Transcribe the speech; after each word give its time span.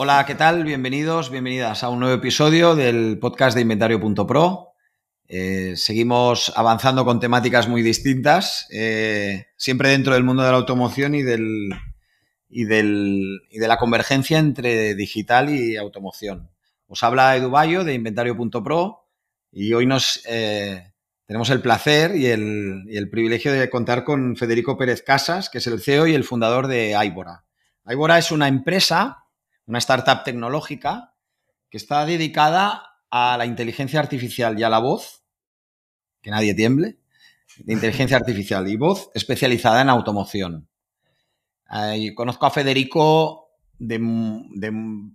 Hola, 0.00 0.24
¿qué 0.26 0.36
tal? 0.36 0.62
Bienvenidos, 0.62 1.28
bienvenidas 1.28 1.82
a 1.82 1.88
un 1.88 1.98
nuevo 1.98 2.14
episodio 2.14 2.76
del 2.76 3.18
podcast 3.18 3.56
de 3.56 3.62
Inventario.pro. 3.62 4.74
Eh, 5.26 5.72
seguimos 5.74 6.52
avanzando 6.54 7.04
con 7.04 7.18
temáticas 7.18 7.66
muy 7.66 7.82
distintas, 7.82 8.68
eh, 8.70 9.46
siempre 9.56 9.88
dentro 9.88 10.14
del 10.14 10.22
mundo 10.22 10.44
de 10.44 10.52
la 10.52 10.56
automoción 10.56 11.16
y, 11.16 11.24
del, 11.24 11.70
y, 12.48 12.62
del, 12.66 13.40
y 13.50 13.58
de 13.58 13.66
la 13.66 13.76
convergencia 13.76 14.38
entre 14.38 14.94
digital 14.94 15.50
y 15.50 15.76
automoción. 15.76 16.48
Os 16.86 17.02
habla 17.02 17.34
Edu 17.34 17.50
Bayo 17.50 17.82
de 17.82 17.94
Inventario.pro 17.94 19.04
y 19.50 19.72
hoy 19.72 19.86
nos 19.86 20.22
eh, 20.28 20.92
tenemos 21.26 21.50
el 21.50 21.60
placer 21.60 22.14
y 22.14 22.26
el, 22.26 22.84
y 22.86 22.98
el 22.98 23.10
privilegio 23.10 23.52
de 23.52 23.68
contar 23.68 24.04
con 24.04 24.36
Federico 24.36 24.78
Pérez 24.78 25.02
Casas, 25.02 25.50
que 25.50 25.58
es 25.58 25.66
el 25.66 25.80
CEO 25.80 26.06
y 26.06 26.14
el 26.14 26.22
fundador 26.22 26.68
de 26.68 26.94
Aibora. 26.94 27.46
Aibora 27.84 28.16
es 28.16 28.30
una 28.30 28.46
empresa 28.46 29.24
una 29.68 29.78
startup 29.78 30.24
tecnológica 30.24 31.14
que 31.70 31.76
está 31.76 32.04
dedicada 32.06 32.82
a 33.10 33.36
la 33.36 33.46
inteligencia 33.46 34.00
artificial 34.00 34.58
y 34.58 34.62
a 34.62 34.70
la 34.70 34.78
voz, 34.78 35.22
que 36.22 36.30
nadie 36.30 36.54
tiemble, 36.54 36.98
de 37.58 37.74
inteligencia 37.74 38.16
artificial 38.22 38.66
y 38.66 38.76
voz 38.76 39.10
especializada 39.14 39.82
en 39.82 39.90
automoción. 39.90 40.68
Eh, 41.70 42.14
conozco 42.14 42.46
a 42.46 42.50
Federico 42.50 43.50
de, 43.78 43.98
de, 44.54 44.70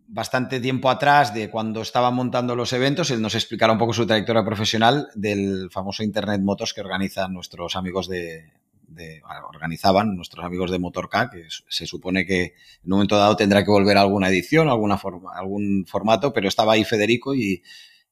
bastante 0.08 0.60
tiempo 0.60 0.90
atrás, 0.92 1.34
de 1.34 1.50
cuando 1.50 1.82
estaba 1.82 2.12
montando 2.12 2.56
los 2.56 2.72
eventos, 2.73 3.10
él 3.10 3.22
nos 3.22 3.34
explicará 3.34 3.73
un 3.73 3.80
poco 3.80 3.94
su 3.94 4.06
trayectoria 4.06 4.45
profesional 4.45 5.10
del 5.16 5.70
famoso 5.72 6.04
Internet 6.04 6.42
Motos 6.42 6.73
que 6.73 6.82
organizan 6.82 7.34
nuestros 7.34 7.76
amigos 7.76 8.08
de, 8.08 8.54
de, 8.88 9.22
organizaban 9.48 10.16
nuestros 10.16 10.45
amigos 10.45 10.72
de 10.72 10.80
Motorca, 10.80 11.30
que 11.30 11.45
se 11.67 11.86
supone 11.86 12.26
que 12.26 12.44
en 12.44 12.53
un 12.86 12.92
momento 12.92 13.17
dado 13.17 13.36
tendrá 13.36 13.64
que 13.64 13.72
volver 13.72 13.98
a 13.98 14.02
alguna 14.02 14.30
edición, 14.30 14.70
alguna 14.70 14.98
forma, 14.98 15.31
algún 15.36 15.86
formato, 15.88 16.34
pero 16.34 16.48
estaba 16.48 16.73
ahí 16.73 16.84
Federico 16.84 17.36
y, 17.36 17.64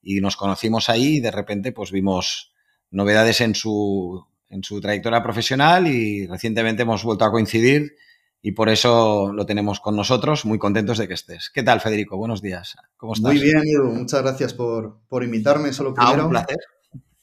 y, 0.02 0.22
nos 0.22 0.36
conocimos 0.36 0.90
ahí 0.90 1.18
y 1.18 1.20
de 1.20 1.32
repente 1.32 1.72
pues 1.72 1.92
vimos 1.92 2.54
novedades 2.90 3.42
en 3.42 3.56
su, 3.56 4.26
en 4.50 4.64
su 4.64 4.82
trayectoria 4.82 5.24
profesional 5.24 5.88
y 5.88 6.28
recientemente 6.28 6.84
hemos 6.84 7.04
vuelto 7.04 7.26
a 7.26 7.32
coincidir 7.32 7.96
y 8.42 8.54
por 8.54 8.70
eso 8.70 9.32
lo 9.34 9.46
tenemos 9.46 9.80
con 9.80 9.96
nosotros, 9.96 10.46
muy 10.46 10.58
contentos 10.58 10.98
de 10.98 11.08
que 11.08 11.14
estés. 11.14 11.52
¿Qué 11.54 11.62
tal, 11.62 11.80
Federico? 11.80 12.18
Buenos 12.18 12.42
días. 12.42 12.76
¿Cómo 12.98 13.14
estás? 13.14 13.32
Muy 13.32 13.42
bien, 13.42 13.62
Edu. 13.64 13.92
Muchas 13.92 14.24
gracias 14.24 14.54
por, 14.54 14.98
por 15.08 15.24
invitarme. 15.24 15.72
Solo 15.74 15.94
primero. 15.94 16.24
Ah, 16.24 16.26
un 16.26 16.32
placer. 16.32 16.58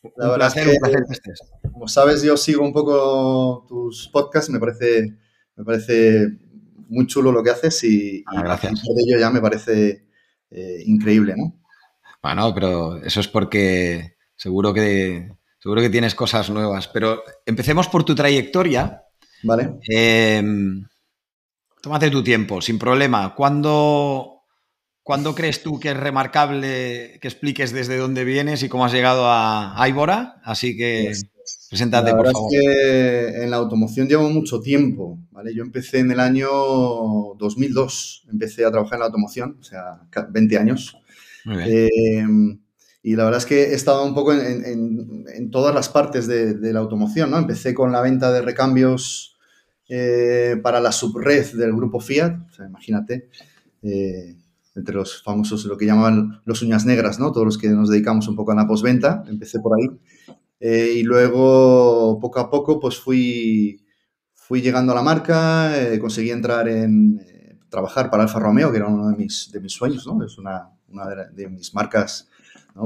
La 0.03 0.27
un 0.27 0.31
verdad 0.33 0.37
placer, 0.53 0.63
es 0.63 0.69
que, 0.69 0.73
un 0.73 0.79
placer 0.79 1.05
que 1.07 1.13
estés. 1.13 1.41
como 1.73 1.89
sabes, 1.89 2.23
yo 2.23 2.37
sigo 2.37 2.63
un 2.63 2.73
poco 2.73 3.67
tus 3.69 4.09
podcasts, 4.09 4.51
me 4.51 4.61
parece, 4.61 5.17
me 5.57 5.65
parece 5.65 6.39
muy 6.89 7.07
chulo 7.07 7.33
lo 7.33 7.43
que 7.43 7.51
haces 7.51 7.83
y, 7.85 8.25
ah, 8.27 8.43
gracias. 8.43 8.81
y 8.85 8.95
de 8.95 9.03
ello 9.03 9.19
ya 9.19 9.31
me 9.31 9.41
parece 9.41 10.07
eh, 10.51 10.83
increíble, 10.87 11.35
¿no? 11.37 11.61
Bueno, 12.23 12.53
pero 12.55 12.97
eso 13.03 13.21
es 13.21 13.29
porque 13.29 14.17
seguro 14.35 14.73
que, 14.73 15.31
seguro 15.59 15.81
que 15.81 15.91
tienes 15.91 16.15
cosas 16.15 16.51
nuevas. 16.51 16.89
Pero 16.89 17.23
empecemos 17.47 17.89
por 17.89 18.05
tu 18.05 18.15
trayectoria. 18.15 19.05
Vale. 19.43 19.79
Eh, 19.89 20.43
tómate 21.81 22.11
tu 22.11 22.23
tiempo, 22.23 22.61
sin 22.61 22.79
problema. 22.79 23.35
¿Cuándo, 23.35 24.38
¿Cuándo 25.09 25.35
crees 25.35 25.63
tú 25.63 25.81
que 25.81 25.93
es 25.93 25.97
remarcable 25.97 27.19
que 27.23 27.29
expliques 27.29 27.73
desde 27.73 27.97
dónde 27.97 28.25
vienes 28.25 28.63
y 28.63 28.69
cómo 28.69 28.85
has 28.85 28.93
llegado 28.93 29.25
a 29.25 29.83
Aibora? 29.83 30.39
Así 30.45 30.77
que 30.77 31.05
Pues, 31.07 31.67
preséntate, 31.71 32.11
la 32.11 32.17
por 32.19 32.27
verdad 32.27 32.33
favor. 32.35 32.53
es 32.53 32.61
que 32.61 33.43
en 33.43 33.51
la 33.51 33.57
automoción 33.57 34.07
llevo 34.07 34.29
mucho 34.29 34.61
tiempo, 34.61 35.19
¿vale? 35.31 35.55
Yo 35.55 35.63
empecé 35.63 36.01
en 36.01 36.11
el 36.11 36.21
año 36.21 36.51
2002, 37.39 38.27
empecé 38.31 38.67
a 38.67 38.71
trabajar 38.71 38.97
en 38.97 39.01
la 39.01 39.07
automoción, 39.07 39.57
o 39.59 39.63
sea, 39.63 39.99
20 40.29 40.59
años. 40.59 40.95
Muy 41.47 41.57
bien. 41.57 41.69
Eh, 41.71 42.59
y 43.05 43.17
la 43.17 43.25
verdad 43.25 43.39
es 43.39 43.47
que 43.47 43.63
he 43.63 43.75
estado 43.75 44.05
un 44.05 44.15
poco 44.15 44.35
en, 44.35 44.63
en, 44.63 45.25
en 45.35 45.51
todas 45.51 45.75
las 45.75 45.89
partes 45.89 46.27
de, 46.27 46.53
de, 46.53 46.73
la 46.75 46.81
automoción, 46.81 47.31
¿no? 47.31 47.39
Empecé 47.39 47.73
con 47.73 47.93
la 47.93 48.03
venta 48.03 48.31
de 48.31 48.43
recambios 48.43 49.39
eh, 49.89 50.57
para 50.63 50.81
la 50.81 50.93
subred 50.93 51.51
del 51.55 51.73
grupo 51.73 51.99
Fiat, 51.99 52.35
o 52.51 52.53
sea, 52.53 52.67
imagínate, 52.67 53.31
eh, 53.83 54.37
entre 54.79 54.95
los 54.95 55.23
famosos, 55.23 55.65
lo 55.65 55.77
que 55.77 55.87
llamaban 55.87 56.41
los 56.45 56.63
uñas 56.63 56.87
negras, 56.87 57.19
¿no? 57.19 57.33
Todos 57.33 57.45
los 57.45 57.59
que 57.59 57.69
nos 57.69 57.91
dedicamos 57.91 58.29
un 58.29 58.37
poco 58.37 58.53
a 58.53 58.55
la 58.55 58.67
postventa, 58.67 59.25
empecé 59.27 59.61
por 59.61 59.79
ahí. 59.79 59.89
Eh, 60.61 60.95
y 60.97 61.03
luego, 61.03 62.19
poco 62.21 62.41
a 62.41 62.49
poco, 62.49 62.81
pues 62.81 62.99
fui, 62.99 63.85
fui 64.35 64.61
llegando 64.63 64.93
a 64.93 64.95
la 64.95 65.03
marca, 65.03 65.79
eh, 65.81 65.99
conseguí 65.99 66.31
entrar 66.31 66.69
en 66.69 67.21
eh, 67.21 67.59
trabajar 67.69 68.11
para 68.11 68.23
Alfa 68.23 68.39
Romeo, 68.39 68.71
que 68.71 68.79
era 68.79 68.87
uno 68.87 69.09
de 69.09 69.17
mis, 69.17 69.51
de 69.53 69.61
mis 69.61 69.73
sueños, 69.73 70.07
¿no? 70.07 70.25
Es 70.25 70.39
una, 70.39 70.71
una 70.89 71.07
de, 71.33 71.49
mis 71.49 71.75
marcas 71.75 72.29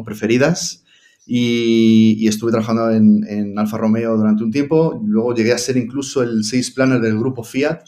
preferidas. 0.05 0.85
Y, 1.25 2.27
estuve 2.27 2.51
trabajando 2.51 2.91
en, 2.91 3.25
en, 3.29 3.59
Alfa 3.59 3.79
Romeo 3.79 4.17
durante 4.17 4.43
un 4.43 4.51
tiempo. 4.51 5.01
Luego 5.05 5.35
llegué 5.35 5.53
a 5.53 5.59
ser 5.59 5.77
incluso 5.77 6.23
el 6.23 6.43
sales 6.43 6.71
planner 6.73 7.01
del 7.01 7.19
grupo 7.19 7.45
Fiat, 7.45 7.85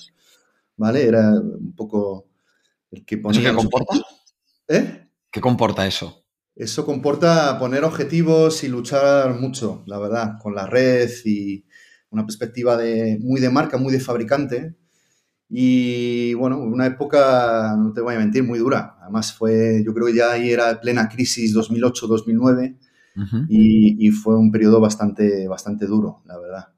¿vale? 0.77 1.07
Era 1.07 1.33
un 1.33 1.75
poco 1.75 2.24
el 2.95 3.05
que 3.05 3.19
ponía... 3.19 3.41
¿Eso 3.41 3.51
qué 3.51 3.57
comporta? 3.57 3.95
¿Eh? 4.69 5.09
¿Qué 5.31 5.41
comporta 5.41 5.87
eso? 5.87 6.25
Eso 6.57 6.87
comporta 6.87 7.59
poner 7.59 7.83
objetivos 7.85 8.63
y 8.63 8.69
luchar 8.69 9.41
mucho, 9.41 9.83
la 9.87 9.99
verdad, 9.99 10.39
con 10.41 10.55
la 10.55 10.67
red 10.67 11.11
y 11.25 11.65
una 12.11 12.25
perspectiva 12.25 12.77
de, 12.77 13.19
muy 13.21 13.41
de 13.41 13.51
marca, 13.51 13.77
muy 13.77 13.93
de 13.93 14.01
fabricante. 14.01 14.77
Y 15.49 16.33
bueno, 16.35 16.59
una 16.59 16.87
época, 16.87 17.75
no 17.77 17.93
te 17.93 18.01
voy 18.01 18.15
a 18.15 18.19
mentir, 18.19 18.45
muy 18.45 18.61
dura. 18.61 18.97
Además 19.03 19.33
fue, 19.33 19.83
yo 19.85 19.93
creo 19.93 20.07
que 20.07 20.15
ya 20.15 20.33
ahí 20.33 20.51
era 20.51 20.81
plena 20.81 21.09
crisis 21.09 21.55
2008-2009 21.55 22.77
uh 23.17 23.21
-huh. 23.21 23.47
y, 23.49 24.07
y, 24.07 24.11
fue 24.11 24.37
un 24.37 24.53
periodo 24.53 24.81
bastante, 24.81 25.49
bastante 25.49 25.87
duro, 25.87 26.23
la 26.25 26.39
verdad. 26.39 26.69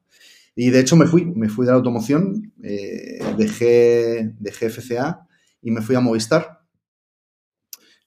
Y 0.55 0.71
de 0.71 0.81
hecho 0.81 0.97
me 0.97 1.07
fui, 1.07 1.27
me 1.27 1.51
fui 1.51 1.67
de 1.67 1.73
la 1.73 1.77
automoción, 1.77 2.55
eh, 2.63 3.19
dejé, 3.37 4.35
dejé 4.41 4.71
FCA 4.71 5.26
y 5.67 5.73
me 5.73 5.83
fui 5.83 5.97
a 5.97 6.01
Movistar. 6.01 6.61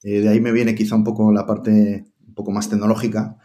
Eh, 0.02 0.22
de 0.22 0.28
ahí 0.30 0.40
me 0.40 0.50
viene 0.50 0.74
quizá 0.74 0.96
un 0.96 1.04
poco 1.04 1.30
la 1.30 1.44
parte 1.44 2.06
un 2.26 2.34
poco 2.34 2.52
más 2.52 2.70
tecnológica. 2.70 3.36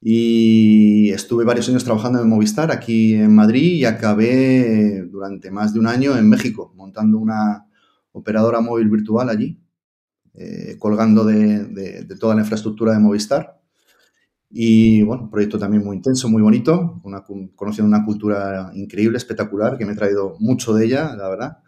Y 0.00 1.10
estuve 1.10 1.44
varios 1.44 1.68
años 1.68 1.84
trabajando 1.84 2.18
en 2.22 2.30
Movistar 2.30 2.72
aquí 2.72 3.12
en 3.12 3.34
Madrid 3.34 3.74
y 3.74 3.84
acabé 3.84 5.02
durante 5.10 5.50
más 5.50 5.74
de 5.74 5.80
un 5.80 5.86
año 5.86 6.16
en 6.16 6.30
México, 6.30 6.72
montando 6.76 7.18
una 7.18 7.66
operadora 8.12 8.62
móvil 8.62 8.88
virtual 8.88 9.28
allí, 9.28 9.60
eh, 10.32 10.76
colgando 10.78 11.26
de, 11.26 12.06
toda 12.18 12.34
la 12.36 12.40
infraestructura 12.40 12.92
de 12.92 13.00
Movistar. 13.00 13.60
Y 14.48 15.02
bueno, 15.02 15.24
un 15.24 15.30
proyecto 15.30 15.58
también 15.58 15.84
muy 15.84 15.96
intenso, 15.96 16.30
muy 16.30 16.40
bonito, 16.40 17.02
una, 17.04 17.22
conociendo 17.54 17.94
una 17.94 18.06
cultura 18.06 18.70
increíble, 18.72 19.18
espectacular, 19.18 19.76
que 19.76 19.84
me 19.84 19.92
he 19.92 19.96
traído 19.96 20.36
mucho 20.38 20.72
de 20.72 20.86
ella, 20.86 21.14
la 21.16 21.28
verdad. 21.28 21.58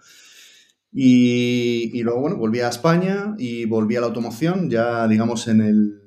Y, 0.92 1.96
y, 1.96 2.02
luego, 2.02 2.20
bueno, 2.20 2.36
volví 2.36 2.60
a 2.60 2.68
España 2.68 3.34
y 3.38 3.64
volví 3.64 3.96
a 3.96 4.00
la 4.00 4.06
automoción, 4.06 4.68
ya 4.68 5.06
digamos 5.06 5.46
en 5.46 5.60
el, 5.60 6.00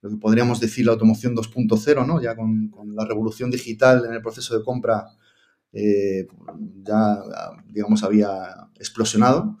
lo 0.00 0.10
que 0.10 0.16
podríamos 0.16 0.60
decir 0.60 0.86
la 0.86 0.92
automoción 0.92 1.36
2.0, 1.36 2.06
¿no? 2.06 2.20
Ya 2.20 2.34
con, 2.34 2.68
con, 2.68 2.94
la 2.94 3.06
revolución 3.06 3.50
digital 3.50 4.04
en 4.04 4.12
el 4.12 4.20
proceso 4.20 4.58
de 4.58 4.64
compra, 4.64 5.06
eh, 5.72 6.26
ya, 6.82 7.22
digamos, 7.68 8.02
había 8.02 8.68
explosionado. 8.74 9.56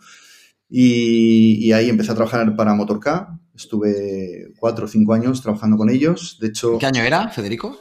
Y, 0.68 1.64
y, 1.64 1.72
ahí 1.72 1.88
empecé 1.88 2.12
a 2.12 2.16
trabajar 2.16 2.56
para 2.56 2.74
Motorca. 2.74 3.40
Estuve 3.54 4.52
cuatro 4.58 4.86
o 4.86 4.88
cinco 4.88 5.14
años 5.14 5.40
trabajando 5.40 5.76
con 5.76 5.88
ellos. 5.88 6.36
De 6.40 6.48
hecho... 6.48 6.78
¿Qué 6.78 6.86
año 6.86 7.02
era, 7.02 7.28
Federico? 7.28 7.78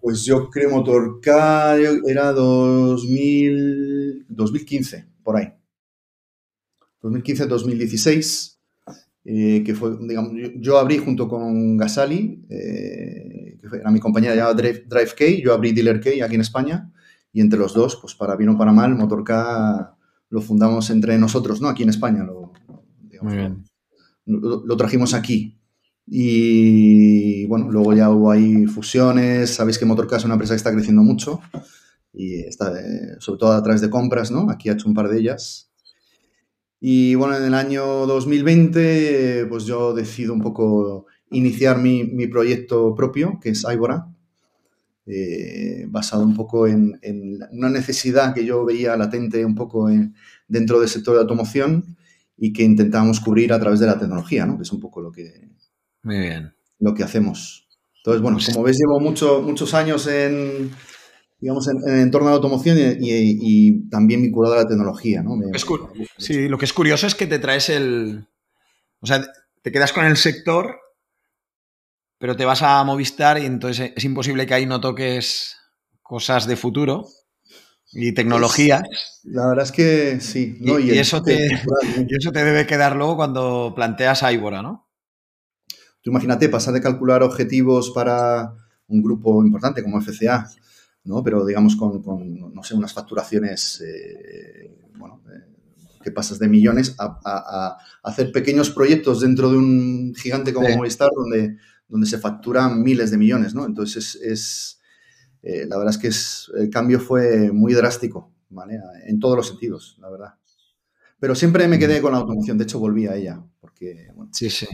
Pues 0.00 0.24
yo 0.24 0.48
creo 0.48 0.70
Motorca 0.70 1.76
era 1.76 2.32
2000, 2.32 4.26
2015, 4.28 5.06
por 5.22 5.36
ahí. 5.36 5.57
2015-2016, 7.02 8.58
eh, 9.24 9.62
que 9.64 9.74
fue, 9.74 9.96
digamos, 10.00 10.32
yo, 10.34 10.48
yo, 10.56 10.78
abrí 10.78 10.98
junto 10.98 11.28
con 11.28 11.76
Gasali, 11.76 12.44
eh, 12.48 13.58
que 13.60 13.76
era 13.76 13.90
mi 13.90 14.00
compañera 14.00 14.34
llamada 14.34 14.54
Drive, 14.54 14.84
Drive 14.88 15.10
K, 15.16 15.24
yo 15.42 15.52
abrí 15.52 15.72
Dealer 15.72 16.00
K 16.00 16.24
aquí 16.24 16.34
en 16.34 16.40
España, 16.40 16.92
y 17.32 17.40
entre 17.40 17.58
los 17.58 17.74
dos, 17.74 17.96
pues 18.00 18.14
para 18.14 18.36
bien 18.36 18.50
o 18.50 18.58
para 18.58 18.72
mal, 18.72 18.94
Motorca 18.94 19.96
lo 20.30 20.40
fundamos 20.40 20.90
entre 20.90 21.18
nosotros, 21.18 21.60
¿no? 21.60 21.68
Aquí 21.68 21.82
en 21.82 21.88
España, 21.90 22.24
lo, 22.24 22.52
digamos, 23.00 23.32
Muy 23.32 23.36
bien. 23.36 23.64
lo, 24.26 24.76
trajimos 24.76 25.14
aquí. 25.14 25.58
Y 26.06 27.46
bueno, 27.46 27.70
luego 27.70 27.92
ya 27.94 28.10
hubo 28.10 28.30
ahí 28.30 28.66
fusiones. 28.66 29.50
Sabéis 29.50 29.78
que 29.78 29.84
Motorcast 29.84 30.20
es 30.20 30.24
una 30.24 30.34
empresa 30.34 30.54
que 30.54 30.58
está 30.58 30.72
creciendo 30.72 31.02
mucho 31.02 31.40
y 32.12 32.40
está, 32.40 32.78
eh, 32.80 33.16
sobre 33.20 33.38
todo 33.38 33.52
a 33.52 33.62
través 33.62 33.80
de 33.80 33.90
compras, 33.90 34.30
¿no? 34.30 34.50
Aquí 34.50 34.68
ha 34.68 34.72
hecho 34.72 34.88
un 34.88 34.94
par 34.94 35.08
de 35.08 35.18
ellas. 35.18 35.67
Y 36.80 37.14
bueno, 37.16 37.36
en 37.36 37.44
el 37.44 37.54
año 37.54 38.06
2020, 38.06 39.46
pues 39.48 39.64
yo 39.64 39.94
decido 39.94 40.32
un 40.32 40.40
poco 40.40 41.06
iniciar 41.30 41.78
mi, 41.78 42.04
mi 42.04 42.26
proyecto 42.26 42.94
propio, 42.94 43.38
que 43.40 43.50
es 43.50 43.64
Ibora, 43.70 44.08
eh, 45.10 45.86
basado 45.88 46.22
un 46.22 46.34
poco 46.34 46.66
en, 46.66 47.00
una 47.52 47.70
necesidad 47.70 48.34
que 48.34 48.44
yo 48.44 48.66
veía 48.66 48.94
latente 48.94 49.42
un 49.42 49.54
poco 49.54 49.88
dentro 50.46 50.80
del 50.80 50.88
sector 50.90 51.14
de 51.14 51.22
automoción 51.22 51.96
y 52.36 52.52
que 52.52 52.62
intentábamos 52.62 53.18
cubrir 53.20 53.54
a 53.54 53.58
través 53.58 53.80
de 53.80 53.86
la 53.86 53.98
tecnología, 53.98 54.44
¿no? 54.44 54.58
que 54.58 54.64
es 54.64 54.72
un 54.72 54.80
poco 54.80 55.00
lo 55.00 55.10
que, 55.10 55.48
Muy 56.02 56.18
bien. 56.18 56.52
Lo 56.78 56.92
que 56.92 57.04
hacemos. 57.04 57.66
Entonces, 57.96 58.20
bueno, 58.20 58.36
pues 58.36 58.52
como 58.52 58.64
ves, 58.64 58.78
llevo 58.78 59.00
mucho, 59.00 59.40
muchos 59.40 59.72
años 59.72 60.06
en, 60.06 60.70
digamos, 61.38 61.68
en, 61.68 61.82
el 61.86 62.00
entorno 62.00 62.28
de 62.28 62.32
la 62.32 62.36
automoción 62.36 62.76
y, 62.78 63.88
también 63.88 64.22
vinculado 64.22 64.54
a 64.54 64.62
la 64.62 64.68
tecnología. 64.68 65.22
¿no? 65.22 65.36
sí, 66.16 66.48
lo 66.48 66.58
que 66.58 66.64
es 66.64 66.72
curioso 66.72 67.06
es 67.06 67.14
que 67.14 67.26
te 67.26 67.38
traes 67.38 67.68
el... 67.68 68.26
O 69.00 69.06
sea, 69.06 69.24
te 69.62 69.70
quedas 69.70 69.92
con 69.92 70.04
el 70.04 70.16
sector 70.16 70.76
pero 72.18 72.36
te 72.36 72.44
vas 72.44 72.62
a 72.62 72.82
Movistar 72.84 73.38
y 73.38 73.46
entonces 73.46 73.92
es 73.94 74.04
imposible 74.04 74.46
que 74.46 74.54
ahí 74.54 74.66
no 74.66 74.80
toques 74.80 75.56
cosas 76.02 76.46
de 76.46 76.56
futuro 76.56 77.06
y 77.92 78.12
tecnología. 78.12 78.82
la 79.22 79.48
verdad 79.48 79.64
es 79.64 79.72
que 79.72 80.20
sí. 80.20 80.58
Y, 80.60 80.98
eso 80.98 81.22
te, 81.22 81.46
eso 81.46 82.32
te 82.32 82.44
debe 82.44 82.66
quedar 82.66 82.96
luego 82.96 83.16
cuando 83.16 83.72
planteas 83.74 84.22
a 84.22 84.32
Ibora, 84.32 84.62
¿no? 84.62 84.88
Tú 86.02 86.10
imagínate, 86.10 86.48
pasar 86.48 86.74
de 86.74 86.80
calcular 86.80 87.22
objetivos 87.22 87.90
para 87.90 88.52
un 88.88 89.02
grupo 89.02 89.44
importante 89.44 89.82
como 89.82 90.00
FCA, 90.00 90.48
¿no? 91.08 91.24
Pero 91.24 91.44
digamos 91.44 91.74
con, 91.74 92.54
no 92.54 92.62
sé, 92.62 92.74
unas 92.74 92.92
facturaciones, 92.92 93.80
eh, 93.80 94.70
bueno, 94.96 95.22
eh, 95.28 95.44
que 96.02 96.12
pasas 96.12 96.38
de 96.38 96.48
millones 96.48 96.94
a, 96.98 97.76
hacer 98.02 98.30
pequeños 98.30 98.70
proyectos 98.70 99.20
dentro 99.20 99.50
de 99.50 99.56
un 99.56 100.14
gigante 100.14 100.52
como 100.52 100.68
Movistar 100.68 101.10
donde 101.16 101.56
donde 101.88 102.06
se 102.06 102.18
facturan 102.18 102.82
miles 102.82 103.10
de 103.10 103.16
millones, 103.16 103.54
¿no? 103.54 103.64
Entonces, 103.64 104.14
es, 104.16 104.80
eh, 105.42 105.66
la 105.66 105.78
verdad 105.78 105.94
es 105.94 105.98
que 105.98 106.08
es, 106.08 106.50
el 106.56 106.70
cambio 106.70 107.00
fue 107.00 107.50
muy 107.50 107.72
drástico, 107.72 108.32
¿vale? 108.50 108.78
En 109.06 109.18
todos 109.18 109.36
los 109.36 109.48
sentidos, 109.48 109.96
la 109.98 110.10
verdad. 110.10 110.34
Pero 111.18 111.34
siempre 111.34 111.66
me 111.66 111.78
quedé 111.78 112.00
con 112.00 112.12
la 112.12 112.18
automoción, 112.18 112.58
de 112.58 112.64
hecho 112.64 112.78
volví 112.78 113.06
a 113.06 113.16
ella, 113.16 113.42
porque, 113.60 114.08
bueno, 114.14 114.30
Sí, 114.32 114.50
sí. 114.50 114.66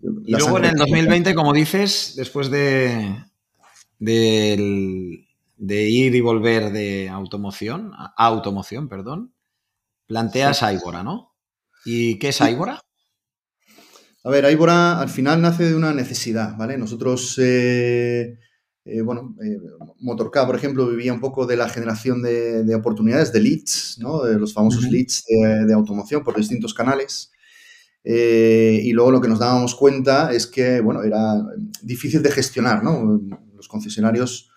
y 0.00 0.32
luego 0.32 0.58
en 0.58 0.66
el 0.66 0.74
2020, 0.76 1.34
como 1.34 1.52
dices, 1.52 2.14
después 2.16 2.50
de, 2.50 3.24
de, 4.04 5.24
ir 5.88 6.14
y 6.14 6.20
volver 6.20 6.72
de 6.72 7.08
automoción, 7.08 7.92
automoción, 8.16 8.88
perdón, 8.88 9.34
planteas 10.06 10.58
sí. 10.58 10.66
¿no? 11.04 11.34
¿Y 11.84 12.18
qué 12.18 12.28
es 12.28 12.40
Aibora? 12.40 12.80
A 14.26 14.30
ver, 14.30 14.46
Aibora 14.46 15.00
al 15.00 15.10
final 15.10 15.42
nace 15.42 15.64
de 15.64 15.74
una 15.74 15.92
necesidad, 15.92 16.56
¿vale? 16.56 16.78
Nosotros, 16.78 17.38
eh, 17.38 18.38
eh, 18.86 19.02
bueno, 19.02 19.36
eh, 19.44 19.58
Motorca, 20.00 20.46
por 20.46 20.56
ejemplo, 20.56 20.86
vivía 20.88 21.12
un 21.12 21.20
poco 21.20 21.44
de 21.44 21.56
la 21.56 21.68
generación 21.68 22.22
de, 22.22 22.74
oportunidades, 22.74 23.34
de 23.34 23.40
leads, 23.40 23.98
¿no? 24.00 24.22
De 24.22 24.38
los 24.38 24.54
famosos 24.54 24.84
leads 24.84 25.24
de, 25.26 25.74
automoción 25.74 26.24
por 26.24 26.36
distintos 26.36 26.72
canales. 26.72 27.30
y 28.02 28.92
luego 28.92 29.10
lo 29.10 29.20
que 29.20 29.28
nos 29.28 29.38
dábamos 29.38 29.74
cuenta 29.74 30.32
es 30.32 30.46
que, 30.46 30.80
bueno, 30.80 31.02
era 31.02 31.34
difícil 31.82 32.22
de 32.22 32.30
gestionar, 32.30 32.82
¿no? 32.82 33.20
Los 33.64 33.68
concesionarios 33.68 34.50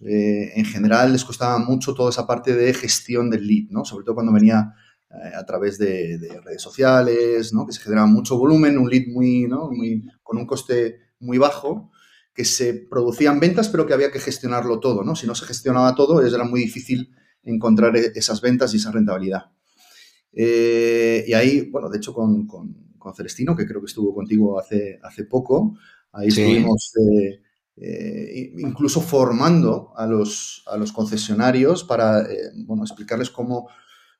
en 0.00 0.64
general 0.66 1.12
les 1.12 1.24
costaba 1.24 1.58
mucho 1.58 1.94
toda 1.94 2.10
esa 2.10 2.26
parte 2.26 2.54
de 2.54 2.74
gestión 2.74 3.30
del 3.30 3.46
lead, 3.46 3.70
¿no? 3.70 3.84
Sobre 3.84 4.04
todo 4.04 4.16
cuando 4.16 4.32
venía 4.32 4.74
eh, 5.22 5.32
a 5.36 5.44
través 5.46 5.78
de, 5.78 6.18
redes 6.44 6.62
sociales, 6.62 7.52
¿no? 7.52 7.66
que 7.66 7.72
se 7.72 7.80
generaba 7.80 8.06
mucho 8.08 8.36
volumen, 8.36 8.78
un 8.78 8.90
lead 8.90 9.06
muy, 9.06 9.46
¿no? 9.46 9.70
muy, 9.70 10.04
con 10.22 10.38
un 10.38 10.46
coste 10.46 10.98
muy 11.20 11.38
bajo, 11.38 11.90
que 12.34 12.44
se 12.44 12.74
producían 12.74 13.38
ventas, 13.38 13.68
pero 13.68 13.86
que 13.86 13.94
había 13.94 14.10
que 14.10 14.18
gestionarlo 14.18 14.80
todo. 14.80 15.04
¿no? 15.04 15.14
Si 15.14 15.26
no 15.26 15.34
se 15.36 15.46
gestionaba 15.46 15.94
todo, 15.94 16.20
era 16.20 16.44
muy 16.44 16.60
difícil 16.60 17.14
encontrar 17.44 17.96
e, 17.96 18.12
esas 18.16 18.40
ventas 18.40 18.74
y 18.74 18.78
esa 18.78 18.90
rentabilidad. 18.90 19.52
Eh, 20.32 21.24
y 21.28 21.32
ahí, 21.34 21.70
bueno, 21.70 21.88
de 21.88 21.98
hecho 21.98 22.12
con, 22.12 22.46
con, 22.46 22.82
Celestino, 23.14 23.54
que 23.54 23.66
creo 23.66 23.80
que 23.82 23.86
estuvo 23.86 24.14
contigo 24.14 24.58
hace, 24.58 24.98
hace 25.02 25.24
poco, 25.24 25.76
ahí 26.10 26.28
estuvimos 26.28 26.90
eh, 26.98 27.42
incluso 27.76 29.00
formando 29.00 29.92
a 29.96 30.06
los, 30.06 30.62
a 30.66 30.76
los 30.76 30.92
concesionarios 30.92 31.84
para, 31.84 32.26
bueno, 32.66 32.84
explicarles 32.84 33.30
cómo 33.30 33.68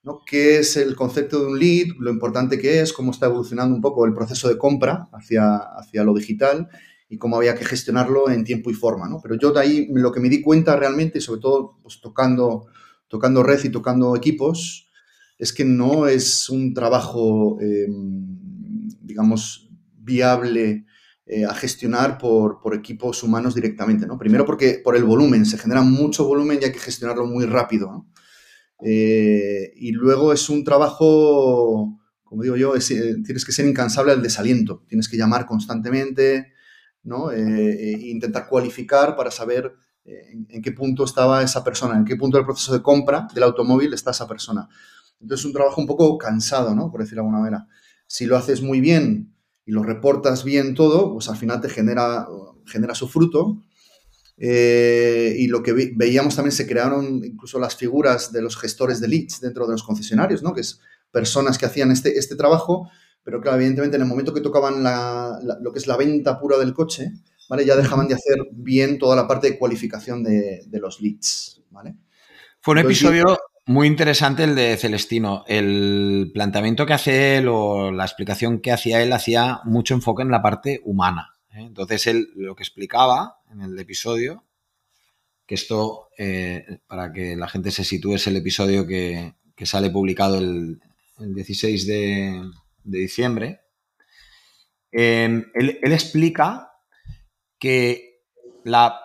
¿no? 0.05 0.21
¿Qué 0.25 0.59
es 0.59 0.77
el 0.77 0.95
concepto 0.95 1.41
de 1.41 1.47
un 1.47 1.59
lead? 1.59 1.89
Lo 1.99 2.11
importante 2.11 2.59
que 2.59 2.81
es, 2.81 2.93
cómo 2.93 3.11
está 3.11 3.27
evolucionando 3.27 3.75
un 3.75 3.81
poco 3.81 4.05
el 4.05 4.13
proceso 4.13 4.49
de 4.49 4.59
compra 4.59 5.09
hacia, 5.13 5.57
hacia 5.57 6.05
lo 6.05 6.15
digital 6.15 6.69
y 7.09 7.17
cómo 7.17 7.37
había 7.37 7.55
que 7.55 7.65
gestionarlo 7.65 8.31
en 8.31 8.45
tiempo 8.45 8.71
y 8.71 8.75
forma, 8.75 9.09
¿no? 9.09 9.21
Pero 9.23 9.35
yo 9.37 9.51
de 9.51 9.61
ahí 9.61 9.89
lo 9.91 10.13
que 10.13 10.21
me 10.21 10.29
di 10.29 10.43
cuenta 10.43 10.77
realmente, 10.77 11.21
sobre 11.21 11.41
todo 11.41 11.79
pues, 11.83 12.01
tocando, 12.03 12.67
tocando 13.09 13.43
red 13.43 13.65
y 13.65 13.71
tocando 13.71 14.15
equipos, 14.15 14.91
es 15.39 15.53
que 15.53 15.65
no 15.65 16.07
es 16.07 16.51
un 16.51 16.75
trabajo, 16.75 17.59
em, 17.61 18.37
digamos, 19.01 19.71
viable 19.97 20.85
eh, 21.27 21.47
a 21.47 21.55
gestionar 21.55 22.19
por, 22.19 22.61
por, 22.61 22.75
equipos 22.75 23.23
humanos 23.23 23.55
directamente, 23.55 24.07
¿no? 24.07 24.19
Primero 24.19 24.45
porque 24.45 24.83
por 24.85 24.95
el 24.95 25.05
volumen, 25.05 25.47
se 25.47 25.57
genera 25.57 25.81
mucho 25.81 26.27
volumen 26.27 26.59
y 26.61 26.67
hay 26.67 26.73
que 26.73 26.79
gestionarlo 26.79 27.25
muy 27.25 27.47
rápido. 27.47 28.07
Eh, 28.85 29.73
y 29.77 29.93
luego 29.93 30.35
es 30.35 30.51
un 30.51 30.65
trabajo, 30.65 31.99
como 32.25 32.43
digo 32.43 32.57
yo, 32.57 32.77
eh, 32.77 32.81
tienes 33.25 33.47
que 33.47 33.53
ser 33.53 33.67
incansable 33.67 34.13
al 34.13 34.23
desaliento, 34.23 34.85
tienes 34.87 35.09
que 35.09 35.17
llamar 35.17 35.47
constantemente, 35.47 36.53
¿no? 37.03 37.33
E 37.33 37.93
intentar 38.03 38.47
cualificar 38.47 39.17
para 39.17 39.31
saber 39.31 39.73
en, 40.05 40.61
qué 40.61 40.73
punto 40.73 41.05
estaba 41.05 41.43
esa 41.43 41.65
persona, 41.65 41.97
en 41.97 42.05
qué 42.05 42.17
punto 42.17 42.37
del 42.37 42.45
proceso 42.45 42.75
de 42.75 42.83
compra 42.83 43.29
del 43.33 43.45
automóvil 43.45 43.95
está 43.95 44.11
esa 44.11 44.29
persona. 44.29 44.69
Entonces 45.21 45.41
es 45.41 45.47
un 45.47 45.55
trabajo 45.55 45.81
un 45.81 45.87
poco 45.87 46.19
cansado, 46.19 46.75
¿no? 46.75 46.91
Por 46.91 47.01
decirlo 47.01 47.23
de 47.23 47.29
alguna 47.29 47.45
manera. 47.45 47.67
Si 48.07 48.27
lo 48.27 48.37
haces 48.37 48.61
muy 48.61 48.81
bien 48.81 49.34
y 49.67 49.73
lo 49.73 49.83
reportas 49.83 50.45
bien 50.45 50.75
todo, 50.75 51.13
pues 51.13 51.29
al 51.29 51.37
final 51.37 51.61
te 51.61 51.69
genera, 51.69 52.27
genera 52.67 52.95
su 52.95 53.09
fruto 53.09 53.59
eh, 54.37 55.37
y 55.39 55.47
lo 55.47 55.63
que 55.63 55.93
veíamos 55.95 56.35
también 56.35 56.53
se 56.53 56.67
crearon 56.67 57.25
incluso 57.25 57.59
las 57.59 57.77
figuras 57.77 58.33
de 58.33 58.43
los 58.43 58.57
gestores 58.57 59.01
de 59.01 59.09
leads 59.09 59.41
dentro 59.41 59.67
de 59.67 59.73
los 59.73 59.83
concesionarios, 59.83 60.43
¿no? 60.43 60.53
Que 60.53 60.63
es 60.63 60.81
personas 61.11 61.57
que 61.59 61.67
hacían 61.67 61.93
este, 61.93 62.19
este 62.19 62.35
trabajo, 62.35 62.91
pero 63.23 63.41
claro, 63.41 63.59
evidentemente 63.59 63.97
en 63.97 64.03
el 64.03 64.09
momento 64.09 64.35
que 64.35 64.41
tocaban 64.41 64.83
lo 65.63 65.73
que 65.73 65.79
es 65.79 65.87
la 65.87 65.97
venta 65.97 66.39
pura 66.41 66.59
del 66.59 66.75
coche, 66.75 67.13
¿vale? 67.49 67.65
Ya 67.65 67.77
dejaban 67.77 68.09
de 68.09 68.15
hacer 68.15 68.37
bien 68.53 68.99
toda 68.99 69.15
la 69.15 69.29
parte 69.29 69.51
de 69.51 69.59
cualificación 69.59 70.25
de, 70.25 70.67
los 70.73 71.01
leads, 71.01 71.63
¿vale? 71.71 71.95
Fue 72.61 72.73
un 72.73 72.79
episodio 72.79 73.25
muy 73.67 73.87
interesante 73.87 74.45
el 74.45 74.55
de 74.55 74.77
Celestino. 74.77 75.45
El 75.47 76.31
planteamiento 76.35 76.85
que 76.87 76.93
hace 76.93 77.39
él 77.39 77.49
o 77.49 77.91
la 77.91 78.05
explicación 78.05 78.61
que 78.61 78.73
hacía 78.73 79.03
él 79.03 79.13
hacía 79.13 79.61
mucho 79.65 79.95
enfoque 79.95 80.23
en 80.23 80.31
la 80.31 80.43
parte 80.43 80.81
humana. 80.85 81.35
¿eh? 81.51 81.61
Entonces 81.61 82.07
él 82.07 82.29
lo 82.37 82.55
que 82.55 82.63
explicaba 82.63 83.39
en 83.51 83.63
el 83.63 83.79
episodio, 83.79 84.45
que 85.47 85.55
esto, 85.55 86.11
eh, 86.19 86.81
para 86.87 87.13
que 87.13 87.37
la 87.37 87.49
gente 87.49 87.71
se 87.71 87.85
sitúe, 87.85 88.15
es 88.15 88.27
el 88.27 88.37
episodio 88.37 88.87
que, 88.87 89.35
sale 89.65 89.89
publicado 89.89 90.39
el, 90.39 90.81
16 91.19 91.87
de, 91.87 92.43
diciembre, 92.83 93.61
em, 94.93 95.47
él, 95.55 95.79
explica 95.93 96.71
que 97.59 98.21
la... 98.65 99.01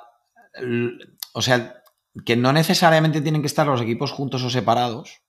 O 1.33 1.41
sea, 1.41 1.78
que 2.25 2.35
no 2.35 2.53
necesariamente 2.53 3.21
tienen 3.21 3.41
que 3.41 3.47
estar 3.47 3.67
los 3.67 3.81
equipos 3.81 4.11
juntos 4.11 4.43
o 4.43 4.49
separados, 4.49 5.21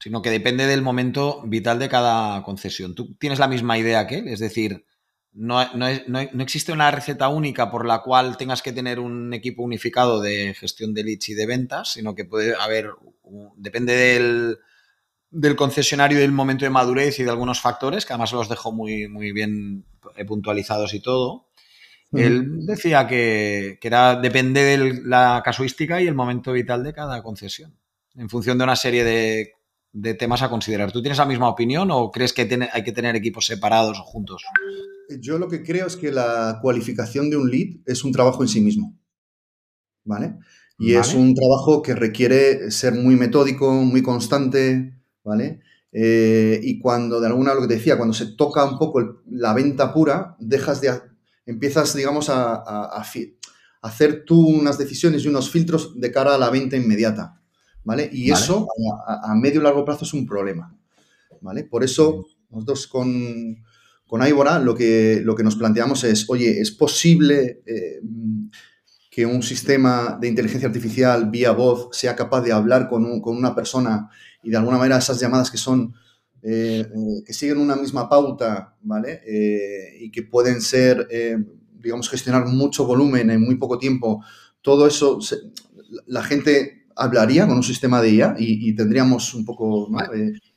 sino 0.00 0.22
que 0.22 0.30
depende 0.30 0.66
del 0.66 0.82
momento 0.82 1.42
vital 1.44 1.78
de 1.78 1.88
cada 1.88 2.42
concesión. 2.42 2.94
¿Tú 2.94 3.14
tienes 3.16 3.38
la 3.38 3.48
misma 3.48 3.78
idea 3.78 4.06
que 4.06 4.18
él? 4.18 4.28
Es 4.28 4.40
decir, 4.40 4.84
no, 5.32 5.62
existe 6.40 6.72
una 6.72 6.90
receta 6.90 7.28
única 7.28 7.70
por 7.70 7.86
la 7.86 8.02
cual 8.02 8.36
tengas 8.36 8.62
que 8.62 8.72
tener 8.72 8.98
un 8.98 9.32
equipo 9.32 9.62
unificado 9.62 10.20
de 10.20 10.54
gestión 10.54 10.92
de 10.92 11.04
leads 11.04 11.28
y 11.30 11.34
de 11.34 11.46
ventas, 11.46 11.92
sino 11.92 12.14
que 12.14 12.24
puede 12.24 12.54
haber, 12.54 12.90
depende 13.56 13.94
del, 13.94 14.58
del 15.30 15.56
concesionario 15.56 16.18
y 16.18 16.20
del 16.20 16.32
momento 16.32 16.64
de 16.64 16.70
madurez 16.70 17.18
y 17.18 17.24
de 17.24 17.30
algunos 17.30 17.60
factores, 17.60 18.04
que 18.04 18.12
además 18.12 18.32
los 18.32 18.48
dejó 18.48 18.72
muy, 18.72 19.08
muy 19.08 19.32
bien 19.32 19.86
eh, 20.16 20.24
puntualizados 20.24 20.92
y 20.94 21.00
todo. 21.00 21.46
Él 22.12 22.66
decía 22.66 23.06
que, 23.06 23.78
era, 23.82 24.16
depende 24.16 24.62
de 24.62 25.00
la 25.04 25.40
casuística 25.44 26.02
y 26.02 26.06
el 26.06 26.14
momento 26.14 26.52
vital 26.52 26.84
de 26.84 26.92
cada 26.92 27.22
concesión, 27.22 27.74
en 28.14 28.28
función 28.28 28.58
de 28.58 28.64
una 28.64 28.76
serie 28.76 29.04
de 29.04 29.52
de 29.92 30.14
temas 30.14 30.42
a 30.42 30.48
considerar. 30.48 30.90
¿Tú 30.90 31.02
tienes 31.02 31.18
la 31.18 31.26
misma 31.26 31.48
opinión 31.48 31.90
o 31.90 32.10
crees 32.10 32.32
que 32.32 32.46
tiene, 32.46 32.68
hay 32.72 32.82
que 32.82 32.92
tener 32.92 33.14
equipos 33.14 33.46
separados 33.46 33.98
o 34.00 34.04
juntos? 34.04 34.42
Yo 35.20 35.38
lo 35.38 35.48
que 35.48 35.62
creo 35.62 35.86
es 35.86 35.96
que 35.96 36.10
la 36.10 36.58
cualificación 36.62 37.28
de 37.30 37.36
un 37.36 37.50
lead 37.50 37.76
es 37.86 38.02
un 38.02 38.12
trabajo 38.12 38.42
en 38.42 38.48
sí 38.48 38.60
mismo. 38.60 38.98
¿Vale? 40.04 40.38
Y 40.78 40.94
es 40.94 41.14
un 41.14 41.32
trabajo 41.34 41.80
que 41.80 41.94
requiere 41.94 42.72
ser 42.72 42.94
muy 42.94 43.14
metódico, 43.14 43.72
muy 43.72 44.02
constante, 44.02 44.98
¿vale? 45.22 45.60
Eh, 45.92 46.58
y 46.60 46.80
cuando, 46.80 47.20
de 47.20 47.28
alguna, 47.28 47.54
lo 47.54 47.60
que 47.60 47.68
te 47.68 47.74
decía, 47.74 47.96
cuando 47.96 48.14
se 48.14 48.34
toca 48.34 48.64
un 48.64 48.78
poco 48.78 49.22
la 49.30 49.54
venta 49.54 49.94
pura, 49.94 50.34
dejas 50.40 50.80
de, 50.80 50.90
empiezas, 51.46 51.94
digamos, 51.94 52.28
a, 52.28 52.62
hacer 53.82 54.24
tú 54.24 54.46
unas 54.46 54.78
decisiones 54.78 55.24
y 55.24 55.28
unos 55.28 55.50
filtros 55.50 55.98
de 55.98 56.12
cara 56.12 56.34
a 56.34 56.38
la 56.38 56.50
venta 56.50 56.76
inmediata, 56.76 57.40
¿vale? 57.84 58.08
Y 58.12 58.30
eso 58.30 58.68
a, 59.06 59.34
medio 59.34 59.60
y 59.60 59.64
largo 59.64 59.84
plazo 59.84 60.04
es 60.04 60.14
un 60.14 60.26
problema, 60.26 60.76
¿vale? 61.40 61.64
Por 61.64 61.82
eso 61.82 62.26
nosotros 62.50 62.86
con, 62.86 63.56
con 64.06 64.26
Ivora 64.26 64.58
lo 64.58 64.74
que, 64.74 65.20
lo 65.24 65.34
que 65.34 65.42
nos 65.42 65.56
planteamos 65.56 66.04
es, 66.04 66.28
oye, 66.30 66.60
¿es 66.60 66.70
posible 66.70 67.62
eh, 67.66 68.00
que 69.10 69.26
un 69.26 69.42
sistema 69.42 70.16
de 70.20 70.28
inteligencia 70.28 70.68
artificial 70.68 71.28
vía 71.28 71.50
voz 71.50 71.88
sea 71.92 72.14
capaz 72.14 72.42
de 72.42 72.52
hablar 72.52 72.88
con, 72.88 73.20
con 73.20 73.36
una 73.36 73.54
persona 73.54 74.08
y 74.42 74.50
de 74.50 74.56
alguna 74.56 74.78
manera 74.78 74.98
esas 74.98 75.20
llamadas 75.20 75.50
que 75.50 75.58
son 75.58 75.94
eh, 76.44 76.80
eh, 76.80 77.22
que 77.24 77.32
siguen 77.32 77.58
una 77.58 77.76
misma 77.76 78.08
pauta, 78.08 78.76
¿vale? 78.82 79.22
Eh, 79.24 79.96
y 80.00 80.10
que 80.10 80.24
pueden 80.24 80.60
ser, 80.60 81.06
digamos, 81.74 82.08
gestionar 82.10 82.46
mucho 82.46 82.84
volumen 82.84 83.30
en 83.30 83.40
muy 83.40 83.56
poco 83.56 83.78
tiempo, 83.78 84.24
todo 84.60 84.86
eso, 84.86 85.20
la 86.06 86.22
gente 86.22 86.86
hablaría 86.96 87.46
con 87.46 87.56
un 87.56 87.62
sistema 87.62 88.02
de 88.02 88.10
IA 88.10 88.34
y, 88.38 88.74
tendríamos 88.74 89.34
un 89.34 89.44
poco 89.44 89.88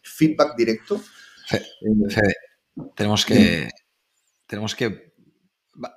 feedback 0.01 0.55
directo. 0.57 1.01
tenemos 2.95 3.25
que... 3.25 3.69
Tenemos 4.47 4.75
que... 4.75 5.13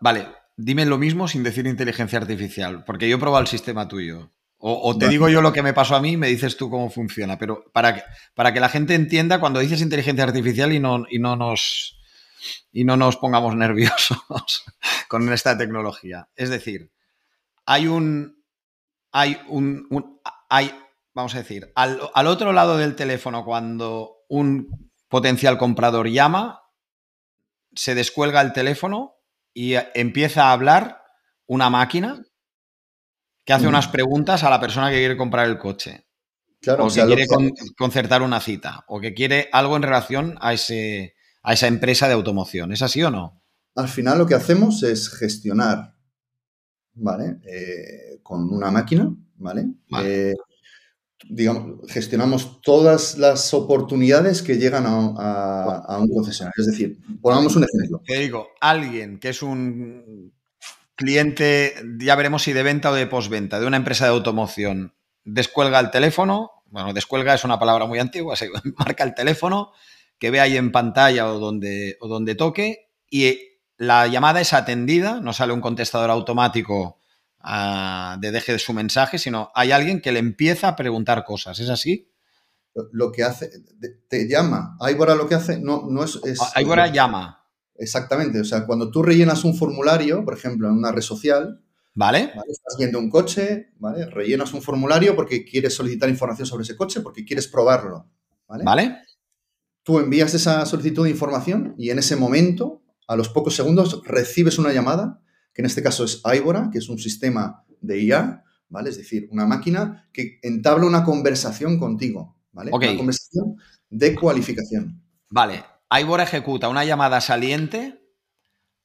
Vale, 0.00 0.26
dime 0.56 0.86
lo 0.86 0.98
mismo 0.98 1.28
sin 1.28 1.42
decir 1.42 1.66
inteligencia 1.66 2.18
artificial, 2.18 2.84
porque 2.84 3.08
yo 3.08 3.16
he 3.16 3.20
probado 3.20 3.42
el 3.42 3.48
sistema 3.48 3.88
tuyo. 3.88 4.30
O, 4.60 4.98
te 4.98 5.08
digo 5.08 5.28
yo 5.28 5.40
lo 5.40 5.52
que 5.52 5.62
me 5.62 5.72
pasó 5.72 5.94
a 5.94 6.00
mí 6.00 6.12
y 6.12 6.16
me 6.16 6.26
dices 6.26 6.56
tú 6.56 6.68
cómo 6.68 6.90
funciona. 6.90 7.38
Pero 7.38 7.64
para 7.72 7.94
que, 7.94 8.02
para 8.34 8.52
que 8.52 8.58
la 8.58 8.68
gente 8.68 8.94
entienda, 8.94 9.38
cuando 9.38 9.60
dices 9.60 9.80
inteligencia 9.80 10.24
artificial 10.24 10.72
y 10.72 10.80
no, 10.80 11.04
y 11.08 11.20
no, 11.20 11.36
nos, 11.36 11.96
y 12.72 12.82
no 12.82 12.96
nos 12.96 13.16
pongamos 13.16 13.54
nerviosos 13.56 14.18
con 15.06 15.32
esta 15.32 15.56
tecnología. 15.56 16.28
Es 16.34 16.50
decir, 16.50 16.90
hay 17.66 17.86
un. 17.86 18.42
Hay 19.12 19.40
un. 19.48 20.20
hay, 20.48 20.74
vamos 21.14 21.34
a 21.36 21.38
decir, 21.38 21.70
al, 21.76 22.00
al 22.12 22.26
otro 22.26 22.52
lado 22.52 22.76
del 22.78 22.96
teléfono, 22.96 23.44
cuando 23.44 24.24
un 24.28 24.90
potencial 25.08 25.56
comprador 25.56 26.08
llama, 26.08 26.62
se 27.74 27.94
descuelga 27.94 28.40
el 28.40 28.52
teléfono 28.52 29.14
y 29.54 29.74
empieza 29.94 30.46
a 30.46 30.52
hablar 30.52 31.02
una 31.46 31.70
máquina 31.70 32.22
que 33.48 33.54
hace 33.54 33.66
unas 33.66 33.88
preguntas 33.88 34.44
a 34.44 34.50
la 34.50 34.60
persona 34.60 34.90
que 34.90 34.98
quiere 34.98 35.16
comprar 35.16 35.48
el 35.48 35.56
coche. 35.56 36.04
Claro, 36.60 36.84
o, 36.84 36.88
que 36.90 37.02
quiere 37.06 37.26
concertar 37.78 38.20
una 38.20 38.40
cita. 38.40 38.84
O 38.88 39.00
que 39.00 39.14
quiere 39.14 39.48
algo 39.52 39.74
en 39.74 39.84
relación 39.84 40.36
a, 40.42 40.52
ese, 40.52 41.14
a 41.42 41.54
esa 41.54 41.66
empresa 41.66 42.08
de 42.08 42.12
automoción. 42.12 42.72
¿Es 42.72 42.82
así 42.82 43.02
o 43.02 43.10
no? 43.10 43.42
Al 43.74 43.88
final 43.88 44.18
lo 44.18 44.26
que 44.26 44.34
hacemos 44.34 44.82
es 44.82 45.08
gestionar, 45.08 45.94
¿vale? 46.92 47.38
Eh, 47.50 48.20
con 48.22 48.52
una 48.52 48.70
máquina, 48.70 49.16
¿vale? 49.36 49.66
Eh, 50.04 50.34
digamos, 51.26 51.90
gestionamos 51.90 52.60
todas 52.60 53.16
las 53.16 53.54
oportunidades 53.54 54.42
que 54.42 54.58
llegan 54.58 54.84
a, 54.86 55.84
a 55.86 55.98
un 55.98 56.08
concesionario. 56.10 56.52
Es 56.60 56.66
decir, 56.66 56.98
pongamos 57.22 57.56
un 57.56 57.64
ejemplo. 57.64 58.02
Te 58.04 58.18
digo, 58.18 58.48
alguien 58.60 59.18
que 59.18 59.30
es 59.30 59.42
un 59.42 60.34
cliente, 60.98 61.74
ya 62.00 62.16
veremos 62.16 62.42
si 62.42 62.52
de 62.52 62.64
venta 62.64 62.90
o 62.90 62.94
de 62.94 63.06
postventa, 63.06 63.60
de 63.60 63.66
una 63.66 63.76
empresa 63.76 64.04
de 64.04 64.10
automoción, 64.10 64.94
descuelga 65.24 65.78
el 65.78 65.92
teléfono, 65.92 66.50
bueno, 66.66 66.92
descuelga 66.92 67.34
es 67.34 67.44
una 67.44 67.58
palabra 67.58 67.86
muy 67.86 68.00
antigua, 68.00 68.34
se 68.34 68.50
marca 68.76 69.04
el 69.04 69.14
teléfono, 69.14 69.72
que 70.18 70.32
ve 70.32 70.40
ahí 70.40 70.56
en 70.56 70.72
pantalla 70.72 71.32
o 71.32 71.38
donde, 71.38 71.96
o 72.00 72.08
donde 72.08 72.34
toque, 72.34 72.90
y 73.08 73.38
la 73.76 74.08
llamada 74.08 74.40
es 74.40 74.52
atendida, 74.52 75.20
no 75.20 75.32
sale 75.32 75.52
un 75.52 75.60
contestador 75.60 76.10
automático 76.10 76.98
ah, 77.38 78.16
de 78.20 78.32
deje 78.32 78.52
de 78.52 78.58
su 78.58 78.72
mensaje, 78.72 79.18
sino 79.18 79.52
hay 79.54 79.70
alguien 79.70 80.00
que 80.00 80.10
le 80.10 80.18
empieza 80.18 80.66
a 80.66 80.76
preguntar 80.76 81.24
cosas, 81.24 81.60
¿es 81.60 81.70
así? 81.70 82.10
Lo 82.90 83.12
que 83.12 83.22
hace, 83.22 83.50
te 84.08 84.28
llama. 84.28 84.76
Aibora 84.80 85.14
lo 85.14 85.28
que 85.28 85.36
hace 85.36 85.60
no, 85.60 85.86
no 85.88 86.02
es... 86.02 86.18
es 86.24 86.40
llama. 86.92 87.37
Exactamente, 87.78 88.40
o 88.40 88.44
sea, 88.44 88.66
cuando 88.66 88.90
tú 88.90 89.02
rellenas 89.02 89.44
un 89.44 89.56
formulario, 89.56 90.24
por 90.24 90.34
ejemplo, 90.34 90.68
en 90.68 90.74
una 90.74 90.92
red 90.92 91.02
social, 91.02 91.62
¿Vale? 91.98 92.30
Estás 92.48 92.76
viendo 92.78 93.00
un 93.00 93.10
coche, 93.10 93.72
¿vale? 93.80 94.06
Rellenas 94.06 94.52
un 94.52 94.62
formulario 94.62 95.16
porque 95.16 95.44
quieres 95.44 95.74
solicitar 95.74 96.08
información 96.08 96.46
sobre 96.46 96.62
ese 96.62 96.76
coche, 96.76 97.00
porque 97.00 97.24
quieres 97.24 97.48
probarlo, 97.48 98.06
¿vale? 98.46 98.62
¿Vale? 98.62 98.98
Tú 99.82 99.98
envías 99.98 100.32
esa 100.32 100.64
solicitud 100.64 101.02
de 101.02 101.10
información 101.10 101.74
y 101.76 101.90
en 101.90 101.98
ese 101.98 102.14
momento, 102.14 102.84
a 103.08 103.16
los 103.16 103.28
pocos 103.28 103.56
segundos, 103.56 104.00
recibes 104.04 104.60
una 104.60 104.72
llamada, 104.72 105.20
que 105.52 105.60
en 105.60 105.66
este 105.66 105.82
caso 105.82 106.04
es 106.04 106.22
Ibora, 106.24 106.70
que 106.70 106.78
es 106.78 106.88
un 106.88 107.00
sistema 107.00 107.64
de 107.80 108.00
IA, 108.00 108.44
¿vale? 108.68 108.90
Es 108.90 108.96
decir, 108.96 109.26
una 109.32 109.46
máquina 109.46 110.08
que 110.12 110.38
entabla 110.42 110.86
una 110.86 111.02
conversación 111.02 111.80
contigo, 111.80 112.36
¿vale? 112.52 112.70
Una 112.72 112.96
conversación 112.96 113.56
de 113.90 114.14
cualificación. 114.14 115.02
Vale, 115.30 115.64
Ivor 115.90 116.20
ejecuta 116.20 116.68
una 116.68 116.84
llamada 116.84 117.20
saliente 117.20 118.02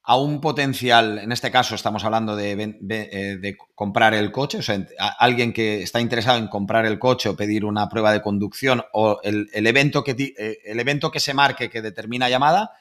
a 0.06 0.16
un 0.16 0.40
potencial, 0.40 1.18
en 1.18 1.32
este 1.32 1.50
caso 1.50 1.74
estamos 1.74 2.04
hablando 2.04 2.36
de, 2.36 2.78
eh, 2.90 3.56
comprar 3.74 4.12
el 4.12 4.32
coche, 4.32 4.58
o 4.58 4.62
sea, 4.62 4.86
alguien 5.18 5.54
que 5.54 5.82
está 5.82 5.98
interesado 5.98 6.38
en 6.38 6.48
comprar 6.48 6.84
el 6.84 6.98
coche 6.98 7.30
o 7.30 7.36
pedir 7.36 7.64
una 7.64 7.88
prueba 7.88 8.12
de 8.12 8.20
conducción 8.20 8.84
o 8.92 9.20
el, 9.22 9.48
evento, 9.54 10.04
que, 10.04 10.34
eh, 10.38 10.58
el 10.64 10.78
evento 10.78 11.10
que 11.10 11.20
se 11.20 11.32
marque 11.32 11.70
que 11.70 11.80
determina 11.80 12.28
llamada, 12.28 12.72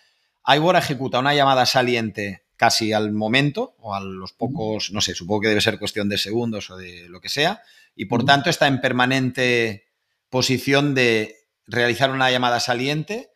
Ivor 0.46 0.75
ejecuta 0.75 1.20
una 1.20 1.34
llamada 1.34 1.65
saliente 1.65 2.44
casi 2.58 2.92
al 2.92 3.13
momento 3.13 3.75
o 3.80 3.96
a 3.96 4.01
los 4.01 4.34
pocos, 4.34 4.92
no 4.92 5.00
sé, 5.00 5.15
supongo 5.15 5.42
que 5.42 5.48
debe 5.48 5.62
ser 5.62 5.80
cuestión 5.80 6.10
de 6.10 6.18
segundos 6.18 6.70
o 6.70 6.75
de 6.75 7.08
lo 7.08 7.22
que 7.22 7.30
sea, 7.30 7.62
y 7.96 8.06
por 8.06 8.25
tanto 8.25 8.50
está 8.50 8.68
en 8.68 8.82
permanente 8.82 9.86
posición 10.30 10.94
de 10.94 11.38
realizar 11.68 12.12
una 12.12 12.30
llamada 12.32 12.60
saliente 12.60 13.32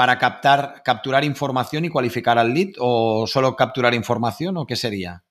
para 0.00 0.18
captar, 0.18 0.80
capturar 0.82 1.24
información 1.24 1.84
y 1.84 1.90
cualificar 1.90 2.38
al 2.38 2.54
lead 2.54 2.70
o 2.78 3.26
solo 3.26 3.54
capturar 3.54 3.92
información 3.92 4.56
o 4.56 4.64
qué 4.64 4.74
sería? 4.74 5.22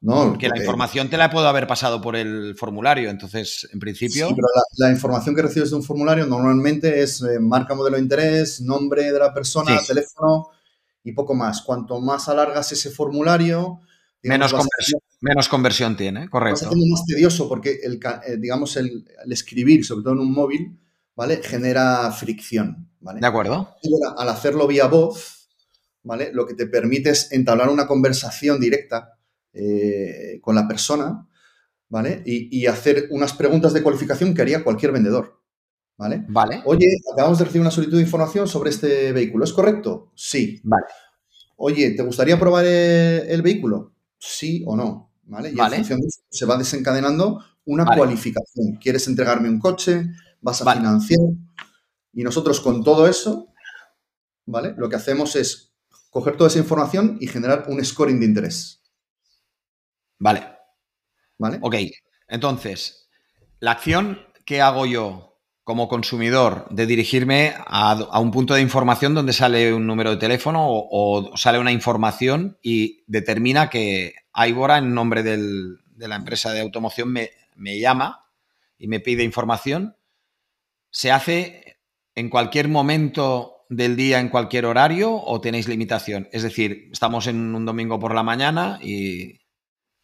No, 0.00 0.30
porque 0.30 0.48
la 0.48 0.58
información 0.58 1.08
te 1.08 1.16
la 1.16 1.30
puedo 1.30 1.46
haber 1.46 1.68
pasado 1.68 2.00
por 2.00 2.16
el 2.16 2.56
formulario, 2.56 3.10
entonces, 3.10 3.68
en 3.72 3.78
principio... 3.78 4.26
Sí, 4.26 4.34
pero 4.34 4.48
la, 4.78 4.90
información 4.90 5.36
que 5.36 5.42
recibes 5.42 5.70
de 5.70 5.76
un 5.76 5.84
formulario 5.84 6.26
normalmente 6.26 7.00
es 7.00 7.22
eh, 7.22 7.38
marca, 7.38 7.76
modelo 7.76 7.94
de 7.94 8.02
interés, 8.02 8.60
nombre 8.60 9.12
de 9.12 9.18
la 9.20 9.32
persona, 9.32 9.78
teléfono 9.86 10.48
y 11.04 11.12
poco 11.12 11.34
más. 11.34 11.62
Cuanto 11.62 12.00
más 12.00 12.28
alargas 12.28 12.72
ese 12.72 12.90
formulario... 12.90 13.82
menos, 14.24 14.52
conversión, 14.52 15.00
menos 15.20 15.48
conversión 15.48 15.96
tiene, 15.96 16.28
correcto. 16.28 16.68
Es 16.72 16.76
más 16.76 17.06
tedioso 17.06 17.48
porque, 17.48 17.78
el, 17.84 18.00
eh, 18.26 18.36
digamos, 18.36 18.76
el, 18.76 19.04
escribir, 19.30 19.84
sobre 19.84 20.02
todo 20.02 20.14
en 20.14 20.18
un 20.18 20.32
móvil, 20.32 20.76
¿vale? 21.14 21.40
Genera 21.42 22.10
fricción. 22.12 22.88
De 23.00 23.26
acuerdo. 23.26 23.74
al 24.16 24.28
hacerlo 24.28 24.66
vía 24.66 24.86
voz, 24.86 25.48
¿vale? 26.02 26.30
Lo 26.32 26.46
que 26.46 26.54
te 26.54 26.66
permite 26.66 27.10
es 27.10 27.32
entablar 27.32 27.68
una 27.68 27.86
conversación 27.86 28.60
directa 28.60 29.18
eh, 29.52 30.38
con 30.40 30.54
la 30.54 30.68
persona, 30.68 31.28
¿vale? 31.88 32.22
Y, 32.24 32.66
hacer 32.66 33.08
unas 33.10 33.32
preguntas 33.32 33.72
de 33.72 33.82
cualificación 33.82 34.34
que 34.34 34.42
haría 34.42 34.64
cualquier 34.64 34.92
vendedor. 34.92 35.40
¿Vale? 35.96 36.24
Vale. 36.28 36.62
Oye, 36.64 36.86
acabamos 37.12 37.38
de 37.38 37.44
recibir 37.44 37.60
una 37.60 37.70
solicitud 37.70 37.98
de 37.98 38.04
información 38.04 38.48
sobre 38.48 38.70
este 38.70 39.12
vehículo. 39.12 39.44
¿Es 39.44 39.52
correcto? 39.52 40.10
Sí. 40.14 40.60
Vale. 40.64 40.86
Oye, 41.56 41.90
¿te 41.90 42.02
gustaría 42.02 42.38
probar 42.38 42.64
el, 42.64 43.42
vehículo? 43.42 43.92
Sí 44.18 44.64
o 44.66 44.74
no. 44.74 45.12
¿Vale? 45.24 45.50
Y 45.50 45.54
vale. 45.54 45.76
en 45.76 45.82
función 45.82 46.00
de 46.00 46.06
eso 46.08 46.22
se 46.28 46.46
va 46.46 46.56
desencadenando 46.56 47.40
una 47.64 47.84
cualificación. 47.84 48.78
¿Quieres 48.80 49.06
entregarme 49.06 49.48
un 49.48 49.60
coche? 49.60 50.06
¿Vas 50.42 50.60
a 50.60 50.74
financiar? 50.74 51.20
Y 52.12 52.22
nosotros 52.24 52.60
con 52.60 52.84
todo 52.84 53.06
eso, 53.06 53.48
¿vale? 54.44 54.74
Lo 54.76 54.88
que 54.88 54.96
hacemos 54.96 55.34
es 55.36 55.72
coger 56.10 56.36
toda 56.36 56.48
esa 56.48 56.58
información 56.58 57.16
y 57.20 57.28
generar 57.28 57.64
un 57.68 57.82
scoring 57.82 58.20
de 58.20 58.26
interés. 58.26 58.82
Vale. 60.18 60.46
¿Vale? 61.38 61.58
Ok. 61.62 61.76
Entonces, 62.28 63.08
la 63.60 63.72
acción 63.72 64.20
que 64.44 64.60
hago 64.60 64.84
yo 64.84 65.38
como 65.64 65.88
consumidor 65.88 66.66
de 66.70 66.86
dirigirme 66.86 67.54
a, 67.56 68.18
un 68.18 68.32
punto 68.32 68.54
de 68.54 68.60
información 68.60 69.14
donde 69.14 69.32
sale 69.32 69.72
un 69.72 69.86
número 69.86 70.10
de 70.10 70.16
teléfono 70.16 70.66
o, 70.68 71.36
sale 71.36 71.58
una 71.58 71.70
información 71.70 72.58
y 72.62 73.04
determina 73.06 73.70
que 73.70 74.14
Aibora, 74.32 74.78
en 74.78 74.92
nombre 74.92 75.22
de 75.22 76.08
la 76.08 76.16
empresa 76.16 76.52
de 76.52 76.60
automoción, 76.60 77.12
me, 77.12 77.30
me 77.54 77.78
llama 77.78 78.26
y 78.76 78.88
me 78.88 79.00
pide 79.00 79.22
información, 79.22 79.96
se 80.92 81.10
hace 81.10 81.78
en 82.14 82.30
cualquier 82.30 82.68
momento 82.68 83.64
del 83.68 83.96
día, 83.96 84.20
en 84.20 84.28
cualquier 84.28 84.66
horario, 84.66 85.12
o 85.14 85.40
tenéis 85.40 85.66
limitación? 85.66 86.28
Es 86.30 86.42
decir, 86.42 86.90
estamos 86.92 87.26
en 87.26 87.54
un 87.54 87.64
domingo 87.64 87.98
por 87.98 88.14
la 88.14 88.22
mañana 88.22 88.78
y... 88.80 89.40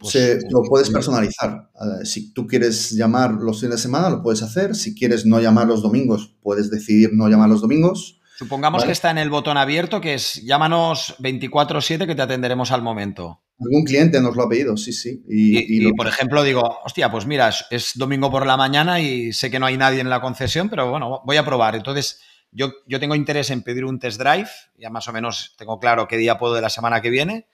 Pues, 0.01 0.45
lo 0.51 0.63
puedes 0.63 0.91
personalizar. 0.91 1.71
Eh, 1.75 2.07
si 2.07 2.33
tú 2.33 2.47
quieres 2.47 2.93
llamar 2.93 3.33
los 3.33 3.61
fines 3.61 3.77
de 3.77 3.83
semana, 3.83 4.09
lo 4.09 4.23
puedes 4.23 4.43
hacer. 4.43 4.77
Si 4.77 4.95
quieres 4.95 5.27
no 5.27 5.41
llamar 5.41 5.67
los 5.67 5.83
domingos, 5.83 6.37
puedes 6.41 6.71
decidir 6.71 7.11
no 7.13 7.29
llamar 7.29 7.49
los 7.49 7.61
domingos. 7.61 8.18
Supongamos 8.39 8.85
que 8.85 8.93
está 8.93 9.11
en 9.11 9.19
el 9.19 9.31
botón 9.31 9.57
abierto, 9.57 10.01
que 10.01 10.15
es 10.15 10.35
llámanos 10.45 11.17
24/7 11.19 12.07
que 12.07 12.15
te 12.15 12.23
atenderemos 12.23 12.71
al 12.71 12.83
momento. 12.83 13.43
Algún 13.59 13.83
cliente 13.83 14.21
nos 14.21 14.37
lo 14.37 14.45
ha 14.45 14.49
pedido, 14.49 14.77
sí, 14.77 14.93
sí. 14.93 15.25
Y, 15.29 15.93
por 15.95 16.07
ejemplo 16.07 16.45
digo, 16.45 16.79
hostia, 16.85 17.11
pues 17.11 17.27
mira, 17.27 17.53
es, 17.71 17.93
domingo 17.97 18.31
por 18.31 18.47
la 18.47 18.57
mañana 18.57 19.01
y 19.01 19.33
sé 19.33 19.51
que 19.51 19.59
no 19.59 19.67
hay 19.67 19.77
nadie 19.77 19.99
en 19.99 20.09
la 20.09 20.21
concesión, 20.21 20.69
pero 20.69 20.89
bueno, 20.89 21.21
voy 21.25 21.37
a 21.37 21.45
probar. 21.45 21.75
Entonces, 21.75 22.21
yo, 22.53 22.71
yo 22.87 23.01
tengo 23.01 23.17
interés 23.17 23.51
en 23.51 23.63
pedir 23.63 23.85
un 23.85 23.99
test 23.99 24.21
drive, 24.21 24.49
ya 24.79 24.89
más 24.89 25.09
o 25.09 25.13
menos 25.13 25.57
tengo 25.59 25.81
claro 25.81 26.07
qué 26.07 26.17
día 26.17 26.39
puedo 26.39 26.55
de 26.55 26.63
la 26.63 26.71
semana 26.71 27.01
que 27.01 27.11
viene. 27.11 27.49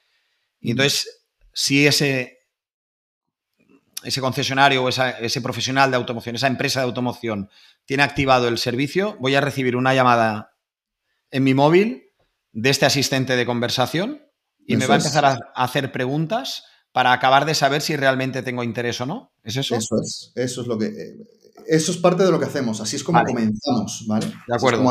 Y 0.60 0.72
entonces, 0.72 1.24
si 1.54 1.86
ese, 1.86 2.40
ese 4.02 4.20
concesionario 4.20 4.84
o 4.84 4.90
ese 4.90 5.40
profesional 5.40 5.90
de 5.90 5.96
automoción, 5.96 6.36
esa 6.36 6.46
empresa 6.46 6.80
de 6.80 6.86
automoción, 6.88 7.48
tiene 7.86 8.02
activado 8.02 8.48
el 8.48 8.58
servicio, 8.58 9.16
voy 9.18 9.34
a 9.34 9.40
recibir 9.40 9.76
una 9.76 9.94
llamada 9.94 10.53
en 11.34 11.42
mi 11.42 11.52
móvil 11.52 12.12
de 12.52 12.70
este 12.70 12.86
asistente 12.86 13.34
de 13.34 13.44
conversación 13.44 14.22
y 14.66 14.76
me 14.76 14.86
va 14.86 14.94
a 14.94 14.98
empezar 14.98 15.24
a 15.24 15.38
hacer 15.56 15.90
preguntas 15.90 16.62
para 16.92 17.12
acabar 17.12 17.44
de 17.44 17.56
saber 17.56 17.82
si 17.82 17.96
realmente 17.96 18.42
tengo 18.42 18.62
interés 18.62 19.00
o 19.00 19.06
no. 19.06 19.32
¿Es 19.42 19.56
eso? 19.56 19.74
Eso 19.74 20.00
es, 20.00 20.32
eso 20.36 20.60
es 20.62 20.66
lo 20.68 20.78
que... 20.78 20.86
Eh, 20.86 21.16
eso 21.66 21.90
es 21.90 21.98
parte 21.98 22.22
de 22.24 22.30
lo 22.30 22.38
que 22.38 22.44
hacemos, 22.44 22.80
así 22.80 22.96
es 22.96 23.02
como 23.02 23.22
comenzamos, 23.24 24.04
¿vale? 24.06 24.26
De 24.46 24.54
acuerdo. 24.54 24.88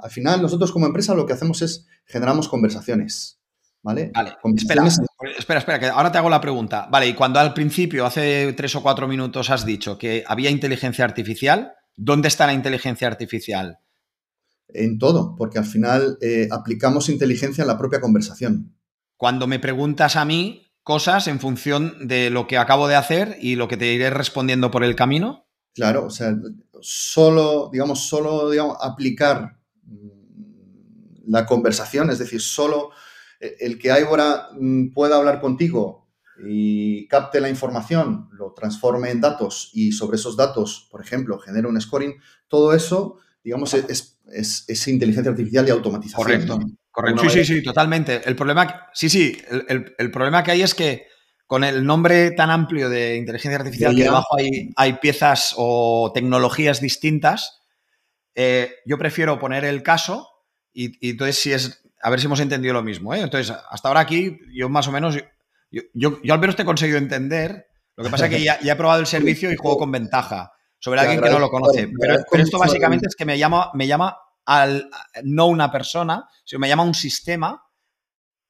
al 0.00 0.10
final, 0.10 0.42
nosotros 0.42 0.72
como 0.72 0.86
empresa 0.86 1.14
lo 1.14 1.26
que 1.26 1.32
hacemos 1.32 1.62
es 1.62 1.86
generamos 2.06 2.48
conversaciones, 2.48 3.38
¿vale? 3.82 4.10
Vale, 4.12 4.36
espera, 4.56 4.84
espera, 5.38 5.60
espera, 5.60 5.78
que 5.78 5.86
ahora 5.86 6.10
te 6.10 6.18
hago 6.18 6.28
la 6.28 6.40
pregunta. 6.40 6.88
Vale, 6.90 7.06
y 7.06 7.14
cuando 7.14 7.38
al 7.38 7.54
principio, 7.54 8.04
hace 8.04 8.52
tres 8.54 8.74
o 8.74 8.82
cuatro 8.82 9.06
minutos, 9.06 9.48
has 9.48 9.64
dicho 9.64 9.96
que 9.96 10.24
había 10.26 10.50
inteligencia 10.50 11.04
artificial, 11.04 11.72
¿dónde 11.96 12.28
está 12.28 12.46
la 12.46 12.52
inteligencia 12.52 13.06
artificial? 13.06 13.78
En 14.68 14.98
todo, 14.98 15.34
porque 15.36 15.58
al 15.58 15.64
final 15.64 16.18
eh, 16.20 16.48
aplicamos 16.50 17.08
inteligencia 17.08 17.62
en 17.62 17.68
la 17.68 17.78
propia 17.78 18.00
conversación. 18.00 18.74
Cuando 19.16 19.46
me 19.46 19.58
preguntas 19.58 20.16
a 20.16 20.24
mí 20.24 20.64
cosas 20.82 21.28
en 21.28 21.40
función 21.40 22.06
de 22.06 22.30
lo 22.30 22.46
que 22.46 22.58
acabo 22.58 22.88
de 22.88 22.96
hacer 22.96 23.38
y 23.40 23.56
lo 23.56 23.68
que 23.68 23.76
te 23.76 23.92
iré 23.92 24.10
respondiendo 24.10 24.70
por 24.70 24.84
el 24.84 24.94
camino. 24.94 25.46
Claro, 25.74 26.06
o 26.06 26.10
sea, 26.10 26.36
solo, 26.80 27.70
digamos, 27.72 28.06
solo 28.06 28.50
digamos, 28.50 28.76
aplicar 28.80 29.58
mm, 29.82 31.26
la 31.26 31.46
conversación, 31.46 32.10
es 32.10 32.18
decir, 32.18 32.40
solo 32.40 32.90
eh, 33.40 33.56
el 33.60 33.78
que 33.78 33.90
Aibora 33.90 34.48
mm, 34.58 34.92
pueda 34.92 35.16
hablar 35.16 35.40
contigo 35.40 36.04
y 36.44 37.06
capte 37.08 37.40
la 37.40 37.48
información, 37.48 38.28
lo 38.32 38.52
transforme 38.52 39.10
en 39.10 39.20
datos 39.20 39.70
y 39.72 39.92
sobre 39.92 40.16
esos 40.16 40.36
datos, 40.36 40.88
por 40.90 41.00
ejemplo, 41.00 41.38
genere 41.38 41.68
un 41.68 41.80
scoring, 41.80 42.14
todo 42.48 42.74
eso, 42.74 43.18
digamos, 43.42 43.72
es 43.74 44.13
es, 44.32 44.88
inteligencia 44.88 45.30
artificial 45.30 45.66
y 45.66 45.70
automatización. 45.70 46.24
Correcto, 46.24 46.60
correcto. 46.90 47.22
Sí, 47.22 47.30
sí, 47.30 47.44
sí, 47.44 47.62
totalmente. 47.62 48.22
El 48.24 48.36
problema, 48.36 48.88
sí, 48.92 49.08
sí, 49.08 49.36
el, 49.68 50.10
problema 50.10 50.42
que 50.42 50.52
hay 50.52 50.62
es 50.62 50.74
que 50.74 51.06
con 51.46 51.64
el 51.64 51.84
nombre 51.84 52.30
tan 52.30 52.50
amplio 52.50 52.88
de 52.88 53.16
inteligencia 53.16 53.58
artificial, 53.58 53.94
que 53.94 54.04
debajo 54.04 54.36
hay, 54.36 54.70
hay, 54.76 54.94
piezas 54.94 55.54
o 55.56 56.10
tecnologías 56.14 56.80
distintas, 56.80 57.60
eh, 58.34 58.76
yo 58.86 58.98
prefiero 58.98 59.38
poner 59.38 59.64
el 59.64 59.82
caso 59.82 60.28
y, 60.72 61.10
entonces 61.10 61.38
si 61.38 61.52
es, 61.52 61.82
a 62.02 62.10
ver 62.10 62.20
si 62.20 62.26
hemos 62.26 62.40
entendido 62.40 62.74
lo 62.74 62.82
mismo. 62.82 63.14
¿eh? 63.14 63.20
Entonces, 63.20 63.54
hasta 63.70 63.88
ahora 63.88 64.00
aquí, 64.00 64.38
yo 64.52 64.68
más 64.68 64.88
o 64.88 64.92
menos, 64.92 65.16
yo, 65.70 65.82
yo, 65.92 66.34
al 66.34 66.40
menos 66.40 66.56
te 66.56 66.62
he 66.62 66.66
conseguido 66.66 66.98
entender. 66.98 67.68
Lo 67.96 68.04
que 68.04 68.10
pasa 68.10 68.26
es 68.26 68.32
que 68.32 68.42
ya, 68.42 68.58
ya 68.60 68.72
he 68.72 68.76
probado 68.76 69.00
el 69.00 69.06
servicio 69.06 69.52
y 69.52 69.56
juego 69.56 69.78
con 69.78 69.92
ventaja 69.92 70.54
sobre 70.84 71.00
alguien 71.00 71.22
que 71.22 71.30
no 71.30 71.38
lo 71.38 71.48
conoce. 71.48 71.88
Pero, 71.98 72.42
esto 72.42 72.58
básicamente 72.58 73.06
es 73.08 73.16
que 73.16 73.24
me 73.24 73.38
llama, 73.38 73.70
me 73.72 73.86
llama 73.86 74.18
al, 74.44 74.90
no 75.22 75.46
una 75.46 75.72
persona, 75.72 76.28
sino 76.44 76.60
me 76.60 76.68
llama 76.68 76.82
un 76.82 76.92
sistema 76.92 77.64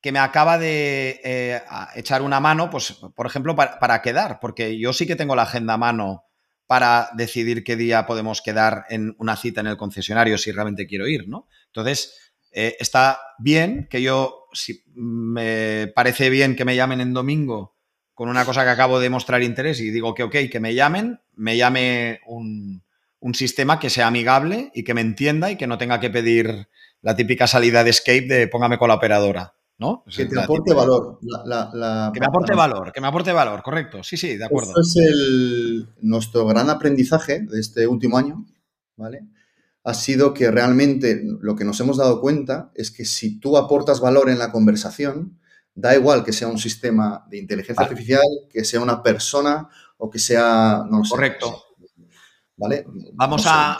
que 0.01 0.11
me 0.11 0.19
acaba 0.19 0.59
de 0.59 1.21
eh, 1.23 1.63
echar 1.95 2.23
una 2.23 2.41
mano, 2.41 2.71
pues, 2.71 2.93
por 3.15 3.27
ejemplo, 3.27 3.55
para, 3.55 4.03
quedar, 4.03 4.41
porque 4.41 4.77
yo 4.77 4.93
sí 4.93 5.07
que 5.07 5.15
tengo 5.15 5.37
la 5.37 5.43
agenda 5.43 5.75
a 5.75 5.79
mano 5.79 6.25
para 6.67 7.11
decidir 7.15 7.63
qué 7.63 7.77
día 7.77 8.05
podemos 8.05 8.43
quedar 8.43 8.85
en 8.89 9.15
una 9.21 9.37
cita 9.37 9.61
en 9.61 9.69
el 9.69 9.77
concesionario 9.77 10.37
si 10.37 10.51
realmente 10.51 10.89
quiero 10.89 11.07
ir, 11.07 11.29
¿no? 11.29 11.47
Entonces, 11.67 12.33
eh, 12.51 12.75
está 12.81 13.21
bien 13.39 13.87
que 13.89 14.03
yo, 14.03 14.47
si 14.53 14.83
me 14.93 15.87
parece 15.95 16.31
bien 16.31 16.57
que 16.57 16.65
me 16.65 16.75
llamen 16.75 17.01
en 17.01 17.15
domingo 17.15 17.74
con 18.15 18.29
una 18.29 18.45
cosa 18.45 18.65
que 18.65 18.71
acabo 18.71 19.01
de 19.01 19.11
mostrar 19.11 19.43
interés 19.43 19.81
y 19.81 19.91
digo 19.91 20.15
que 20.15 20.23
ok, 20.23 20.37
que 20.51 20.61
me 20.61 20.75
llamen, 20.75 21.21
me 21.35 21.57
llame 21.57 22.21
un, 22.27 22.83
sistema 23.35 23.81
que 23.81 23.91
sea 23.91 24.07
amigable 24.07 24.71
y 24.75 24.85
que 24.85 24.93
me 24.93 25.01
entienda 25.01 25.51
y 25.51 25.57
que 25.57 25.67
no 25.67 25.79
tenga 25.79 25.99
que 25.99 26.11
pedir 26.11 26.69
la 27.01 27.17
típica 27.17 27.47
salida 27.47 27.83
de 27.83 27.91
escape 27.91 28.27
de 28.29 28.49
póngame 28.49 28.79
con 28.79 28.89
la 28.89 28.95
operadora. 28.95 29.55
¿no? 29.77 30.05
Que 30.15 30.27
te 30.27 30.39
aporte 30.39 30.73
valor. 30.73 31.19
que 32.13 32.21
me 32.21 32.27
aporte 32.27 32.55
valor, 32.55 32.93
que 32.93 33.01
me 33.01 33.07
aporte 33.09 33.33
valor, 33.33 33.63
correcto. 33.63 34.05
Sí, 34.05 34.17
sí, 34.17 34.37
de 34.37 34.45
acuerdo. 34.45 34.71
Eso 34.71 34.81
es 34.81 34.97
el, 34.97 35.89
nuestro 36.03 36.47
gran 36.47 36.71
aprendizaje 36.71 37.41
de 37.41 37.61
este 37.61 37.87
último 37.87 38.19
año, 38.19 38.47
¿vale? 38.97 39.27
Ha 39.83 39.95
sido 39.95 40.33
que 40.33 40.51
realmente 40.51 41.23
lo 41.41 41.57
que 41.57 41.65
nos 41.65 41.81
hemos 41.81 41.97
dado 41.97 42.21
cuenta 42.21 42.71
es 42.75 42.91
que 42.91 43.05
si 43.05 43.41
tú 43.41 43.57
aportas 43.57 44.01
valor 44.01 44.31
en 44.31 44.39
la 44.39 44.53
conversación, 44.53 45.39
Da 45.75 45.95
igual 45.95 46.25
que 46.25 46.33
sea 46.33 46.49
un 46.49 46.59
sistema 46.59 47.25
de 47.29 47.39
inteligencia 47.39 47.85
artificial, 47.85 48.23
que 48.51 48.65
sea 48.65 48.81
una 48.81 49.03
persona 49.03 49.69
o 49.99 50.09
que 50.09 50.19
sea, 50.19 50.85
no 50.89 51.03
Correcto. 51.09 51.65
¿Vale? 52.57 52.87
Vamos 53.15 53.45
a, 53.47 53.77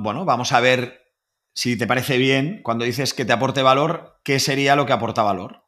bueno, 0.00 0.26
vamos 0.26 0.52
a 0.52 0.60
ver 0.60 1.06
si 1.54 1.78
te 1.78 1.86
parece 1.86 2.18
bien, 2.18 2.60
cuando 2.62 2.84
dices 2.84 3.14
que 3.14 3.24
te 3.24 3.32
aporte 3.32 3.62
valor, 3.62 4.20
¿qué 4.22 4.38
sería 4.38 4.76
lo 4.76 4.84
que 4.84 4.92
aporta 4.92 5.22
valor? 5.22 5.62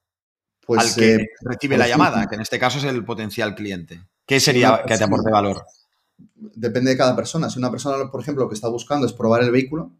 Pues, 0.67 0.81
al 0.83 0.95
que 0.95 1.15
eh, 1.15 1.29
recibe 1.41 1.79
la 1.79 1.89
llamada, 1.89 2.27
que 2.27 2.35
en 2.35 2.43
este 2.43 2.59
caso 2.59 2.77
es 2.77 2.85
el 2.85 3.03
potencial 3.07 3.55
cliente. 3.55 4.03
¿Qué 4.27 4.39
sería 4.39 4.83
que 4.87 4.99
te 4.99 5.05
aporte 5.05 5.31
valor? 5.31 5.65
Depende 6.35 6.91
de 6.91 6.99
cada 6.99 7.17
persona. 7.17 7.49
Si 7.49 7.59
una 7.59 7.71
persona, 7.71 8.11
por 8.11 8.21
ejemplo, 8.21 8.45
lo 8.45 8.51
que 8.51 8.55
está 8.55 8.69
buscando 8.69 9.07
es 9.07 9.15
probar 9.15 9.43
el 9.43 9.51
vehículo, 9.51 9.93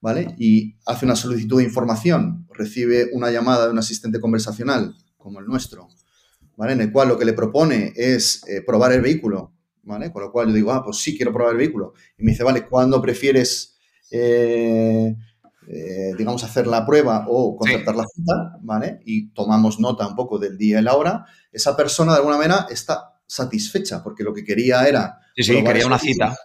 ¿vale? 0.00 0.34
Y 0.38 0.76
hace 0.86 1.04
una 1.04 1.16
solicitud 1.16 1.58
de 1.58 1.64
información, 1.64 2.46
recibe 2.52 3.10
una 3.12 3.30
llamada 3.30 3.66
de 3.66 3.72
un 3.72 3.78
asistente 3.78 4.20
conversacional 4.20 4.94
como 5.16 5.40
el 5.40 5.46
nuestro, 5.46 5.88
¿vale? 6.56 6.72
En 6.72 6.80
el 6.80 6.92
cual 6.92 7.08
lo 7.08 7.18
que 7.18 7.24
le 7.24 7.32
propone 7.32 7.92
es 7.94 8.42
eh, 8.48 8.62
probar 8.66 8.92
el 8.92 9.02
vehículo, 9.02 9.52
¿vale? 9.82 10.10
Con 10.12 10.22
lo 10.22 10.32
cual 10.32 10.48
yo 10.48 10.54
digo, 10.54 10.72
ah, 10.72 10.82
pues 10.82 10.98
sí, 10.98 11.16
quiero 11.16 11.32
probar 11.32 11.52
el 11.52 11.58
vehículo. 11.58 11.92
Y 12.18 12.24
me 12.24 12.32
dice, 12.32 12.44
vale, 12.44 12.66
¿cuándo 12.66 13.00
prefieres, 13.02 13.76
eh, 14.10 15.14
eh, 15.68 16.12
digamos, 16.16 16.42
hacer 16.44 16.66
la 16.66 16.86
prueba 16.86 17.26
o 17.28 17.56
concertar 17.56 17.94
la 17.94 18.06
cita, 18.06 18.58
¿vale? 18.62 19.00
Y 19.04 19.28
tomamos 19.30 19.78
nota 19.78 20.06
un 20.06 20.16
poco 20.16 20.38
del 20.38 20.56
día 20.56 20.80
y 20.80 20.82
la 20.82 20.94
hora. 20.94 21.26
Esa 21.52 21.76
persona, 21.76 22.12
de 22.12 22.18
alguna 22.18 22.38
manera, 22.38 22.66
está 22.70 23.20
satisfecha 23.26 24.02
porque 24.02 24.24
lo 24.24 24.32
que 24.32 24.44
quería 24.44 24.88
era... 24.88 25.18
Sí, 25.36 25.44
sí, 25.44 25.62
quería 25.62 25.86
una 25.86 25.98
cita 25.98 26.36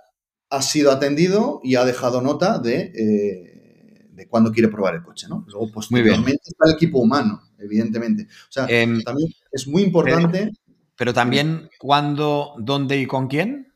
ha 0.50 0.62
sido 0.62 0.92
atendido 0.92 1.60
y 1.64 1.76
ha 1.76 1.86
dejado 1.86 2.22
nota 2.22 2.60
de, 2.60 2.92
eh, 2.96 4.10
de 4.12 4.28
cuándo 4.28 4.52
quiere 4.52 4.70
probar 4.70 4.96
el 4.96 5.04
coche, 5.04 5.28
¿no? 5.28 5.46
Luego, 5.48 5.72
posteriormente, 5.72 6.42
está 6.46 6.66
el 6.68 6.76
equipo 6.76 7.00
humano, 7.00 7.42
evidentemente. 7.58 8.24
O 8.24 8.52
sea, 8.52 8.66
em, 8.68 9.02
también 9.04 9.30
es 9.52 9.68
muy 9.68 9.84
importante... 9.84 10.52
Pero, 10.98 11.14
también, 11.14 11.70
¿cuándo, 11.78 12.54
dónde 12.58 12.98
y 12.98 13.06
con 13.06 13.28
quién? 13.28 13.74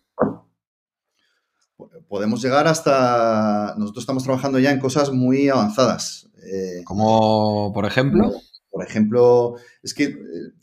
Podemos 2.07 2.41
llegar 2.41 2.67
hasta... 2.67 3.75
Nosotros 3.77 4.03
estamos 4.03 4.23
trabajando 4.23 4.57
ya 4.57 4.71
en 4.71 4.79
cosas 4.79 5.11
muy 5.11 5.49
avanzadas. 5.49 6.29
Eh, 6.43 6.83
Como, 6.85 7.71
por 7.73 7.85
ejemplo... 7.85 8.31
Por 8.71 8.85
ejemplo, 8.85 9.55
es 9.81 9.95
que 9.95 10.03
eh, 10.03 10.15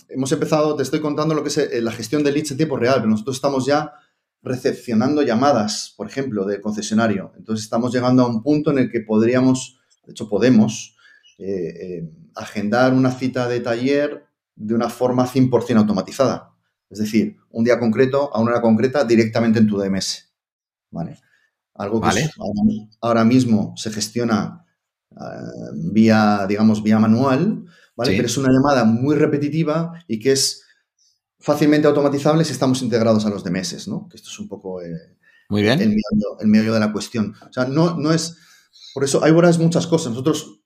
hemos 0.08 0.30
empezado, 0.30 0.76
te 0.76 0.84
estoy 0.84 1.00
contando 1.00 1.34
lo 1.34 1.42
que 1.42 1.48
es 1.48 1.82
la 1.82 1.90
gestión 1.90 2.22
de 2.22 2.30
leads 2.30 2.52
en 2.52 2.56
tiempo 2.56 2.76
real, 2.76 3.00
pero 3.00 3.10
nosotros 3.10 3.36
estamos 3.36 3.66
ya 3.66 3.92
recepcionando 4.46 5.22
llamadas, 5.22 5.92
por 5.96 6.06
ejemplo, 6.06 6.44
del 6.44 6.60
concesionario. 6.60 7.32
Entonces 7.36 7.64
estamos 7.64 7.92
llegando 7.92 8.22
a 8.22 8.28
un 8.28 8.44
punto 8.44 8.70
en 8.70 8.78
el 8.78 8.90
que 8.90 9.00
podríamos, 9.00 9.80
de 10.04 10.12
hecho 10.12 10.28
podemos, 10.28 10.96
eh, 11.38 11.48
eh, 11.48 12.10
agendar 12.36 12.94
una 12.94 13.10
cita 13.10 13.48
de 13.48 13.58
taller 13.58 14.24
de 14.54 14.74
una 14.74 14.88
forma 14.88 15.26
100% 15.26 15.78
automatizada. 15.78 16.52
Es 16.88 17.00
decir, 17.00 17.38
un 17.50 17.64
día 17.64 17.80
concreto, 17.80 18.30
a 18.32 18.40
una 18.40 18.52
hora 18.52 18.62
concreta, 18.62 19.04
directamente 19.04 19.58
en 19.58 19.66
tu 19.66 19.78
DMS. 19.78 20.32
¿Vale? 20.92 21.18
Algo 21.74 22.00
que 22.00 22.08
ahora, 23.00 23.24
mismo 23.24 23.74
se 23.76 23.90
gestiona 23.90 24.64
eh, 25.10 25.14
vía, 25.74 26.46
digamos, 26.48 26.84
vía 26.84 27.00
manual, 27.00 27.64
¿vale? 27.96 28.12
Pero 28.14 28.26
es 28.26 28.38
una 28.38 28.52
llamada 28.52 28.84
muy 28.84 29.16
repetitiva 29.16 29.92
y 30.06 30.20
que 30.20 30.32
es 30.32 30.65
fácilmente 31.46 31.86
automatizable 31.86 32.44
si 32.44 32.50
estamos 32.50 32.82
integrados 32.82 33.24
a 33.24 33.30
los 33.30 33.44
de 33.44 33.52
meses, 33.52 33.86
¿no? 33.86 34.08
Que 34.08 34.16
esto 34.16 34.30
es 34.30 34.38
un 34.40 34.48
poco 34.48 34.82
eh, 34.82 35.16
Muy 35.48 35.62
bien. 35.62 35.80
El 35.80 36.48
medio, 36.48 36.74
de 36.74 36.80
la 36.80 36.92
cuestión. 36.92 37.36
O 37.48 37.52
sea, 37.52 37.66
no, 37.66 37.94
no 37.94 38.12
es... 38.12 38.36
Por 38.92 39.04
eso 39.04 39.22
hay 39.22 39.32
es 39.48 39.58
muchas 39.58 39.86
cosas. 39.86 40.10
Nosotros 40.10 40.60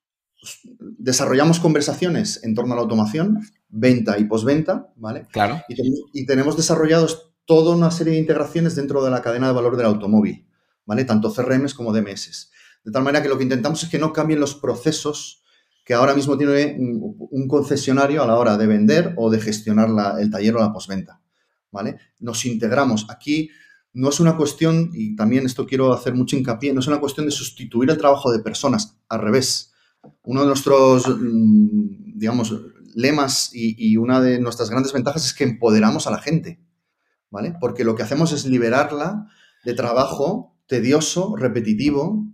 desarrollamos 0.71 1.61
conversaciones 1.61 2.43
en 2.45 2.55
torno 2.55 2.73
a 2.73 2.77
la 2.77 2.83
automación, 2.83 3.43
venta 3.69 4.19
y 4.19 4.25
postventa, 4.25 4.91
¿vale? 4.97 5.27
Claro. 5.31 5.61
Y, 5.69 6.25
tenemos 6.25 6.57
desarrollados 6.57 7.35
toda 7.45 7.77
una 7.77 7.91
serie 7.91 8.15
de 8.15 8.21
integraciones 8.21 8.75
dentro 8.75 9.05
de 9.05 9.11
la 9.11 9.21
cadena 9.21 9.49
de 9.49 9.53
valor 9.53 9.77
del 9.77 9.85
automóvil, 9.85 10.49
¿vale? 10.87 11.05
Tanto 11.05 11.31
CRMs 11.31 11.75
como 11.75 11.93
DMS. 11.93 12.51
De 12.85 12.91
tal 12.91 13.03
manera 13.03 13.23
que 13.23 13.29
lo 13.29 13.37
que 13.37 13.45
intentamos 13.45 13.83
es 13.83 13.91
que 13.91 13.99
no 13.99 14.15
cambien 14.15 14.41
los 14.41 14.55
procesos 14.55 15.40
que 15.85 15.95
ahora 15.95 16.15
mismo 16.15 16.37
tiene 16.37 16.77
un, 16.79 17.49
concesionario 17.49 18.23
a 18.23 18.27
la 18.27 18.37
hora 18.37 18.57
de 18.57 18.67
vender 18.67 19.15
o 19.17 19.31
de 19.31 19.41
gestionar 19.41 19.89
el 20.21 20.31
taller 20.31 20.57
o 20.57 20.61
la 20.61 20.73
postventa, 20.73 21.21
¿vale? 21.71 21.97
Nos 22.19 22.45
integramos. 22.45 23.07
Aquí 23.11 23.51
no 23.93 24.09
es 24.09 24.21
una 24.21 24.37
cuestión, 24.37 24.91
y 24.93 25.17
también 25.17 25.47
esto 25.47 25.67
quiero 25.67 25.93
hacer 25.93 26.15
mucho 26.15 26.37
hincapié, 26.37 26.73
no 26.73 26.81
es 26.81 26.87
una 26.87 27.01
cuestión 27.01 27.27
de 27.27 27.33
sustituir 27.33 27.91
el 27.91 27.99
trabajo 27.99 28.31
de 28.31 28.41
personas, 28.41 28.97
al 29.09 29.21
revés. 29.21 29.73
Uno 30.23 30.43
de 30.43 30.47
nuestros, 30.47 31.09
mm, 31.09 32.19
digamos, 32.19 32.55
lemas 32.95 33.51
y, 33.53 33.97
una 33.97 34.21
de 34.21 34.41
nuestras 34.41 34.71
grandes 34.71 34.93
ventajas 34.93 35.25
es 35.25 35.35
que 35.35 35.45
empoderamos 35.45 36.07
a 36.07 36.11
la 36.11 36.19
gente, 36.19 36.61
¿vale? 37.31 37.55
Porque 37.61 37.85
lo 37.85 37.95
que 37.95 38.03
hacemos 38.03 38.33
es 38.33 38.47
liberarla 38.47 39.29
de 39.65 39.75
trabajo 39.75 40.57
tedioso, 40.67 41.37
repetitivo. 41.37 42.27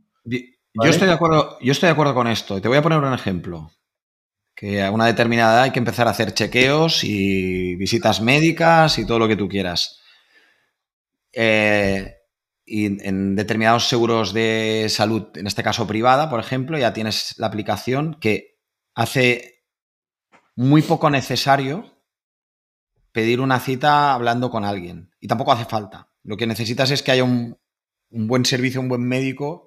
Yo, 0.82 0.90
estoy 0.90 1.08
de 1.08 1.14
acuerdo, 1.14 1.58
yo 1.60 1.72
estoy 1.72 1.88
de 1.88 1.92
acuerdo 1.92 2.14
con 2.14 2.26
esto. 2.26 2.60
Te 2.60 2.68
voy 2.68 2.78
a 2.78 2.82
poner 2.82 2.98
un 2.98 3.14
ejemplo. 3.14 3.72
Que 4.54 4.82
a 4.82 4.90
una 4.90 5.06
determinada 5.06 5.54
edad 5.54 5.62
hay 5.64 5.70
que 5.70 5.78
empezar 5.78 6.08
a 6.08 6.12
hacer 6.12 6.32
chequeos 6.32 7.04
y 7.04 7.76
visitas 7.76 8.20
médicas 8.20 8.98
y 8.98 9.06
todo 9.06 9.18
lo 9.18 9.28
que 9.28 9.36
tú 9.36 9.48
quieras. 9.48 10.00
Eh, 11.32 12.14
y 12.64 12.86
en 13.06 13.36
determinados 13.36 13.88
seguros 13.88 14.32
de 14.32 14.86
salud, 14.88 15.28
en 15.36 15.46
este 15.46 15.62
caso 15.62 15.86
privada, 15.86 16.30
por 16.30 16.40
ejemplo, 16.40 16.78
ya 16.78 16.92
tienes 16.92 17.34
la 17.38 17.46
aplicación 17.46 18.16
que 18.20 18.58
hace 18.94 19.64
muy 20.56 20.82
poco 20.82 21.10
necesario 21.10 21.96
pedir 23.12 23.40
una 23.40 23.60
cita 23.60 24.12
hablando 24.12 24.50
con 24.50 24.64
alguien. 24.64 25.10
Y 25.20 25.28
tampoco 25.28 25.52
hace 25.52 25.64
falta. 25.64 26.10
Lo 26.22 26.36
que 26.36 26.46
necesitas 26.46 26.90
es 26.90 27.02
que 27.02 27.12
haya 27.12 27.24
un, 27.24 27.58
buen 28.10 28.44
servicio, 28.44 28.80
un 28.80 28.88
buen 28.88 29.02
médico 29.02 29.65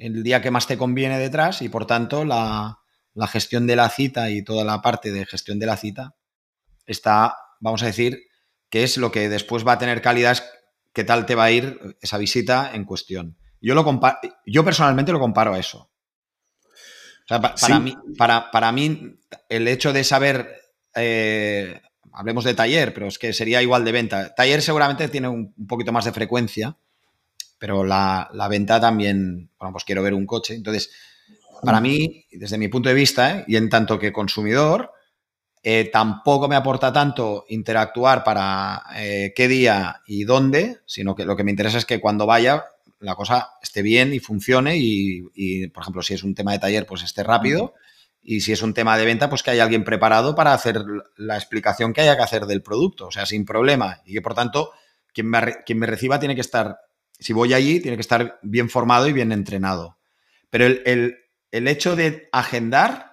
el 0.00 0.22
día 0.22 0.42
que 0.42 0.50
más 0.50 0.66
te 0.66 0.78
conviene 0.78 1.18
detrás 1.18 1.62
y 1.62 1.68
por 1.68 1.86
tanto 1.86 2.24
la, 2.24 2.80
la 3.14 3.26
gestión 3.26 3.66
de 3.66 3.76
la 3.76 3.88
cita 3.88 4.30
y 4.30 4.42
toda 4.42 4.64
la 4.64 4.82
parte 4.82 5.12
de 5.12 5.26
gestión 5.26 5.58
de 5.58 5.66
la 5.66 5.76
cita 5.76 6.16
está, 6.86 7.36
vamos 7.60 7.82
a 7.82 7.86
decir, 7.86 8.22
que 8.68 8.82
es 8.84 8.96
lo 8.96 9.12
que 9.12 9.28
después 9.28 9.66
va 9.66 9.72
a 9.72 9.78
tener 9.78 10.00
calidad 10.00 10.38
qué 10.92 11.04
tal 11.04 11.26
te 11.26 11.34
va 11.34 11.44
a 11.44 11.50
ir 11.50 11.96
esa 12.00 12.18
visita 12.18 12.70
en 12.74 12.84
cuestión. 12.84 13.36
Yo, 13.60 13.74
lo 13.74 13.84
yo 14.46 14.64
personalmente 14.64 15.12
lo 15.12 15.20
comparo 15.20 15.54
a 15.54 15.58
eso. 15.58 15.90
para, 17.28 17.78
mí, 17.78 17.96
para, 18.16 18.72
mí, 18.72 19.18
el 19.48 19.68
hecho 19.68 19.92
de 19.92 20.02
saber, 20.02 20.56
eh, 20.94 21.80
hablemos 22.12 22.44
de 22.44 22.54
taller, 22.54 22.94
pero 22.94 23.06
es 23.06 23.18
que 23.18 23.32
sería 23.32 23.62
igual 23.62 23.84
de 23.84 23.92
venta. 23.92 24.34
Taller 24.34 24.62
seguramente 24.62 25.08
tiene 25.08 25.28
un, 25.28 25.54
poquito 25.66 25.92
más 25.92 26.04
de 26.04 26.12
frecuencia, 26.12 26.76
pero 27.60 27.84
la, 27.84 28.48
venta 28.48 28.80
también, 28.80 29.50
bueno, 29.58 29.72
pues 29.72 29.84
quiero 29.84 30.02
ver 30.02 30.14
un 30.14 30.26
coche. 30.26 30.54
Entonces, 30.54 30.90
para 31.62 31.78
mí, 31.78 32.24
desde 32.32 32.56
mi 32.56 32.68
punto 32.68 32.88
de 32.88 32.94
vista, 32.94 33.36
¿eh? 33.36 33.44
y 33.46 33.56
en 33.56 33.68
tanto 33.68 33.98
que 33.98 34.14
consumidor, 34.14 34.92
eh, 35.62 35.90
tampoco 35.92 36.48
me 36.48 36.56
aporta 36.56 36.90
tanto 36.90 37.44
interactuar 37.50 38.24
para 38.24 38.82
eh, 38.96 39.34
qué 39.36 39.46
día 39.46 40.00
y 40.06 40.24
dónde, 40.24 40.78
sino 40.86 41.14
que 41.14 41.26
lo 41.26 41.36
que 41.36 41.44
me 41.44 41.50
interesa 41.50 41.76
es 41.76 41.84
que 41.84 42.00
cuando 42.00 42.24
vaya 42.24 42.64
la 42.98 43.14
cosa 43.14 43.50
esté 43.62 43.82
bien 43.82 44.14
y 44.14 44.20
funcione 44.20 44.78
y, 44.78 45.68
por 45.68 45.82
ejemplo, 45.82 46.02
si 46.02 46.14
es 46.14 46.22
un 46.22 46.34
tema 46.34 46.52
de 46.52 46.60
taller, 46.60 46.86
pues 46.86 47.02
esté 47.02 47.22
rápido 47.22 47.74
y 48.22 48.40
si 48.40 48.52
es 48.52 48.62
un 48.62 48.72
tema 48.72 48.96
de 48.96 49.04
venta, 49.04 49.28
pues 49.28 49.42
que 49.42 49.50
haya 49.50 49.64
alguien 49.64 49.84
preparado 49.84 50.34
para 50.34 50.54
hacer 50.54 50.82
la 51.16 51.36
explicación 51.36 51.92
que 51.92 52.00
haya 52.00 52.16
que 52.16 52.22
hacer 52.22 52.46
del 52.46 52.62
producto, 52.62 53.08
o 53.08 53.10
sea, 53.10 53.26
sin 53.26 53.44
problema 53.44 54.00
y 54.06 54.14
que 54.14 54.22
por 54.22 54.34
tanto 54.34 54.72
quien 55.12 55.28
me, 55.28 55.62
quien 55.66 55.78
me 55.78 55.86
reciba 55.86 56.18
tiene 56.18 56.34
que 56.34 56.40
estar, 56.40 56.78
si 57.20 57.32
voy 57.32 57.54
allí, 57.54 57.80
tiene 57.80 57.96
que 57.96 58.02
estar 58.02 58.38
bien 58.42 58.68
formado 58.68 59.08
y 59.08 59.12
bien 59.12 59.32
entrenado. 59.32 59.98
Pero 60.50 60.66
el, 60.66 61.16
el 61.50 61.68
hecho 61.68 61.96
de 61.96 62.28
agendar 62.32 63.10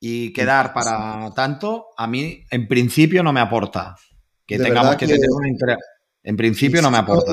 y 0.00 0.32
quedar 0.32 0.72
para 0.72 1.32
tanto, 1.34 1.86
a 1.96 2.06
mí 2.06 2.44
en 2.50 2.68
principio 2.68 3.22
no 3.22 3.32
me 3.32 3.40
aporta. 3.40 3.96
Que 4.46 4.58
tengamos 4.58 4.96
que, 4.96 5.06
tener 5.06 5.28
una 5.30 5.48
interés. 5.48 5.78
En 6.22 6.36
principio 6.36 6.82
no 6.82 6.90
me 6.90 6.98
aporta. 6.98 7.32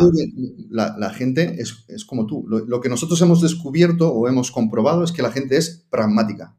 La, 0.69 1.09
gente 1.11 1.57
es, 1.59 2.05
como 2.05 2.25
tú. 2.25 2.45
Lo, 2.47 2.81
que 2.81 2.89
nosotros 2.89 3.21
hemos 3.21 3.41
descubierto 3.41 4.11
o 4.11 4.27
hemos 4.27 4.51
comprobado 4.51 5.03
es 5.03 5.11
que 5.11 5.21
la 5.21 5.31
gente 5.31 5.57
es 5.57 5.85
pragmática. 5.89 6.55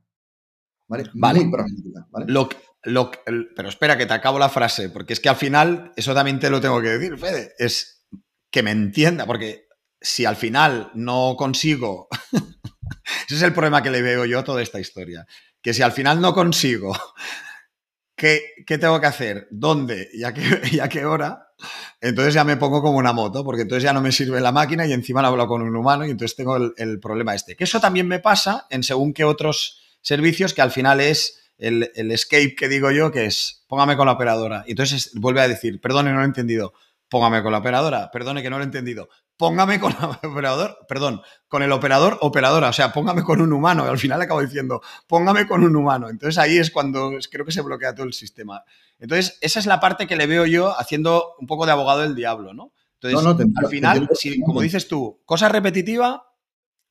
¿Vale? 0.86 1.04
Muy 1.14 1.50
pragmática. 1.50 2.06
Lo, 2.86 3.10
pero 3.56 3.68
espera 3.68 3.96
que 3.96 4.06
te 4.06 4.12
acabo 4.12 4.38
la 4.38 4.48
frase, 4.50 4.90
porque 4.90 5.14
es 5.14 5.20
que 5.20 5.28
al 5.28 5.36
final, 5.36 5.92
eso 5.96 6.12
también 6.12 6.38
te 6.38 6.50
lo 6.50 6.60
tengo 6.60 6.82
que 6.82 6.90
decir, 6.90 7.16
Fede, 7.16 7.54
es 7.58 7.93
que 8.54 8.62
me 8.62 8.70
entienda, 8.70 9.26
porque 9.26 9.66
si 10.00 10.24
al 10.24 10.36
final 10.36 10.92
no 10.94 11.34
consigo, 11.36 12.06
ese 13.26 13.34
es 13.34 13.42
el 13.42 13.52
problema 13.52 13.82
que 13.82 13.90
le 13.90 14.00
veo 14.00 14.24
yo 14.26 14.38
a 14.38 14.44
toda 14.44 14.62
esta 14.62 14.78
historia 14.78 15.26
que 15.60 15.74
si 15.74 15.82
al 15.82 15.90
final 15.90 16.20
no 16.20 16.32
consigo, 16.32 16.96
¿qué, 18.14 18.40
tengo 18.64 19.00
que 19.00 19.06
hacer? 19.06 19.48
¿Dónde? 19.50 20.08
¿Y 20.14 20.22
a, 20.22 20.32
qué, 20.88 21.04
hora? 21.04 21.48
Entonces 22.00 22.32
ya 22.32 22.44
me 22.44 22.56
pongo 22.56 22.80
como 22.80 22.96
una 22.96 23.12
moto, 23.12 23.42
porque 23.42 23.62
entonces 23.62 23.82
ya 23.82 23.92
no 23.92 24.00
me 24.00 24.12
sirve 24.12 24.40
la 24.40 24.52
máquina 24.52 24.86
y 24.86 24.92
encima 24.92 25.20
no 25.20 25.28
hablo 25.28 25.48
con 25.48 25.60
un 25.60 25.74
humano 25.74 26.06
y 26.06 26.12
entonces 26.12 26.36
tengo 26.36 26.56
el, 26.56 27.00
problema 27.00 27.34
este. 27.34 27.56
Que 27.56 27.64
eso 27.64 27.80
también 27.80 28.06
me 28.06 28.20
pasa 28.20 28.68
en 28.70 28.84
según 28.84 29.12
qué 29.14 29.24
otros 29.24 29.80
servicios 30.00 30.54
que 30.54 30.62
al 30.62 30.70
final 30.70 31.00
es 31.00 31.40
el, 31.58 31.90
el, 31.96 32.12
escape 32.12 32.54
que 32.54 32.68
digo 32.68 32.92
yo, 32.92 33.10
que 33.10 33.24
es 33.24 33.64
póngame 33.66 33.96
con 33.96 34.06
la 34.06 34.12
operadora. 34.12 34.62
Y 34.68 34.72
entonces 34.72 35.10
vuelve 35.14 35.40
a 35.40 35.48
decir, 35.48 35.80
perdone, 35.80 36.12
no 36.12 36.18
lo 36.18 36.22
he 36.22 36.26
entendido. 36.26 36.74
Póngame 37.14 37.42
con 37.42 37.52
la 37.52 37.58
operadora, 37.58 38.10
perdone 38.10 38.42
que 38.42 38.50
no 38.50 38.56
lo 38.58 38.64
he 38.64 38.66
entendido 38.66 39.08
póngame 39.36 39.80
con 39.80 39.92
el 39.92 39.98
operador, 40.30 40.78
perdón, 40.88 41.22
con 41.48 41.62
el 41.62 41.72
operador, 41.72 42.18
operadora, 42.20 42.68
o 42.68 42.72
sea, 42.72 42.92
póngame 42.92 43.22
con 43.22 43.40
un 43.40 43.52
humano. 43.52 43.84
Y 43.86 43.88
al 43.88 43.98
final 43.98 44.20
acabo 44.20 44.40
diciendo, 44.40 44.80
póngame 45.06 45.46
con 45.46 45.64
un 45.64 45.74
humano. 45.76 46.08
Entonces 46.08 46.38
ahí 46.38 46.58
es 46.58 46.70
cuando 46.70 47.12
creo 47.30 47.44
que 47.44 47.52
se 47.52 47.62
bloquea 47.62 47.94
todo 47.94 48.06
el 48.06 48.12
sistema. 48.12 48.64
Entonces, 48.98 49.38
esa 49.40 49.58
es 49.58 49.66
la 49.66 49.80
parte 49.80 50.06
que 50.06 50.16
le 50.16 50.26
veo 50.26 50.46
yo 50.46 50.78
haciendo 50.78 51.34
un 51.38 51.46
poco 51.46 51.66
de 51.66 51.72
abogado 51.72 52.00
del 52.00 52.14
diablo, 52.14 52.54
¿no? 52.54 52.72
Entonces, 53.00 53.46
al 53.56 53.68
final, 53.68 54.08
si, 54.14 54.40
como 54.40 54.62
dices 54.62 54.88
tú, 54.88 55.20
cosa 55.26 55.50
repetitiva 55.50 56.26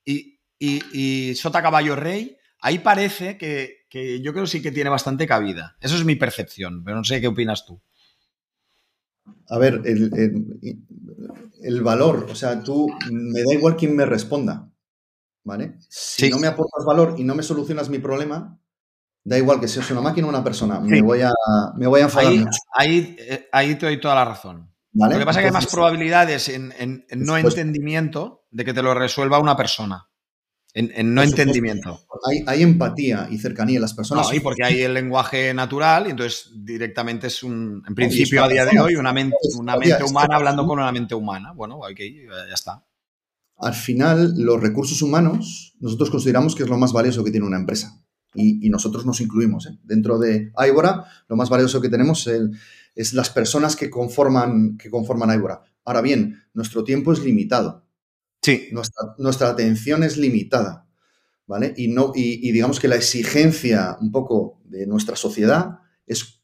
y, 0.05 0.39
y, 0.59 1.33
sota 1.33 1.63
caballo 1.63 1.95
rey, 1.95 2.37
ahí 2.59 2.77
parece 2.79 3.35
que, 3.35 3.87
que 3.89 4.21
yo 4.21 4.31
creo 4.31 4.45
sí 4.45 4.61
que 4.61 4.71
tiene 4.71 4.91
bastante 4.91 5.25
cabida. 5.25 5.75
Eso 5.81 5.95
es 5.95 6.05
mi 6.05 6.15
percepción, 6.15 6.83
pero 6.83 6.97
no 6.97 7.03
sé 7.03 7.19
qué 7.19 7.27
opinas 7.27 7.65
tú. 7.65 7.81
A 9.49 9.57
ver, 9.57 9.81
el, 9.85 10.09
el 11.63 11.81
valor, 11.81 12.27
o 12.29 12.35
sea, 12.35 12.61
tú 12.61 12.89
me 13.09 13.41
da 13.41 13.53
igual 13.53 13.75
quién 13.75 13.95
me 13.95 14.05
responda, 14.05 14.69
¿vale? 15.43 15.77
Si 15.89 16.29
no 16.29 16.39
me 16.39 16.47
aportas 16.47 16.85
valor 16.85 17.15
y 17.17 17.23
no 17.23 17.35
me 17.35 17.43
solucionas 17.43 17.89
mi 17.89 17.99
problema, 17.99 18.59
da 19.23 19.37
igual 19.37 19.59
que 19.59 19.67
seas 19.67 19.89
una 19.91 20.01
máquina 20.01 20.27
o 20.27 20.29
una 20.29 20.43
persona, 20.43 20.79
me, 20.79 21.01
voy 21.01 21.21
a, 21.21 21.31
me 21.75 21.87
voy 21.87 22.01
a 22.01 22.03
enfadar 22.05 22.31
ahí, 22.31 22.39
mucho. 22.39 22.59
Eh, 22.81 23.47
ahí, 23.51 23.75
te 23.75 23.85
doy 23.85 23.99
toda 23.99 24.15
la 24.15 24.25
razón. 24.25 24.69
Lo 24.91 25.09
que 25.09 25.25
pasa 25.25 25.39
es 25.39 25.43
que 25.43 25.47
hay 25.47 25.53
más 25.53 25.67
probabilidades 25.67 26.49
en, 26.49 27.05
no 27.15 27.37
entendimiento 27.37 28.45
de 28.51 28.65
que 28.65 28.73
te 28.73 28.83
lo 28.83 28.93
resuelva 28.93 29.39
una 29.39 29.55
persona. 29.55 30.09
En, 30.75 31.13
no 31.13 31.21
entendimiento. 31.21 31.99
Hay, 32.47 32.63
empatía 32.63 33.27
y 33.29 33.37
cercanía 33.37 33.75
en 33.75 33.81
las 33.83 33.93
personas. 33.93 34.27
No, 34.33 34.41
porque 34.41 34.63
hay 34.63 34.81
el 34.81 34.95
lenguaje 34.95 35.53
natural 35.53 36.07
y 36.07 36.11
entonces 36.11 36.51
directamente 36.55 37.27
es 37.27 37.43
un, 37.43 37.83
en 37.87 37.93
principio 37.93 38.43
a 38.43 38.47
día 38.47 38.65
de 38.65 38.79
hoy, 38.79 38.95
una 38.95 39.13
mente, 39.13 39.35
una 39.55 39.77
mente 39.77 40.03
humana 40.03 40.35
hablando 40.35 40.65
con 40.65 40.79
una 40.79 40.91
mente 40.91 41.13
humana. 41.13 41.51
Bueno, 41.53 41.77
ok, 41.77 41.99
ya 42.47 42.53
está. 42.53 42.83
Al 43.57 43.73
final, 43.73 44.33
los 44.35 44.61
recursos 44.61 45.01
humanos, 45.01 45.75
nosotros 45.79 46.09
consideramos 46.09 46.55
que 46.55 46.63
es 46.63 46.69
lo 46.69 46.77
más 46.77 46.91
valioso 46.91 47.23
que 47.23 47.31
tiene 47.31 47.45
una 47.45 47.57
empresa. 47.57 48.03
Y, 48.35 48.67
nosotros 48.69 49.05
nos 49.05 49.21
incluimos. 49.21 49.67
¿eh? 49.67 49.77
Dentro 49.83 50.17
de 50.17 50.51
Aibora, 50.55 51.05
lo 51.29 51.35
más 51.35 51.49
valioso 51.49 51.79
que 51.79 51.89
tenemos 51.89 52.27
es, 52.95 53.13
las 53.13 53.29
personas 53.29 53.75
que 53.75 53.91
conforman, 53.91 54.77
que 54.77 54.89
conforman. 54.89 55.39
Ahora 55.85 56.01
bien, 56.01 56.41
nuestro 56.53 56.83
tiempo 56.83 57.13
es 57.13 57.23
limitado. 57.23 57.82
Sí. 58.43 58.69
Nuestra, 59.17 59.49
atención 59.49 60.03
es 60.03 60.17
limitada, 60.17 60.85
¿vale? 61.47 61.73
Y, 61.77 61.87
no, 61.87 62.11
y, 62.13 62.51
digamos 62.51 62.79
que 62.79 62.89
la 62.89 62.97
exigencia 62.97 63.97
un 64.01 64.11
poco 64.11 64.61
de 64.65 64.85
nuestra 64.85 65.15
sociedad 65.15 65.79
es, 66.05 66.41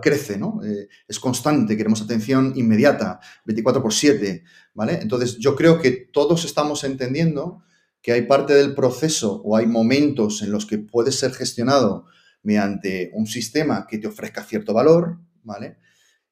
crece, 0.00 0.38
¿no? 0.38 0.60
Eh, 0.64 0.88
es 1.08 1.18
constante, 1.18 1.76
queremos 1.76 2.00
atención 2.00 2.52
inmediata, 2.54 3.18
24 3.44 3.82
por 3.82 3.92
7, 3.92 4.44
¿vale? 4.74 5.00
Entonces 5.02 5.36
yo 5.38 5.56
creo 5.56 5.80
que 5.80 5.90
todos 6.12 6.44
estamos 6.44 6.84
entendiendo 6.84 7.64
que 8.00 8.12
hay 8.12 8.22
parte 8.22 8.54
del 8.54 8.74
proceso 8.74 9.42
o 9.44 9.56
hay 9.56 9.66
momentos 9.66 10.42
en 10.42 10.52
los 10.52 10.64
que 10.64 10.78
puede 10.78 11.10
ser 11.10 11.32
gestionado 11.32 12.06
mediante 12.44 13.10
un 13.14 13.26
sistema 13.26 13.88
que 13.88 13.98
te 13.98 14.06
ofrezca 14.06 14.44
cierto 14.44 14.72
valor, 14.72 15.18
¿vale? 15.42 15.78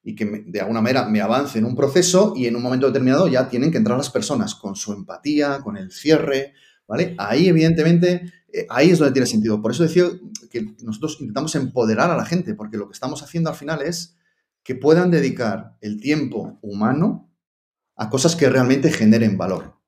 Y 0.04 0.14
que 0.14 0.44
de 0.46 0.60
alguna 0.60 0.82
manera 0.82 1.08
me 1.08 1.22
avance 1.22 1.58
en 1.58 1.64
un 1.64 1.74
proceso 1.74 2.34
y 2.36 2.46
en 2.46 2.56
un 2.56 2.62
momento 2.62 2.86
determinado 2.86 3.26
ya 3.26 3.48
tienen 3.48 3.72
que 3.72 3.78
entrar 3.78 3.96
las 3.96 4.10
personas 4.10 4.54
con 4.54 4.76
su 4.76 4.92
empatía, 4.92 5.60
con 5.60 5.78
el 5.78 5.90
cierre, 5.90 6.52
¿vale? 6.86 7.14
Ahí, 7.16 7.48
evidentemente, 7.48 8.30
eh, 8.52 8.66
ahí 8.68 8.90
es 8.90 8.98
donde 8.98 9.14
tiene 9.14 9.26
sentido. 9.26 9.62
Por 9.62 9.72
eso 9.72 9.82
decía 9.82 10.04
que 10.50 10.74
nosotros 10.82 11.16
intentamos 11.20 11.54
empoderar 11.54 12.10
a 12.10 12.16
la 12.16 12.26
gente, 12.26 12.54
porque 12.54 12.76
lo 12.76 12.86
que 12.86 12.92
estamos 12.92 13.22
haciendo 13.22 13.48
al 13.48 13.56
final 13.56 13.80
es 13.80 14.16
que 14.62 14.74
puedan 14.74 15.10
dedicar 15.10 15.76
el 15.80 16.00
tiempo 16.00 16.58
humano 16.60 17.30
a 17.96 18.10
cosas 18.10 18.36
que 18.36 18.48
realmente 18.48 18.92
generen 18.92 19.38
valor. 19.38 19.80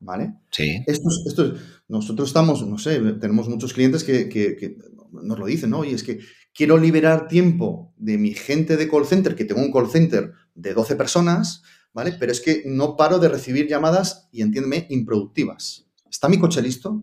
¿Vale? 0.00 0.34
Sí. 0.50 0.82
Esto, 0.86 1.08
esto, 1.26 1.54
nosotros 1.88 2.28
estamos, 2.28 2.64
no 2.64 2.78
sé, 2.78 3.00
tenemos 3.14 3.48
muchos 3.48 3.72
clientes 3.72 4.04
que, 4.04 4.76
nos 5.10 5.38
lo 5.38 5.46
dicen, 5.46 5.70
¿no? 5.70 5.84
Y 5.84 5.94
es 5.94 6.02
que 6.02 6.20
quiero 6.58 6.76
liberar 6.76 7.28
tiempo 7.28 7.94
de 7.96 8.18
mi 8.18 8.34
gente 8.34 8.76
de 8.76 8.88
call 8.88 9.06
center, 9.06 9.36
que 9.36 9.44
tengo 9.44 9.60
un 9.62 9.70
call 9.70 9.88
center 9.88 10.32
de 10.56 10.74
12 10.74 10.96
personas, 10.96 11.62
¿vale? 11.92 12.16
Pero 12.18 12.32
es 12.32 12.40
que 12.40 12.64
no 12.66 12.96
paro 12.96 13.20
de 13.20 13.28
recibir 13.28 13.68
llamadas 13.68 14.28
y 14.32 14.42
entiéndeme, 14.42 14.88
improductivas. 14.90 15.86
¿Está 16.10 16.28
mi 16.28 16.36
coche 16.36 16.60
listo? 16.60 17.00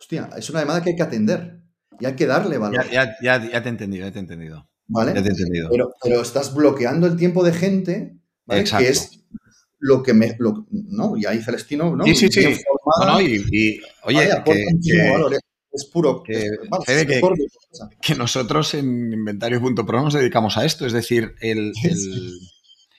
Hostia, 0.00 0.30
es 0.36 0.50
una 0.50 0.58
llamada 0.58 0.82
que 0.82 0.90
hay 0.90 0.96
que 0.96 1.02
atender 1.04 1.60
y 2.00 2.06
hay 2.06 2.16
que 2.16 2.26
darle 2.26 2.58
valor. 2.58 2.84
Ya, 2.90 3.16
ya, 3.22 3.48
ya, 3.52 3.62
te 3.62 3.68
he 3.68 3.70
entendido, 3.70 4.04
ya 4.04 4.10
te 4.10 4.18
he 4.18 4.22
entendido. 4.22 4.68
¿Vale? 4.88 5.12
Ya 5.14 5.22
te 5.22 5.28
he 5.28 5.30
entendido. 5.30 5.68
Pero, 5.70 5.94
pero 6.02 6.20
estás 6.20 6.52
bloqueando 6.52 7.06
el 7.06 7.16
tiempo 7.16 7.44
de 7.44 7.52
gente, 7.52 8.18
¿vale? 8.46 8.62
Exacto. 8.62 8.84
Que 8.84 8.90
es 8.90 9.24
lo 9.78 10.02
que 10.02 10.12
me. 10.12 10.34
Lo, 10.40 10.66
¿No? 10.72 11.16
Y 11.16 11.24
ahí 11.24 11.40
Celestino, 11.40 11.94
¿no? 11.94 12.04
Sí, 12.04 12.16
sí, 12.16 12.28
sí. 12.32 12.42
Formada, 12.42 13.12
No, 13.12 13.20
no, 13.20 13.20
y, 13.20 13.44
y, 13.52 13.80
oye, 14.02 14.28
vale, 14.28 14.42
que, 14.44 14.66
que- 14.82 15.10
valor, 15.12 15.34
¿eh? 15.34 15.38
Es 15.72 15.84
puro. 15.86 16.22
que- 16.22 16.32
es- 16.46 16.58
vamos, 16.68 16.86
Fede, 16.86 17.02
es 17.02 17.06
que- 18.00 18.14
nosotros 18.14 18.74
en 18.74 19.12
inventario.pro 19.12 20.02
nos 20.02 20.14
dedicamos 20.14 20.56
a 20.56 20.64
esto. 20.64 20.86
Es 20.86 20.92
decir, 20.92 21.34
el, 21.40 21.72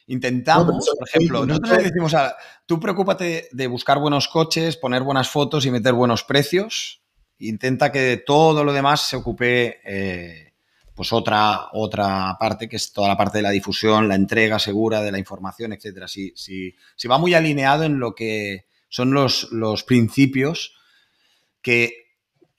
intentamos, 0.08 0.86
No, 0.88 0.93
por 0.97 1.08
ejemplo, 1.08 1.45
nosotros 1.45 1.71
no- 1.71 1.77
le 1.77 1.84
decimos 1.84 2.13
a 2.13 2.36
tú 2.65 2.79
preocúpate 2.79 3.47
de 3.51 3.67
buscar 3.67 3.99
buenos 3.99 4.27
coches, 4.27 4.77
poner 4.77 5.03
buenas 5.03 5.29
fotos 5.29 5.65
y 5.65 5.71
meter 5.71 5.93
buenos 5.93 6.23
precios. 6.23 7.01
Intenta 7.39 7.91
que 7.91 7.99
de 7.99 8.17
todo 8.17 8.63
lo 8.63 8.73
demás 8.73 9.01
se 9.08 9.15
ocupe 9.15 9.79
eh, 9.86 10.53
pues 10.93 11.13
otra, 11.13 11.69
otra 11.71 12.36
parte, 12.39 12.67
que 12.67 12.75
es 12.75 12.91
toda 12.91 13.08
la 13.08 13.15
parte 13.17 13.38
de 13.38 13.41
la 13.43 13.51
difusión, 13.51 14.10
la 14.10 14.15
entrega 14.15 14.60
segura 14.60 15.01
de 15.01 15.12
la 15.13 15.17
información, 15.19 15.71
etcétera. 15.71 16.08
Si, 16.10 16.34
si, 16.36 16.75
si 16.97 17.08
va 17.08 17.17
muy 17.17 17.34
alineado 17.34 17.84
en 17.86 17.99
lo 17.99 18.13
que 18.15 18.65
son 18.89 19.12
los, 19.13 19.49
los 19.53 19.84
principios 19.86 20.75
que, 21.62 22.08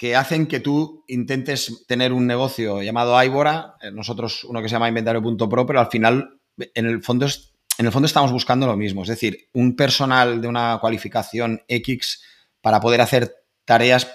que 0.00 0.16
hacen 0.16 0.46
que 0.46 0.60
tú 0.60 1.04
intentes 1.08 1.84
tener 1.86 2.14
un 2.14 2.26
negocio 2.26 2.80
llamado 2.82 3.22
Ibora, 3.22 3.74
eh, 3.82 3.90
nosotros 3.90 4.44
uno 4.44 4.62
que 4.62 4.68
se 4.70 4.72
llama 4.72 4.88
inventario.pro, 4.88 5.66
pero 5.66 5.78
al 5.78 5.90
final, 5.90 6.40
en 6.56 6.86
el 6.86 7.02
fondo 7.02 7.26
es- 7.26 7.52
en 7.76 7.84
el 7.84 7.92
fondo 7.92 8.06
estamos 8.06 8.32
buscando 8.32 8.66
lo 8.66 8.78
mismo, 8.78 9.02
es 9.02 9.08
decir, 9.10 9.50
un 9.52 9.76
personal 9.76 10.40
de 10.40 10.48
una 10.48 10.78
cualificación 10.80 11.60
X 11.68 12.22
para 12.62 12.80
poder 12.80 13.02
hacer 13.02 13.44
tareas 13.66 14.10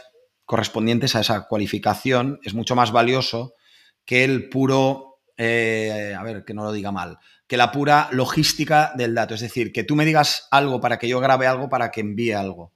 correspondientes 0.46 1.16
a 1.16 1.20
esa 1.20 1.48
cualificación 1.48 2.40
es 2.44 2.56
mucho 2.56 2.76
más 2.76 2.92
valioso 2.92 3.54
que 4.06 4.24
el 4.24 4.50
puro, 4.50 5.20
eh, 5.38 6.16
a 6.18 6.24
ver, 6.24 6.46
que 6.46 6.56
no 6.56 6.64
lo 6.64 6.72
diga 6.72 6.92
mal, 6.92 7.20
que 7.46 7.58
la 7.58 7.72
pura 7.72 8.10
logística 8.12 8.92
del 8.96 9.14
dato, 9.14 9.36
es 9.36 9.42
decir, 9.42 9.72
que 9.72 9.84
tú 9.84 9.96
me 9.96 10.06
digas 10.06 10.48
algo 10.50 10.82
para 10.82 10.98
que 10.98 11.08
yo 11.08 11.20
grabe 11.20 11.46
algo, 11.46 11.70
para 11.70 11.92
que 11.92 12.02
envíe 12.02 12.32
algo. 12.32 12.72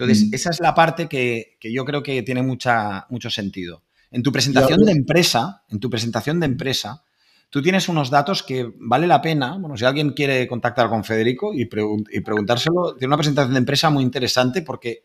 Entonces, 0.00 0.28
Mm. 0.28 0.34
esa 0.34 0.50
es 0.50 0.60
la 0.60 0.74
parte 0.74 1.08
que, 1.08 1.56
que 1.60 1.72
yo 1.72 1.84
creo 1.84 2.02
que 2.02 2.22
tiene 2.22 2.42
mucha, 2.42 3.06
mucho 3.10 3.30
sentido. 3.30 3.82
En 4.10 4.22
tu 4.22 4.32
presentación 4.32 4.84
de 4.84 4.92
empresa, 4.92 5.62
en 5.68 5.78
tu 5.78 5.88
presentación 5.90 6.40
de 6.40 6.46
empresa, 6.46 7.04
tú 7.50 7.62
tienes 7.62 7.88
unos 7.88 8.10
datos 8.10 8.42
que 8.42 8.72
vale 8.78 9.06
la 9.06 9.20
pena, 9.22 9.56
bueno, 9.58 9.76
si 9.76 9.84
alguien 9.84 10.10
quiere 10.10 10.46
contactar 10.48 10.88
con 10.88 11.04
Federico 11.04 11.52
y, 11.54 11.68
pregun- 11.68 12.06
y 12.12 12.20
preguntárselo, 12.20 12.94
tiene 12.96 13.08
una 13.08 13.16
presentación 13.18 13.52
de 13.54 13.58
empresa 13.58 13.90
muy 13.90 14.02
interesante 14.02 14.62
porque 14.62 15.04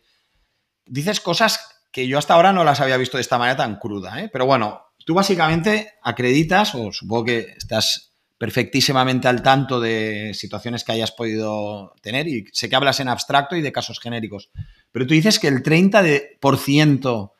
dices 0.85 1.19
cosas 1.19 1.59
que 1.91 2.07
yo 2.07 2.17
hasta 2.17 2.33
ahora 2.33 2.51
no 2.53 2.63
las 2.63 2.81
había 2.81 2.97
visto 2.97 3.17
de 3.17 3.21
esta 3.21 3.37
manera 3.37 3.57
tan 3.57 3.77
cruda, 3.77 4.21
¿eh? 4.21 4.29
Pero 4.31 4.45
bueno, 4.45 4.81
tú 5.05 5.13
básicamente 5.13 5.93
acreditas, 6.03 6.73
o 6.75 6.91
supongo 6.91 7.25
que 7.25 7.39
estás 7.57 8.14
perfectísimamente 8.45 9.27
al 9.27 9.41
tanto 9.41 9.81
de 9.81 10.29
situaciones 10.35 10.83
que 10.83 10.91
hayas 10.91 11.11
podido 11.11 11.95
tener 12.03 12.27
y 12.27 12.45
sé 12.51 12.69
que 12.69 12.75
hablas 12.75 12.99
en 12.99 13.07
abstracto 13.07 13.55
y 13.55 13.63
de 13.63 13.71
casos 13.71 13.99
genéricos, 13.99 14.51
pero 14.91 15.07
tú 15.07 15.15
dices 15.15 15.39
que 15.39 15.47
el 15.47 15.63
30% 15.63 17.31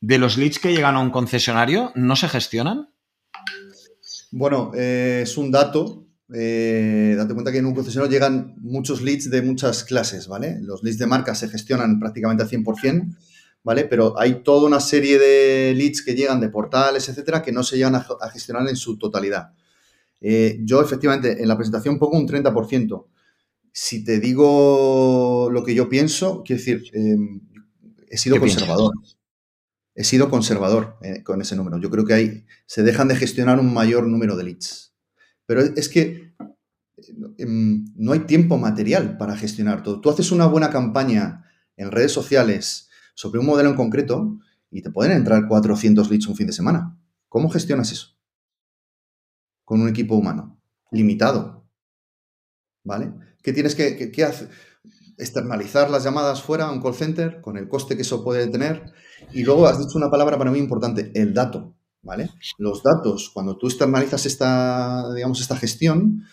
de, 0.00 0.18
los 0.18 0.36
leads 0.36 0.60
que 0.60 0.72
llegan 0.72 0.94
a 0.94 1.00
un 1.00 1.10
concesionario 1.10 1.90
no 1.96 2.14
se 2.14 2.28
gestionan. 2.28 2.88
Bueno, 4.30 4.70
eh, 4.76 5.22
es 5.24 5.36
un 5.36 5.50
dato. 5.50 6.06
eh, 6.32 7.14
date 7.16 7.34
cuenta 7.34 7.50
que 7.50 7.58
en 7.58 7.66
un 7.66 7.74
concesionario 7.74 8.12
llegan 8.12 8.54
muchos 8.58 9.02
leads 9.02 9.30
de 9.30 9.42
muchas 9.42 9.82
clases, 9.82 10.28
¿vale? 10.28 10.58
Los 10.60 10.84
leads 10.84 10.98
de 10.98 11.08
marca 11.08 11.34
se 11.34 11.48
gestionan 11.48 11.98
prácticamente 11.98 12.44
al 12.44 12.48
100%, 12.48 13.12
¿vale? 13.64 13.86
Pero 13.86 14.14
hay 14.20 14.44
toda 14.44 14.68
una 14.68 14.78
serie 14.78 15.18
de 15.18 15.74
leads 15.74 16.00
que 16.00 16.14
llegan 16.14 16.38
de 16.38 16.48
portales, 16.48 17.08
etcétera, 17.08 17.42
que 17.42 17.50
no 17.50 17.64
se 17.64 17.74
llegan 17.74 17.96
a 17.96 18.30
gestionar 18.30 18.68
en 18.68 18.76
su 18.76 18.96
totalidad. 18.98 19.50
Eh, 20.20 20.60
yo, 20.62 20.80
efectivamente, 20.80 21.42
en 21.42 21.48
la 21.48 21.56
presentación 21.56 21.98
pongo 21.98 22.18
un 22.18 22.26
30%. 22.26 23.06
Si 23.72 24.04
te 24.04 24.20
digo 24.20 25.48
lo 25.52 25.64
que 25.64 25.74
yo 25.74 25.88
pienso, 25.88 26.42
quiero 26.44 26.60
decir, 26.60 26.84
eh, 26.92 27.16
he 28.08 28.16
sido 28.16 28.38
conservador. 28.38 28.92
He 29.96 30.04
sido 30.04 30.28
conservador 30.28 30.96
eh, 31.02 31.22
con 31.22 31.40
ese 31.40 31.56
número. 31.56 31.78
Yo 31.78 31.90
creo 31.90 32.04
que 32.04 32.14
ahí 32.14 32.46
se 32.66 32.82
dejan 32.82 33.08
de 33.08 33.16
gestionar 33.16 33.60
un 33.60 33.72
mayor 33.72 34.06
número 34.06 34.36
de 34.36 34.44
leads. 34.44 34.92
Pero 35.46 35.60
es 35.60 35.88
que 35.88 36.34
em, 37.38 37.84
no 37.94 38.12
hay 38.12 38.20
tiempo 38.20 38.58
material 38.58 39.16
para 39.18 39.36
gestionar 39.36 39.82
todo. 39.82 40.00
Tú 40.00 40.10
haces 40.10 40.32
una 40.32 40.46
buena 40.46 40.70
campaña 40.70 41.44
en 41.76 41.90
redes 41.90 42.12
sociales 42.12 42.88
sobre 43.14 43.40
un 43.40 43.46
modelo 43.46 43.70
en 43.70 43.76
concreto 43.76 44.38
y 44.70 44.82
te 44.82 44.90
pueden 44.90 45.12
entrar 45.12 45.46
400 45.46 46.10
leads 46.10 46.26
un 46.26 46.36
fin 46.36 46.46
de 46.46 46.52
semana. 46.52 46.98
¿Cómo 47.28 47.48
gestionas 47.50 47.92
eso? 47.92 48.13
Con 49.64 49.80
un 49.82 49.88
equipo 49.88 50.14
humano, 50.16 50.58
limitado. 50.90 51.64
¿Vale? 52.84 53.12
¿Qué 53.42 53.52
tienes 53.52 53.74
que, 53.74 54.10
que- 54.10 54.24
hacer? 54.24 54.48
Externalizar 55.16 55.90
las 55.90 56.02
llamadas 56.02 56.42
fuera 56.42 56.66
a 56.66 56.72
un 56.72 56.82
call 56.82 56.94
center 56.94 57.40
con 57.40 57.56
el 57.56 57.68
coste 57.68 57.94
que 57.94 58.02
eso 58.02 58.24
puede 58.24 58.48
tener. 58.48 58.92
Y 59.32 59.44
luego 59.44 59.66
has 59.66 59.78
dicho 59.78 59.96
una 59.96 60.10
palabra 60.10 60.36
para 60.36 60.50
mí 60.50 60.58
importante, 60.58 61.12
el 61.14 61.32
dato. 61.32 61.74
¿Vale? 62.02 62.28
Los 62.58 62.82
datos, 62.82 63.30
cuando 63.32 63.56
tú 63.56 63.66
externalizas 63.66 64.26
esta, 64.26 65.14
digamos, 65.14 65.40
esta 65.40 65.56
gestión, 65.56 66.24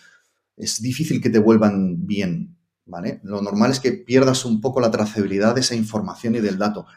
es 0.57 0.81
difícil 0.81 1.21
que 1.21 1.29
te 1.29 1.39
vuelvan 1.39 2.07
bien, 2.07 2.57
¿vale? 2.85 3.21
Lo 3.23 3.41
normal 3.41 3.71
es 3.71 3.79
que 3.79 3.93
pierdas 3.93 4.45
un 4.45 4.61
poco 4.61 4.81
la 4.81 4.91
trazabilidad 4.91 5.55
de 5.55 5.61
esa 5.61 5.75
información 5.75 6.35
y 6.35 6.41
del 6.41 6.57
dato, 6.57 6.87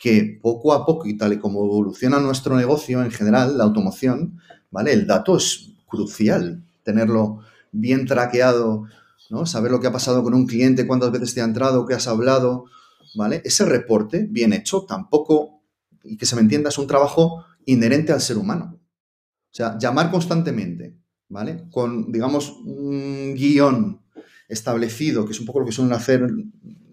que 0.00 0.38
poco 0.42 0.72
a 0.72 0.86
poco 0.86 1.06
y 1.08 1.16
tal 1.16 1.34
y 1.34 1.38
como 1.38 1.64
evoluciona 1.64 2.20
nuestro 2.20 2.56
negocio 2.56 3.02
en 3.04 3.12
general, 3.12 3.58
la 3.58 3.64
automoción, 3.64 4.40
¿vale? 4.70 4.92
El 4.92 5.06
dato 5.06 5.36
es 5.36 5.73
crucial, 5.94 6.62
tenerlo 6.82 7.40
bien 7.72 8.06
traqueado, 8.06 8.84
¿no? 9.30 9.46
Saber 9.46 9.70
lo 9.72 9.80
que 9.80 9.86
ha 9.86 9.92
pasado 9.92 10.22
con 10.22 10.34
un 10.34 10.46
cliente, 10.46 10.86
cuántas 10.86 11.10
veces 11.10 11.34
te 11.34 11.40
ha 11.40 11.44
entrado, 11.44 11.86
qué 11.86 11.94
has 11.94 12.06
hablado, 12.06 12.66
¿vale? 13.14 13.42
Ese 13.44 13.64
reporte 13.64 14.26
bien 14.30 14.52
hecho 14.52 14.84
tampoco, 14.84 15.62
y 16.02 16.16
que 16.16 16.26
se 16.26 16.36
me 16.36 16.42
entienda, 16.42 16.68
es 16.68 16.78
un 16.78 16.86
trabajo 16.86 17.44
inherente 17.66 18.12
al 18.12 18.20
ser 18.20 18.36
humano. 18.36 18.78
O 18.80 19.56
sea, 19.56 19.78
llamar 19.78 20.10
constantemente, 20.10 20.96
¿vale? 21.28 21.64
Con, 21.70 22.12
digamos, 22.12 22.50
un 22.64 23.34
guion 23.34 24.02
establecido, 24.48 25.24
que 25.24 25.32
es 25.32 25.40
un 25.40 25.46
poco 25.46 25.60
lo 25.60 25.66
que 25.66 25.72
suelen 25.72 25.94
hacer 25.94 26.28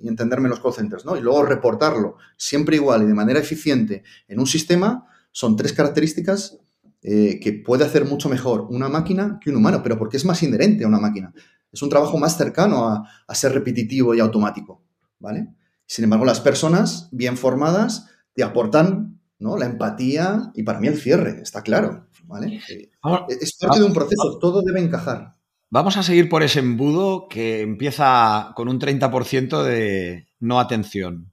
y 0.02 0.08
entenderme 0.08 0.50
los 0.50 0.60
call 0.60 0.74
centers, 0.74 1.06
¿no? 1.06 1.18
Y 1.18 1.22
luego 1.22 1.44
reportarlo 1.44 2.18
siempre 2.38 2.78
igual 2.78 3.04
y 3.04 3.08
de 3.08 3.14
manera 3.14 3.40
eficiente 3.40 4.04
en 4.28 4.40
un 4.40 4.48
sistema, 4.48 5.08
son 5.32 5.56
tres 5.56 5.74
características 5.74 6.60
eh, 7.04 7.40
que 7.42 7.54
puede 7.54 7.84
hacer 7.86 8.06
mucho 8.06 8.30
mejor 8.30 8.68
una 8.70 8.90
máquina 8.90 9.40
que 9.42 9.50
un 9.50 9.58
humano, 9.58 9.82
pero 9.84 9.98
porque 9.98 10.18
es 10.18 10.26
más 10.26 10.42
inherente 10.44 10.84
a 10.84 10.88
una 10.88 11.00
máquina. 11.00 11.34
Es 11.72 11.82
un 11.82 11.90
trabajo 11.90 12.18
más 12.18 12.38
cercano 12.38 12.88
a, 12.88 13.10
a 13.28 13.36
ser 13.36 13.54
repetitivo 13.54 14.14
y 14.14 14.20
automático, 14.20 14.84
¿vale? 15.20 15.48
Sin 15.86 16.04
embargo, 16.04 16.26
las 16.26 16.40
personas 16.42 17.10
bien 17.12 17.38
formadas 17.38 18.08
te 18.34 18.44
aportan 18.44 19.20
¿no? 19.40 19.58
la 19.58 19.66
empatía 19.66 20.52
y 20.54 20.64
para 20.64 20.80
mí 20.80 20.88
el 20.88 20.98
cierre, 20.98 21.42
está 21.42 21.62
claro, 21.64 22.08
¿vale? 22.26 22.60
Eh, 22.70 22.92
Es 23.30 23.56
parte 23.58 23.80
de 23.80 23.86
un 23.86 23.94
proceso, 23.94 24.38
todo 24.40 24.62
debe 24.62 24.82
encajar. 24.82 25.34
vamos 25.70 25.98
a 25.98 26.04
seguir 26.04 26.30
por 26.30 26.44
ese 26.44 26.60
embudo 26.60 27.28
que 27.30 27.62
empieza 27.62 28.52
con 28.56 28.68
un 28.70 28.80
30% 28.80 29.64
de 29.64 30.28
no 30.40 30.60
atención. 30.60 31.32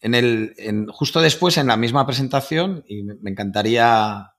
En 0.00 0.14
el, 0.14 0.54
en- 0.58 0.86
justo 0.88 1.20
después, 1.20 1.56
en 1.56 1.66
la 1.68 1.76
misma 1.76 2.06
presentación, 2.06 2.84
y 2.86 3.02
me 3.02 3.30
encantaría, 3.30 4.32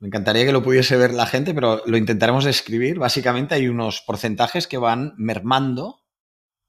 me 0.00 0.08
encantaría 0.08 0.44
que 0.44 0.52
lo 0.52 0.62
pudiese 0.62 0.96
ver 0.96 1.12
la 1.12 1.26
gente, 1.26 1.54
pero 1.54 1.82
lo 1.86 1.96
intentaremos 1.96 2.44
describir. 2.44 2.98
Básicamente 2.98 3.54
hay 3.54 3.68
unos 3.68 4.00
porcentajes 4.00 4.66
que 4.66 4.78
van 4.78 5.14
mermando 5.16 6.02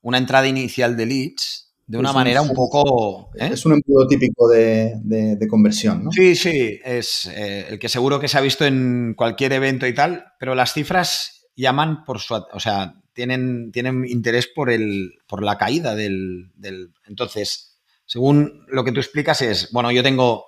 una 0.01 0.17
entrada 0.17 0.47
inicial 0.47 0.97
de 0.97 1.05
leads 1.05 1.75
de 1.85 1.97
una 1.97 2.13
manera 2.13 2.41
un 2.41 2.53
poco... 2.53 3.31
¿eh? 3.35 3.49
Es 3.51 3.65
un 3.65 3.73
embudo 3.73 4.07
típico 4.07 4.47
de, 4.47 5.37
conversión, 5.49 6.03
¿no? 6.03 6.11
Sí, 6.11 6.35
sí, 6.35 6.79
es 6.83 7.25
eh, 7.27 7.65
el 7.69 7.79
que 7.79 7.89
seguro 7.89 8.19
que 8.19 8.27
se 8.27 8.37
ha 8.37 8.41
visto 8.41 8.63
en 8.65 9.15
cualquier 9.15 9.53
evento 9.53 9.87
y 9.87 9.93
tal, 9.93 10.25
pero 10.39 10.53
las 10.53 10.73
cifras 10.73 11.47
llaman 11.55 12.03
por 12.05 12.19
su... 12.19 12.35
O 12.35 12.59
sea, 12.59 13.01
tienen, 13.13 13.71
tienen 13.71 14.05
interés 14.07 14.47
por, 14.47 14.69
el, 14.69 15.19
por 15.27 15.43
la 15.43 15.57
caída 15.57 15.95
del, 15.95 16.51
del... 16.55 16.93
Entonces, 17.07 17.79
según 18.05 18.65
lo 18.67 18.83
que 18.83 18.91
tú 18.91 18.99
explicas 18.99 19.41
es, 19.41 19.71
bueno, 19.71 19.91
yo 19.91 20.03
tengo, 20.03 20.45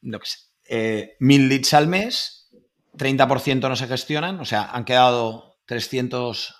no 0.00 0.18
sé, 0.24 0.38
eh, 0.68 1.16
mil 1.20 1.48
leads 1.48 1.74
al 1.74 1.88
mes, 1.88 2.50
30% 2.96 3.68
no 3.68 3.76
se 3.76 3.86
gestionan, 3.86 4.40
o 4.40 4.44
sea, 4.44 4.70
han 4.72 4.84
quedado 4.84 5.56
300 5.66 6.54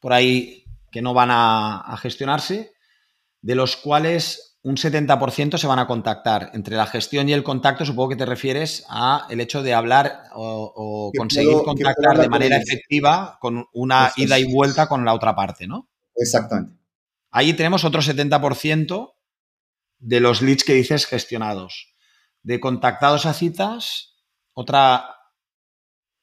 por 0.00 0.12
ahí 0.12 0.64
que 0.90 1.02
no 1.02 1.14
van 1.14 1.30
a, 1.30 1.96
gestionarse, 2.00 2.72
de 3.42 3.54
los 3.54 3.76
cuales 3.76 4.58
un 4.62 4.76
70% 4.76 5.58
se 5.58 5.66
van 5.66 5.78
a 5.78 5.86
contactar. 5.86 6.50
Entre 6.54 6.76
la 6.76 6.86
gestión 6.86 7.28
y 7.28 7.32
el 7.32 7.42
contacto, 7.42 7.84
supongo 7.84 8.10
que 8.10 8.16
te 8.16 8.26
refieres 8.26 8.84
a 8.88 9.26
el 9.30 9.40
hecho 9.40 9.62
de 9.62 9.74
hablar 9.74 10.22
o, 10.34 11.12
conseguir 11.16 11.56
contactar 11.64 12.18
de 12.18 12.28
manera 12.28 12.56
efectiva 12.56 13.38
con 13.40 13.66
una 13.72 14.12
ida 14.16 14.38
y 14.38 14.52
vuelta 14.52 14.88
con 14.88 15.04
la 15.04 15.14
otra 15.14 15.34
parte, 15.34 15.66
¿no? 15.66 15.88
Exactamente. 16.14 16.74
Ahí 17.30 17.52
tenemos 17.52 17.84
otro 17.84 18.00
70% 18.00 19.12
de 19.98 20.20
los 20.20 20.42
leads 20.42 20.64
que 20.64 20.74
dices 20.74 21.06
gestionados. 21.06 21.94
De 22.46 22.60
contactados 22.60 23.26
a 23.26 23.34
citas, 23.34 24.14
otra 24.54 25.16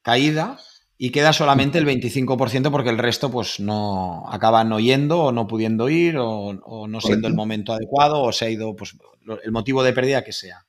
caída 0.01 0.57
y 0.97 1.09
queda 1.09 1.33
solamente 1.33 1.79
el 1.79 1.85
25% 1.85 2.71
porque 2.71 2.91
el 2.91 2.97
resto 2.97 3.29
pues 3.29 3.59
no 3.59 4.23
acaban 4.29 4.69
no 4.69 4.79
yendo 4.79 5.19
o 5.19 5.31
no 5.33 5.47
pudiendo 5.47 5.89
ir 5.89 6.15
o, 6.17 6.87
no 6.87 7.01
siendo 7.01 7.27
el 7.27 7.33
momento 7.33 7.73
adecuado 7.73 8.21
o 8.21 8.31
se 8.31 8.45
ha 8.45 8.49
ido 8.49 8.73
pues 8.73 8.95
el 9.43 9.51
motivo 9.51 9.83
de 9.83 9.91
pérdida 9.91 10.23
que 10.23 10.31
sea. 10.31 10.65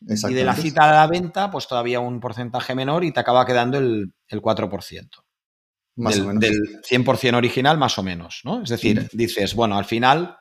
Y 0.00 0.34
de 0.34 0.42
la 0.42 0.56
cita 0.56 0.90
a 0.90 0.92
la 0.92 1.06
venta 1.06 1.48
pues 1.48 1.68
todavía 1.68 2.00
un 2.00 2.18
porcentaje 2.18 2.74
menor 2.74 3.04
y 3.04 3.12
te 3.12 3.20
acaba 3.20 3.46
quedando 3.46 3.78
el, 3.78 4.12
4%. 4.28 5.10
Más 5.94 6.14
del, 6.16 6.24
o 6.24 6.26
menos. 6.26 6.40
Del 6.40 6.82
100% 6.82 7.36
original 7.36 7.78
más 7.78 7.98
o 7.98 8.02
menos, 8.02 8.40
¿no? 8.42 8.64
Es 8.64 8.70
decir, 8.70 9.08
dices, 9.12 9.54
bueno, 9.54 9.78
al 9.78 9.84
final 9.84 10.38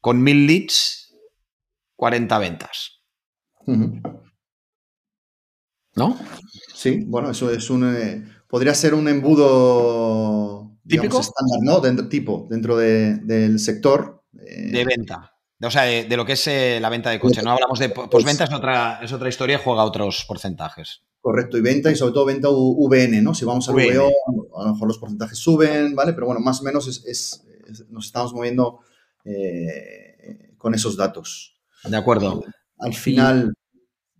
con 0.00 0.22
mil 0.22 0.46
leads, 0.46 1.01
40 2.02 2.38
ventas. 2.40 3.00
¿No? 5.94 6.18
Sí, 6.74 7.04
bueno, 7.06 7.30
eso 7.30 7.48
es 7.52 7.70
un. 7.70 7.94
Eh, 7.96 8.24
podría 8.48 8.74
ser 8.74 8.94
un 8.94 9.06
embudo. 9.06 10.72
¿Típico? 10.84 11.20
estándar, 11.20 11.60
¿no? 11.62 11.78
Dentro, 11.78 12.08
tipo, 12.08 12.48
dentro 12.50 12.76
del 12.76 13.56
sector. 13.60 14.24
Eh, 14.36 14.72
de 14.72 14.84
venta. 14.84 15.32
O 15.62 15.70
sea, 15.70 15.82
de, 15.84 16.16
lo 16.16 16.26
que 16.26 16.32
es 16.32 16.44
eh, 16.48 16.80
la 16.80 16.88
venta 16.88 17.10
de 17.10 17.20
coche. 17.20 17.40
No 17.40 17.52
hablamos 17.52 17.78
de 17.78 17.90
postventa, 17.90 18.42
es 18.44 18.52
otra, 18.52 18.98
es 19.00 19.12
otra 19.12 19.28
historia, 19.28 19.60
juega 19.62 19.84
otros 19.84 20.24
porcentajes. 20.26 21.02
Correcto, 21.20 21.56
y 21.56 21.60
venta, 21.60 21.88
y 21.88 21.94
sobre 21.94 22.14
todo 22.14 22.24
venta 22.24 22.48
VN, 22.50 23.22
¿no? 23.22 23.32
Si 23.32 23.44
vamos 23.44 23.68
al 23.68 23.76
VO, 23.76 24.10
a 24.58 24.64
lo 24.64 24.72
mejor 24.72 24.88
los 24.88 24.98
porcentajes 24.98 25.38
suben, 25.38 25.94
¿vale? 25.94 26.14
Pero 26.14 26.26
bueno, 26.26 26.40
más 26.40 26.62
o 26.62 26.64
menos 26.64 26.88
es, 26.88 27.44
nos 27.90 28.06
estamos 28.06 28.34
moviendo 28.34 28.80
con 30.58 30.74
esos 30.74 30.96
datos. 30.96 31.51
De 31.84 31.96
acuerdo. 31.96 32.44
Al 32.78 32.94
final, 32.94 33.54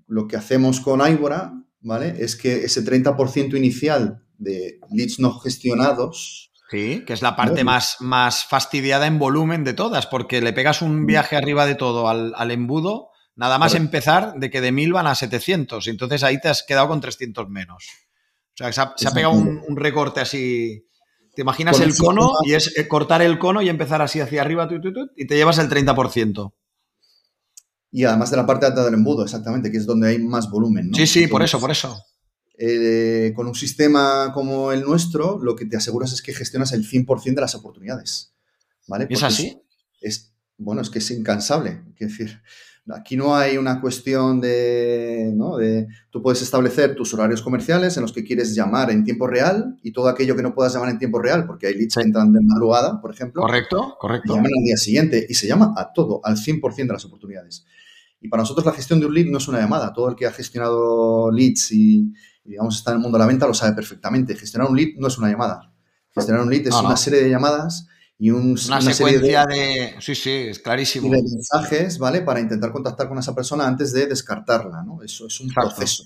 lo 0.06 0.26
que 0.26 0.36
hacemos 0.36 0.80
con 0.80 1.00
Ibora 1.10 1.52
¿vale? 1.82 2.14
Es 2.18 2.36
que 2.36 2.64
ese 2.64 2.84
30% 2.84 3.56
inicial 3.56 4.22
de 4.38 4.78
leads 4.90 5.18
no 5.18 5.38
gestionados. 5.38 6.50
Sí, 6.70 7.04
que 7.06 7.12
es 7.12 7.20
la 7.20 7.36
parte 7.36 7.64
más, 7.64 7.96
más 8.00 8.46
fastidiada 8.46 9.06
en 9.06 9.18
volumen 9.18 9.62
de 9.62 9.74
todas, 9.74 10.06
porque 10.06 10.40
le 10.40 10.54
pegas 10.54 10.80
un 10.80 11.02
mm. 11.02 11.06
viaje 11.06 11.36
arriba 11.36 11.66
de 11.66 11.74
todo 11.74 12.08
al, 12.08 12.50
embudo, 12.50 13.10
nada 13.36 13.58
más 13.58 13.74
empezar 13.74 14.34
de 14.36 14.50
que 14.50 14.62
de 14.62 14.72
1000 14.72 14.92
van 14.94 15.06
a 15.06 15.14
700, 15.14 15.86
entonces 15.88 16.22
ahí 16.22 16.40
te 16.40 16.48
has 16.48 16.62
quedado 16.62 16.88
con 16.88 17.00
300 17.00 17.48
menos. 17.50 17.84
O 18.54 18.56
sea, 18.56 18.72
se 18.72 19.08
ha, 19.08 19.10
pegado 19.12 19.34
un, 19.34 19.76
recorte 19.76 20.20
así. 20.20 20.86
Te 21.34 21.42
imaginas 21.42 21.80
el 21.80 21.96
cono 21.96 22.32
y 22.44 22.52
es 22.52 22.76
eh, 22.76 22.86
cortar 22.86 23.22
el 23.22 23.38
cono 23.38 23.62
y 23.62 23.70
empezar 23.70 24.02
así 24.02 24.20
hacia 24.20 24.42
arriba 24.42 24.68
y 25.16 25.26
te 25.26 25.36
llevas 25.36 25.58
el 25.58 25.68
30% 25.68 26.52
y 27.92 28.04
además 28.04 28.30
de 28.30 28.38
la 28.38 28.46
parte 28.46 28.66
alta 28.66 28.84
del 28.84 28.94
embudo, 28.94 29.22
exactamente, 29.22 29.70
que 29.70 29.76
es 29.76 29.86
donde 29.86 30.08
hay 30.08 30.18
más 30.18 30.50
volumen. 30.50 30.90
¿no? 30.90 30.96
Sí, 30.96 31.06
sí, 31.06 31.26
por 31.26 31.42
eso, 31.42 31.60
por 31.60 31.70
eso. 31.70 32.02
Eh, 32.58 33.32
con 33.36 33.46
un 33.46 33.54
sistema 33.54 34.32
como 34.32 34.72
el 34.72 34.82
nuestro, 34.82 35.38
lo 35.42 35.54
que 35.54 35.66
te 35.66 35.76
aseguras 35.76 36.12
es 36.12 36.22
que 36.22 36.32
gestionas 36.32 36.72
el 36.72 36.88
100% 36.88 37.34
de 37.34 37.40
las 37.40 37.54
oportunidades. 37.54 38.32
¿vale? 38.88 39.06
¿Es 39.10 39.22
así? 39.22 39.60
Es, 40.00 40.32
bueno, 40.56 40.80
es 40.80 40.90
que 40.90 40.98
es 40.98 41.10
incansable. 41.10 41.82
Es 41.98 42.08
decir, 42.08 42.40
aquí 42.88 43.16
no 43.16 43.36
hay 43.36 43.58
una 43.58 43.80
cuestión 43.80 44.40
de, 44.40 45.30
¿no? 45.34 45.56
de, 45.56 45.86
Tú 46.10 46.22
puedes 46.22 46.42
establecer 46.42 46.94
tus 46.94 47.12
horarios 47.14 47.42
comerciales 47.42 47.96
en 47.96 48.02
los 48.02 48.12
que 48.12 48.24
quieres 48.24 48.54
llamar 48.54 48.90
en 48.90 49.04
tiempo 49.04 49.26
real 49.26 49.76
y 49.82 49.92
todo 49.92 50.08
aquello 50.08 50.34
que 50.36 50.42
no 50.42 50.54
puedas 50.54 50.74
llamar 50.74 50.90
en 50.90 50.98
tiempo 50.98 51.20
real, 51.20 51.46
porque 51.46 51.66
hay 51.66 51.74
leads 51.74 51.94
que 51.94 52.02
entran 52.02 52.32
de 52.32 52.40
madrugada, 52.42 53.00
por 53.00 53.12
ejemplo. 53.12 53.42
Correcto, 53.42 53.96
correcto. 53.98 54.34
Llaman 54.34 54.50
al 54.58 54.64
día 54.64 54.76
siguiente 54.76 55.26
y 55.28 55.34
se 55.34 55.46
llama 55.46 55.74
a 55.76 55.92
todo, 55.92 56.20
al 56.24 56.36
100% 56.36 56.76
de 56.76 56.92
las 56.92 57.04
oportunidades. 57.04 57.64
Y 58.22 58.28
para 58.28 58.44
nosotros 58.44 58.64
la 58.64 58.72
gestión 58.72 59.00
de 59.00 59.06
un 59.06 59.14
lead 59.14 59.26
no 59.26 59.38
es 59.38 59.48
una 59.48 59.58
llamada. 59.58 59.92
Todo 59.92 60.08
el 60.08 60.14
que 60.14 60.26
ha 60.26 60.32
gestionado 60.32 61.30
leads 61.32 61.72
y, 61.72 62.12
digamos, 62.44 62.76
está 62.76 62.92
en 62.92 62.98
el 62.98 63.02
mundo 63.02 63.18
de 63.18 63.24
la 63.24 63.26
venta 63.26 63.48
lo 63.48 63.54
sabe 63.54 63.74
perfectamente. 63.74 64.36
Gestionar 64.36 64.70
un 64.70 64.76
lead 64.76 64.90
no 64.96 65.08
es 65.08 65.18
una 65.18 65.28
llamada. 65.28 65.74
Gestionar 66.14 66.44
un 66.44 66.50
lead 66.50 66.68
es 66.68 66.74
una 66.74 66.96
serie 66.96 67.20
de 67.20 67.30
llamadas 67.30 67.88
y 68.18 68.30
una, 68.30 68.56
secuencia 68.80 69.44
de, 69.44 69.96
Sí, 69.98 70.14
sí, 70.14 70.30
es 70.30 70.60
clarísimo. 70.60 71.10
de 71.10 71.20
mensajes, 71.20 71.98
¿vale? 71.98 72.22
Para 72.22 72.38
intentar 72.38 72.70
contactar 72.70 73.08
con 73.08 73.18
esa 73.18 73.34
persona 73.34 73.66
antes 73.66 73.92
de 73.92 74.06
descartarla, 74.06 74.84
¿no? 74.84 75.02
Eso 75.02 75.26
es 75.26 75.40
un 75.40 75.48
proceso, 75.48 76.04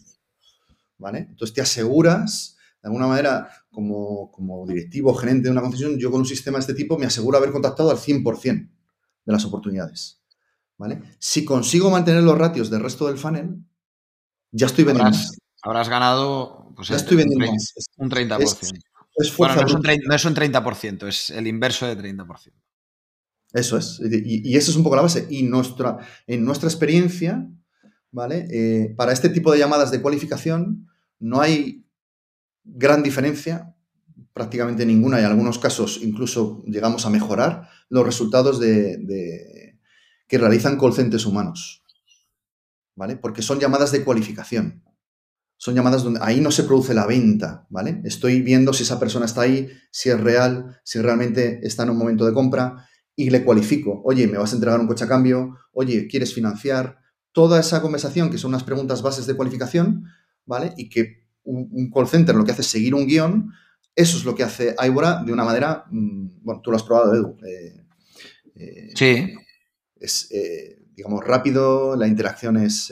¿vale? 0.97 1.19
Entonces 1.19 1.53
te 1.53 1.61
aseguras, 1.61 2.57
de 2.83 2.87
alguna 2.89 3.09
manera, 3.09 3.51
como, 3.71 4.31
como 4.31 4.67
directivo 4.67 5.13
gerente 5.13 5.49
de 5.49 5.51
una 5.51 5.61
concesión, 5.61 5.99
yo 5.99 6.11
con 6.11 6.21
un 6.21 6.27
sistema 6.27 6.57
de 6.57 6.61
este 6.63 6.75
tipo 6.75 6.97
me 6.97 7.05
aseguro 7.05 7.37
haber 7.37 7.51
contactado 7.51 7.91
al 7.91 7.99
100% 7.99 8.71
de 9.27 9.33
las 9.33 9.45
oportunidades. 9.45 10.23
¿Vale? 10.79 11.03
Si 11.19 11.45
consigo 11.45 11.91
mantener 11.91 12.23
los 12.23 12.39
ratios 12.39 12.71
del 12.71 12.83
resto 12.83 13.07
del 13.07 13.19
funnel, 13.19 13.65
ya 14.53 14.67
estoy 14.67 14.85
vendiendo 14.85 15.17
habrás, 15.17 15.39
Habrás 15.63 15.89
ganado 15.89 16.73
pues, 16.77 16.89
ya 16.89 16.97
estoy 16.97 17.17
vendiendo 17.17 17.47
un 17.97 18.11
30%. 18.11 18.43
Es, 19.19 19.35
bueno, 19.37 19.55
no 19.55 19.67
es, 20.15 20.25
un 20.27 20.35
30%, 20.35 21.09
es 21.09 21.31
el 21.31 21.47
inverso 21.47 21.87
de 21.87 21.97
30%. 21.97 22.53
Eso 23.53 23.79
es. 23.79 23.99
Y, 24.03 24.51
y 24.51 24.57
esa 24.57 24.71
es 24.71 24.77
un 24.77 24.83
poco 24.83 24.97
la 24.97 25.03
base. 25.03 25.27
Y 25.31 25.43
nuestra, 25.43 25.97
en 26.27 26.45
nuestra 26.45 26.69
experiencia, 26.69 27.49
¿vale? 28.11 28.47
Eh, 28.51 28.95
para 28.97 29.13
este 29.13 29.31
tipo 29.31 29.53
de 29.53 29.59
llamadas 29.59 29.91
de 29.91 30.03
cualificación 30.03 30.89
no 31.19 31.41
hay 31.41 31.87
gran 32.65 33.03
diferencia, 33.03 33.75
prácticamente 34.33 34.85
ninguna, 34.85 35.19
y 35.19 35.25
en 35.25 35.31
algunos 35.31 35.59
casos 35.59 36.01
incluso 36.03 36.63
llegamos 36.67 37.07
a 37.07 37.11
mejorar 37.11 37.69
los 37.89 38.05
resultados 38.05 38.61
de, 38.61 38.99
que 40.27 40.39
realizan 40.39 40.79
call 40.79 40.95
humanos. 41.27 41.83
¿Vale? 42.95 43.17
Porque 43.17 43.43
son 43.43 43.61
llamadas 43.61 43.93
de 43.93 44.03
cualificación. 44.05 44.83
Son 45.59 45.75
llamadas 45.75 46.03
donde 46.03 46.21
ahí 46.23 46.41
no 46.41 46.51
se 46.51 46.65
produce 46.65 46.95
la 46.95 47.07
venta, 47.07 47.67
¿vale? 47.71 48.01
Estoy 48.05 48.43
viendo 48.43 48.73
si 48.73 48.83
esa 48.83 49.01
persona 49.01 49.25
está 49.25 49.43
ahí, 49.43 49.69
si 49.91 50.11
es 50.11 50.21
real, 50.21 50.81
si 50.85 50.99
realmente 51.01 51.61
está 51.63 51.85
en 51.85 51.91
un 51.91 51.99
momento 51.99 52.27
de 52.27 52.35
compra 52.35 52.87
y 53.15 53.31
le 53.31 53.43
cualifico. 53.43 54.03
Oye, 54.05 54.27
¿me 54.27 54.37
vas 54.37 54.53
a 54.53 54.57
entregar 54.57 54.81
un 54.81 54.87
coche 54.87 55.05
a 55.05 55.09
cambio? 55.09 55.57
Oye, 55.73 56.09
¿quieres 56.09 56.35
financiar? 56.35 56.99
Toda 57.33 57.59
esa 57.61 57.81
conversación, 57.81 58.31
que 58.31 58.39
son 58.39 58.51
unas 58.51 58.65
preguntas 58.65 59.01
bases 59.03 59.27
de 59.27 59.35
cualificación, 59.35 60.05
¿vale? 60.45 60.75
Y 60.77 60.91
que 60.91 61.27
un, 61.45 61.91
call 61.91 62.09
center 62.09 62.35
lo 62.35 62.45
que 62.45 62.53
hace 62.53 62.63
es 62.63 62.69
seguir 62.69 62.95
un 62.95 63.07
guion, 63.07 63.53
eso 63.95 64.19
es 64.19 64.25
lo 64.25 64.35
que 64.35 64.43
hace 64.43 64.75
Ibora 64.87 65.23
de 65.23 65.33
una 65.33 65.45
manera, 65.45 65.85
mm, 65.91 66.43
bueno, 66.43 66.61
tú 66.63 66.71
lo 66.71 66.77
has 66.77 66.83
probado, 66.83 67.15
Edu. 67.15 67.37
Eh, 67.47 67.87
eh, 68.57 68.91
sí 68.95 69.37
es, 70.01 70.31
eh, 70.31 70.79
digamos, 70.95 71.25
rápido, 71.25 71.97
la 71.97 72.07
interacción 72.07 72.57
eh, 72.57 72.67
es, 72.67 72.91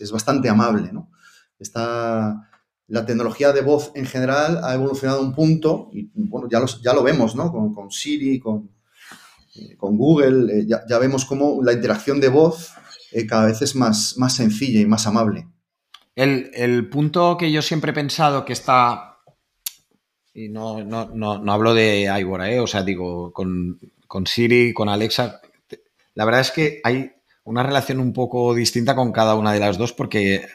es, 0.00 0.12
bastante 0.12 0.48
amable, 0.48 0.92
¿no? 0.92 1.10
Está, 1.58 2.50
la 2.88 3.06
tecnología 3.06 3.52
de 3.52 3.62
voz 3.62 3.92
en 3.94 4.06
general 4.06 4.60
ha 4.62 4.74
evolucionado 4.74 5.20
un 5.20 5.34
punto, 5.34 5.90
y 5.92 6.10
bueno, 6.14 6.48
ya, 6.50 6.60
los, 6.60 6.82
ya 6.82 6.92
lo 6.92 7.02
vemos, 7.02 7.34
¿no? 7.34 7.50
Con, 7.50 7.72
con 7.72 7.90
Siri, 7.90 8.38
con, 8.38 8.70
eh, 9.56 9.76
con 9.76 9.96
Google, 9.96 10.66
ya, 10.66 10.84
ya, 10.88 10.98
vemos 10.98 11.24
cómo 11.24 11.62
la 11.62 11.72
interacción 11.72 12.20
de 12.20 12.28
voz 12.28 12.72
cada 13.28 13.46
vez 13.46 13.62
es 13.62 13.76
más, 13.76 14.18
más 14.18 14.34
sencilla 14.34 14.80
y 14.80 14.86
más 14.86 15.06
amable. 15.06 15.46
El, 16.16 16.50
el, 16.54 16.88
punto 16.88 17.36
que 17.36 17.52
yo 17.52 17.62
siempre 17.62 17.92
he 17.92 17.94
pensado 17.94 18.44
que 18.44 18.52
está, 18.52 19.18
y 20.32 20.48
no, 20.48 20.82
no, 20.82 21.10
no, 21.14 21.38
no 21.38 21.52
hablo 21.52 21.74
de 21.74 22.12
Ibora, 22.20 22.50
¿eh? 22.50 22.58
o 22.58 22.66
sea, 22.66 22.82
digo, 22.82 23.32
con, 23.32 23.78
con 24.08 24.26
Siri, 24.26 24.74
con 24.74 24.88
Alexa, 24.88 25.40
la 26.14 26.24
verdad 26.24 26.40
es 26.40 26.50
que 26.50 26.80
hay 26.84 27.12
una 27.44 27.62
relación 27.62 28.00
un 28.00 28.12
poco 28.12 28.54
distinta 28.54 28.94
con 28.94 29.12
cada 29.12 29.34
una 29.34 29.52
de 29.52 29.60
las 29.60 29.76
dos 29.76 29.92
porque 29.92 30.46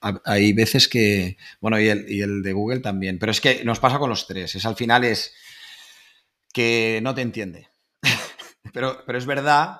hay 0.00 0.52
veces 0.52 0.88
que, 0.88 1.36
bueno, 1.60 1.80
y 1.80 1.88
el, 1.88 2.10
y 2.10 2.22
el, 2.22 2.42
de 2.42 2.52
Google 2.52 2.80
también, 2.80 3.18
pero 3.18 3.32
es 3.32 3.40
que 3.40 3.64
nos 3.64 3.80
pasa 3.80 3.98
con 3.98 4.10
los 4.10 4.26
tres. 4.26 4.54
Es 4.54 4.64
al 4.64 4.76
final 4.76 5.04
es 5.04 5.34
que 6.52 7.00
no 7.02 7.14
te 7.14 7.22
entiende. 7.22 7.68
pero, 8.72 9.02
pero 9.04 9.18
es 9.18 9.26
verdad 9.26 9.78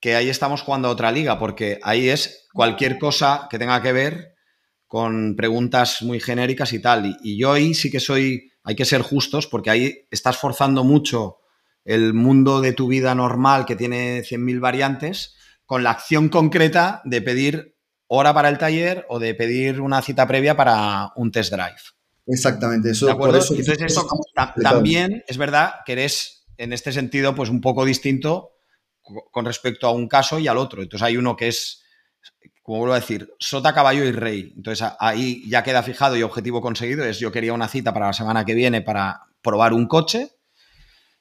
que 0.00 0.16
ahí 0.16 0.28
estamos 0.28 0.62
jugando 0.62 0.88
a 0.88 0.90
otra 0.90 1.12
liga, 1.12 1.38
porque 1.38 1.78
ahí 1.82 2.08
es 2.08 2.48
cualquier 2.52 2.98
cosa 2.98 3.46
que 3.48 3.58
tenga 3.58 3.80
que 3.80 3.92
ver 3.92 4.34
con 4.88 5.36
preguntas 5.36 6.02
muy 6.02 6.20
genéricas 6.20 6.72
y 6.72 6.80
tal. 6.80 7.06
Y, 7.06 7.16
y 7.22 7.38
yo 7.38 7.52
ahí 7.52 7.74
sí 7.74 7.90
que 7.90 8.00
soy, 8.00 8.52
hay 8.64 8.74
que 8.74 8.84
ser 8.84 9.02
justos, 9.02 9.46
porque 9.46 9.70
ahí 9.70 10.06
estás 10.10 10.36
forzando 10.36 10.82
mucho 10.82 11.38
el 11.84 12.14
mundo 12.14 12.60
de 12.60 12.72
tu 12.72 12.88
vida 12.88 13.14
normal 13.14 13.66
que 13.66 13.76
tiene 13.76 14.22
100.000 14.22 14.60
variantes 14.60 15.34
con 15.66 15.82
la 15.82 15.90
acción 15.90 16.28
concreta 16.28 17.00
de 17.04 17.22
pedir 17.22 17.76
hora 18.06 18.32
para 18.34 18.48
el 18.48 18.58
taller 18.58 19.06
o 19.08 19.18
de 19.18 19.34
pedir 19.34 19.80
una 19.80 20.02
cita 20.02 20.26
previa 20.26 20.56
para 20.56 21.12
un 21.16 21.30
test 21.32 21.52
drive. 21.52 21.76
Exactamente, 22.26 22.90
eso. 22.90 23.06
¿De 23.06 23.12
acuerdo? 23.12 23.34
Por 23.38 23.42
eso, 23.44 23.54
Entonces, 23.54 23.84
esto 23.86 24.06
ta- 24.34 24.54
también 24.62 25.24
es 25.26 25.36
verdad 25.36 25.74
que 25.84 25.92
eres 25.92 26.46
en 26.56 26.72
este 26.72 26.92
sentido 26.92 27.34
pues 27.34 27.50
un 27.50 27.60
poco 27.60 27.84
distinto 27.84 28.52
co- 29.02 29.28
con 29.30 29.44
respecto 29.44 29.86
a 29.86 29.90
un 29.92 30.08
caso 30.08 30.38
y 30.38 30.48
al 30.48 30.56
otro. 30.58 30.82
Entonces 30.82 31.04
hay 31.04 31.16
uno 31.16 31.36
que 31.36 31.48
es, 31.48 31.82
como 32.62 32.78
vuelvo 32.78 32.94
a 32.94 33.00
decir, 33.00 33.30
sota, 33.38 33.74
caballo 33.74 34.04
y 34.04 34.12
rey. 34.12 34.52
Entonces 34.56 34.86
ahí 35.00 35.42
ya 35.48 35.62
queda 35.62 35.82
fijado 35.82 36.16
y 36.16 36.22
objetivo 36.22 36.60
conseguido. 36.62 37.04
Es 37.04 37.18
yo 37.18 37.30
quería 37.32 37.52
una 37.52 37.68
cita 37.68 37.92
para 37.92 38.06
la 38.06 38.12
semana 38.14 38.44
que 38.44 38.54
viene 38.54 38.80
para 38.80 39.22
probar 39.42 39.72
un 39.74 39.86
coche. 39.86 40.30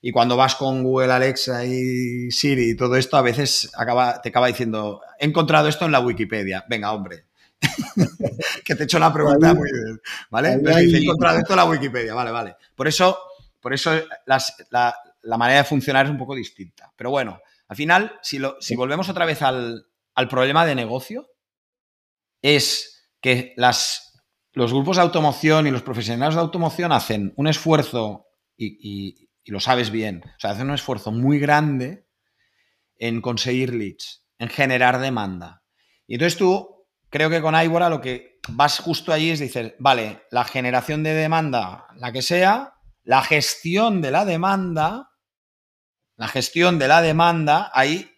Y 0.05 0.11
cuando 0.11 0.35
vas 0.35 0.55
con 0.55 0.83
Google 0.83 1.13
Alexa 1.13 1.63
y 1.65 2.29
Siri 2.29 2.71
y 2.71 2.75
todo 2.75 2.97
esto, 2.97 3.15
a 3.15 3.21
veces 3.21 3.71
acaba, 3.73 4.21
te 4.21 4.29
acaba 4.29 4.47
diciendo, 4.47 5.01
he 5.17 5.25
encontrado 5.25 5.69
esto 5.69 5.85
en 5.85 5.93
la 5.93 6.01
Wikipedia. 6.01 6.65
Venga, 6.69 6.91
hombre. 6.91 7.23
que 8.65 8.75
te 8.75 8.81
he 8.81 8.85
hecho 8.85 8.99
la 8.99 9.13
pregunta 9.13 9.51
Ahí- 9.51 9.55
muy 9.55 9.69
bien. 9.71 10.01
¿Vale? 10.29 10.57
dice, 10.57 10.97
he 10.97 11.03
encontrado 11.03 11.37
esto 11.39 11.53
en 11.53 11.57
la 11.57 11.65
Wikipedia. 11.65 12.13
Vale, 12.13 12.31
vale. 12.31 12.55
Por 12.75 12.87
eso, 12.89 13.17
por 13.61 13.73
eso 13.73 13.91
las- 14.25 14.53
la, 14.71 14.93
la 15.21 15.37
manera 15.37 15.59
de 15.59 15.63
funcionar 15.65 16.05
es 16.05 16.11
un 16.11 16.17
poco 16.17 16.35
distinta. 16.35 16.91
Pero 16.97 17.09
bueno, 17.09 17.39
al 17.69 17.75
final, 17.77 18.19
si, 18.21 18.39
lo- 18.39 18.57
si 18.59 18.75
volvemos 18.75 19.07
otra 19.07 19.25
vez 19.25 19.41
al, 19.41 19.87
al 20.15 20.27
problema 20.27 20.65
de 20.65 20.75
negocio, 20.75 21.29
es 22.41 23.07
que 23.21 23.53
las, 23.55 24.21
los 24.51 24.73
grupos 24.73 24.97
de 24.97 25.03
automoción 25.03 25.65
y 25.67 25.71
los 25.71 25.81
profesionales 25.81 26.35
de 26.35 26.41
automoción 26.41 26.91
hacen 26.91 27.33
un 27.37 27.47
esfuerzo, 27.47 28.27
y, 28.57 28.77
y- 28.81 29.29
y 29.43 29.51
lo 29.51 29.59
sabes 29.59 29.91
bien, 29.91 30.23
o 30.25 30.39
sea, 30.39 30.51
hacen 30.51 30.67
un 30.67 30.75
esfuerzo 30.75 31.11
muy 31.11 31.39
grande 31.39 32.07
en 32.97 33.21
conseguir 33.21 33.73
leads, 33.73 34.25
en 34.39 34.49
generar 34.49 34.99
demanda. 34.99 35.63
Y 36.07 36.15
entonces 36.15 36.37
tú, 36.37 36.85
creo 37.09 37.29
que 37.29 37.41
con 37.41 37.55
Ibora 37.55 37.89
lo 37.89 38.01
que 38.01 38.39
vas 38.49 38.79
justo 38.79 39.11
allí 39.11 39.31
es 39.31 39.39
decir, 39.39 39.75
vale, 39.79 40.23
la 40.31 40.43
generación 40.43 41.03
de 41.03 41.13
demanda, 41.13 41.87
la 41.95 42.11
que 42.11 42.21
sea, 42.21 42.75
la 43.03 43.21
gestión 43.21 44.01
de 44.01 44.11
la 44.11 44.25
demanda, 44.25 45.11
la 46.15 46.27
gestión 46.27 46.79
de 46.79 46.87
la 46.87 47.01
demanda, 47.01 47.71
ahí 47.73 48.09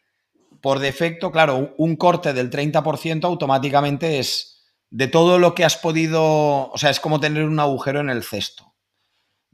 por 0.62 0.80
defecto, 0.80 1.32
claro, 1.32 1.76
un 1.78 1.96
corte 1.96 2.34
del 2.34 2.50
30% 2.50 3.24
automáticamente 3.24 4.20
es 4.20 4.64
de 4.90 5.08
todo 5.08 5.38
lo 5.38 5.54
que 5.54 5.66
has 5.66 5.78
podido, 5.78 6.72
o 6.72 6.78
sea, 6.78 6.90
es 6.90 7.00
como 7.00 7.20
tener 7.20 7.44
un 7.44 7.60
agujero 7.60 8.00
en 8.00 8.10
el 8.10 8.24
cesto. 8.24 8.65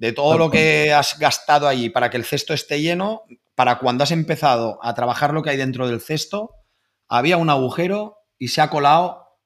De 0.02 0.14
todo 0.14 0.36
lo 0.36 0.50
que 0.50 0.92
has 0.92 1.20
gastado 1.20 1.68
allí 1.68 1.92
para 1.92 2.10
que 2.10 2.18
el 2.18 2.26
cesto 2.26 2.56
esté 2.56 2.82
lleno, 2.82 3.22
para 3.54 3.78
cuando 3.78 4.04
has 4.04 4.10
empezado 4.10 4.80
a 4.82 4.96
trabajar 4.96 5.32
lo 5.32 5.44
que 5.44 5.52
hay 5.52 5.58
dentro 5.58 5.88
del 5.88 6.02
cesto, 6.02 6.56
había 7.08 7.38
un 7.38 7.52
agujero 7.52 8.18
y 8.40 8.48
se 8.48 8.62
ha 8.62 8.72
colado, 8.72 9.38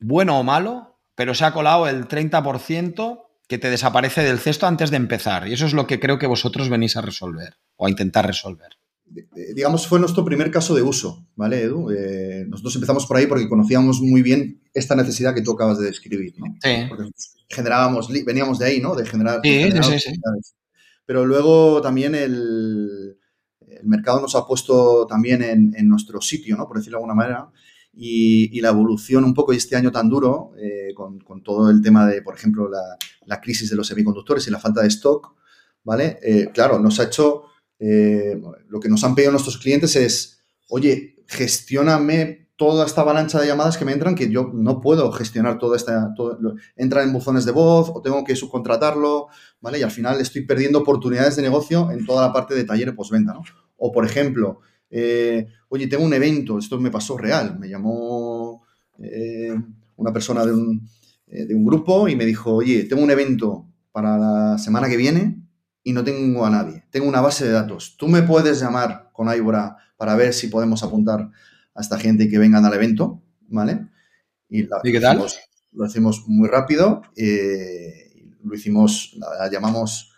bueno 0.00 0.38
o 0.38 0.42
malo, 0.42 1.00
pero 1.14 1.34
se 1.34 1.46
ha 1.46 1.54
colado 1.54 1.88
el 1.88 2.08
30% 2.08 3.22
que 3.48 3.56
te 3.56 3.70
desaparece 3.70 4.22
del 4.22 4.38
cesto 4.38 4.66
antes 4.66 4.90
de 4.90 4.98
empezar. 4.98 5.48
Y 5.48 5.54
eso 5.54 5.64
es 5.64 5.72
lo 5.72 5.86
que 5.86 5.98
creo 5.98 6.18
que 6.18 6.26
vosotros 6.26 6.68
venís 6.68 6.98
a 6.98 7.00
resolver 7.00 7.56
o 7.76 7.86
a 7.86 7.90
intentar 7.90 8.26
resolver. 8.26 8.76
Digamos, 9.54 9.86
fue 9.86 9.98
nuestro 9.98 10.24
primer 10.24 10.50
caso 10.50 10.74
de 10.74 10.82
uso, 10.82 11.26
¿vale, 11.36 11.62
Edu? 11.62 11.90
Eh, 11.90 12.44
nosotros 12.48 12.74
empezamos 12.76 13.06
por 13.06 13.16
ahí 13.16 13.26
porque 13.26 13.48
conocíamos 13.48 14.00
muy 14.00 14.22
bien 14.22 14.60
esta 14.74 14.94
necesidad 14.94 15.34
que 15.34 15.42
tú 15.42 15.52
acabas 15.52 15.78
de 15.78 15.86
describir, 15.86 16.34
¿no? 16.38 16.46
Sí. 16.62 16.70
Porque 16.88 17.10
generábamos, 17.48 18.08
veníamos 18.24 18.58
de 18.58 18.66
ahí, 18.66 18.80
¿no? 18.80 18.94
De 18.94 19.06
generar. 19.06 19.40
Sí, 19.42 19.70
sí, 19.82 19.98
sí. 19.98 20.20
Pero 21.06 21.24
luego 21.24 21.80
también 21.80 22.14
el, 22.14 23.16
el 23.66 23.86
mercado 23.86 24.20
nos 24.20 24.34
ha 24.34 24.46
puesto 24.46 25.06
también 25.06 25.42
en, 25.42 25.74
en 25.76 25.88
nuestro 25.88 26.20
sitio, 26.20 26.56
¿no? 26.56 26.66
Por 26.68 26.76
decirlo 26.76 26.98
de 26.98 27.04
alguna 27.04 27.14
manera. 27.14 27.50
Y, 28.00 28.56
y 28.56 28.60
la 28.60 28.68
evolución 28.68 29.24
un 29.24 29.34
poco 29.34 29.50
de 29.52 29.58
este 29.58 29.74
año 29.74 29.90
tan 29.90 30.08
duro, 30.08 30.52
eh, 30.60 30.92
con, 30.94 31.18
con 31.18 31.42
todo 31.42 31.70
el 31.70 31.82
tema 31.82 32.06
de, 32.06 32.22
por 32.22 32.34
ejemplo, 32.36 32.68
la, 32.68 32.96
la 33.24 33.40
crisis 33.40 33.70
de 33.70 33.76
los 33.76 33.88
semiconductores 33.88 34.46
y 34.46 34.50
la 34.52 34.60
falta 34.60 34.82
de 34.82 34.88
stock, 34.88 35.34
¿vale? 35.82 36.18
Eh, 36.22 36.50
claro, 36.52 36.78
nos 36.78 37.00
ha 37.00 37.04
hecho, 37.04 37.44
eh, 37.80 38.40
lo 38.68 38.80
que 38.80 38.88
nos 38.88 39.04
han 39.04 39.14
pedido 39.14 39.32
nuestros 39.32 39.58
clientes 39.58 39.94
es, 39.96 40.40
oye, 40.68 41.16
gestióname 41.26 42.48
toda 42.56 42.84
esta 42.84 43.02
avalancha 43.02 43.40
de 43.40 43.46
llamadas 43.46 43.78
que 43.78 43.84
me 43.84 43.92
entran 43.92 44.16
que 44.16 44.30
yo 44.30 44.50
no 44.52 44.80
puedo 44.80 45.12
gestionar 45.12 45.58
toda 45.58 45.76
esta, 45.76 46.12
todo, 46.14 46.36
en 46.76 47.12
buzones 47.12 47.44
de 47.44 47.52
voz 47.52 47.88
o 47.94 48.02
tengo 48.02 48.24
que 48.24 48.34
subcontratarlo, 48.34 49.28
¿vale? 49.60 49.78
Y 49.78 49.82
al 49.84 49.92
final 49.92 50.20
estoy 50.20 50.42
perdiendo 50.42 50.80
oportunidades 50.80 51.36
de 51.36 51.42
negocio 51.42 51.92
en 51.92 52.04
toda 52.04 52.26
la 52.26 52.32
parte 52.32 52.56
de 52.56 52.64
taller 52.64 52.96
postventa, 52.96 53.32
¿no? 53.32 53.42
O, 53.76 53.92
por 53.92 54.04
ejemplo, 54.04 54.60
eh, 54.90 55.46
oye, 55.68 55.86
tengo 55.86 56.04
un 56.04 56.14
evento, 56.14 56.58
esto 56.58 56.80
me 56.80 56.90
pasó 56.90 57.16
real, 57.16 57.56
me 57.60 57.68
llamó 57.68 58.64
eh, 58.98 59.54
una 59.94 60.12
persona 60.12 60.44
de 60.44 60.52
un, 60.52 60.88
de 61.26 61.54
un 61.54 61.64
grupo 61.64 62.08
y 62.08 62.16
me 62.16 62.26
dijo, 62.26 62.54
oye, 62.54 62.84
tengo 62.84 63.02
un 63.02 63.10
evento 63.12 63.68
para 63.92 64.18
la 64.18 64.58
semana 64.58 64.88
que 64.88 64.96
viene 64.96 65.37
y 65.88 65.92
no 65.92 66.04
tengo 66.04 66.44
a 66.44 66.50
nadie, 66.50 66.84
tengo 66.90 67.08
una 67.08 67.20
base 67.22 67.46
de 67.46 67.52
datos, 67.52 67.96
tú 67.96 68.08
me 68.08 68.22
puedes 68.22 68.60
llamar 68.60 69.10
con 69.12 69.34
Ibora 69.34 69.76
para 69.96 70.14
ver 70.16 70.34
si 70.34 70.48
podemos 70.48 70.82
apuntar 70.82 71.30
a 71.74 71.80
esta 71.80 71.98
gente 71.98 72.24
y 72.24 72.28
que 72.28 72.38
vengan 72.38 72.64
al 72.66 72.74
evento, 72.74 73.22
¿vale? 73.48 73.88
Y, 74.50 74.64
la- 74.64 74.80
¿Y 74.84 74.92
qué 74.92 75.00
tal? 75.00 75.16
Lo 75.18 75.26
hicimos, 75.26 75.48
lo 75.72 75.86
hicimos 75.86 76.24
muy 76.28 76.48
rápido, 76.48 77.02
eh, 77.16 78.22
lo 78.42 78.54
hicimos, 78.54 79.14
la, 79.18 79.28
la 79.44 79.50
llamamos, 79.50 80.12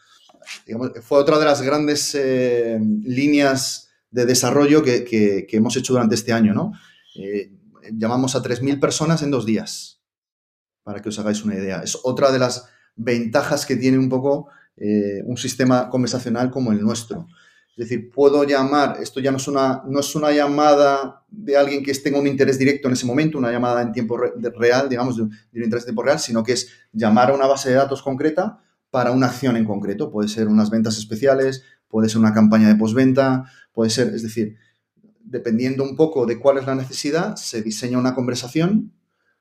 digamos, 0.67 0.91
fue 1.03 1.19
otra 1.19 1.39
de 1.39 1.45
las 1.45 1.63
grandes 1.63 2.15
eh, 2.15 2.79
líneas 3.05 3.91
de 4.11 4.27
desarrollo 4.27 4.83
que, 4.83 5.05
que- 5.05 5.47
que 5.49 5.57
hemos 5.57 5.77
hecho 5.77 5.93
durante 5.93 6.17
este 6.17 6.33
año, 6.33 6.53
¿no? 6.53 6.73
Eh, 7.17 7.53
llamamos 7.93 8.35
a 8.35 8.43
3.000 8.43 8.81
personas 8.81 9.23
en 9.23 9.31
dos 9.31 9.47
días, 9.47 10.01
para 10.83 11.01
que 11.01 11.11
os 11.11 11.19
hagáis 11.21 11.45
una 11.45 11.55
idea. 11.55 11.81
Es 11.83 11.97
otra 12.03 12.33
de 12.33 12.39
las 12.41 12.67
ventajas 12.97 13.67
que 13.67 13.77
tiene 13.77 13.99
un 13.99 14.09
poco 14.09 14.49
eh, 14.81 15.23
un 15.25 15.37
sistema 15.37 15.89
conversacional 15.89 16.51
como 16.51 16.73
el 16.73 16.81
nuestro. 16.81 17.29
Es 17.77 17.89
decir, 17.89 18.11
puedo 18.11 18.43
llamar, 18.45 18.97
esto 19.01 19.21
ya 19.21 19.31
no 19.31 19.37
es, 19.37 19.47
una, 19.49 19.83
no 19.87 20.01
es 20.01 20.15
una 20.15 20.33
llamada 20.33 21.25
de 21.31 21.57
alguien 21.57 21.83
que 21.85 21.95
tenga 21.95 22.19
un 22.19 22.27
interés 22.27 22.59
directo 22.59 22.89
en 22.89 22.95
ese 22.95 23.07
momento, 23.07 23.39
una 23.39 23.53
llamada 23.53 23.81
en 23.81 23.93
tiempo 23.93 24.19
real, 24.19 24.89
digamos, 24.89 25.17
de, 25.17 25.23
un- 25.23 25.31
de 25.31 25.59
un 25.61 25.65
interés 25.65 25.85
en 25.85 25.89
tiempo 25.91 26.03
real, 26.03 26.19
sino 26.19 26.43
que 26.43 26.53
es 26.55 26.69
llamar 26.93 27.31
a 27.31 27.35
una 27.35 27.47
base 27.47 27.69
de 27.71 27.77
datos 27.77 28.03
concreta 28.03 28.59
para 28.91 29.13
una 29.13 29.29
acción 29.29 29.57
en 29.57 29.65
concreto. 29.65 30.11
Puede 30.11 30.29
ser 30.29 30.49
unas 30.49 30.69
ventas 30.69 30.99
especiales, 30.99 31.63
puede 31.89 32.09
ser 32.09 32.19
una 32.19 32.35
campaña 32.35 32.69
de 32.69 32.75
postventa, 32.75 33.45
puede 33.73 33.91
ser, 33.91 34.09
es 34.15 34.23
decir, 34.23 34.57
dependiendo 35.23 35.85
un 35.85 35.97
poco 35.97 36.27
de 36.27 36.39
cuál 36.39 36.59
es 36.59 36.67
la 36.67 36.75
necesidad, 36.75 37.37
se 37.37 37.63
diseña 37.63 37.99
una 37.99 38.15
conversación, 38.15 38.93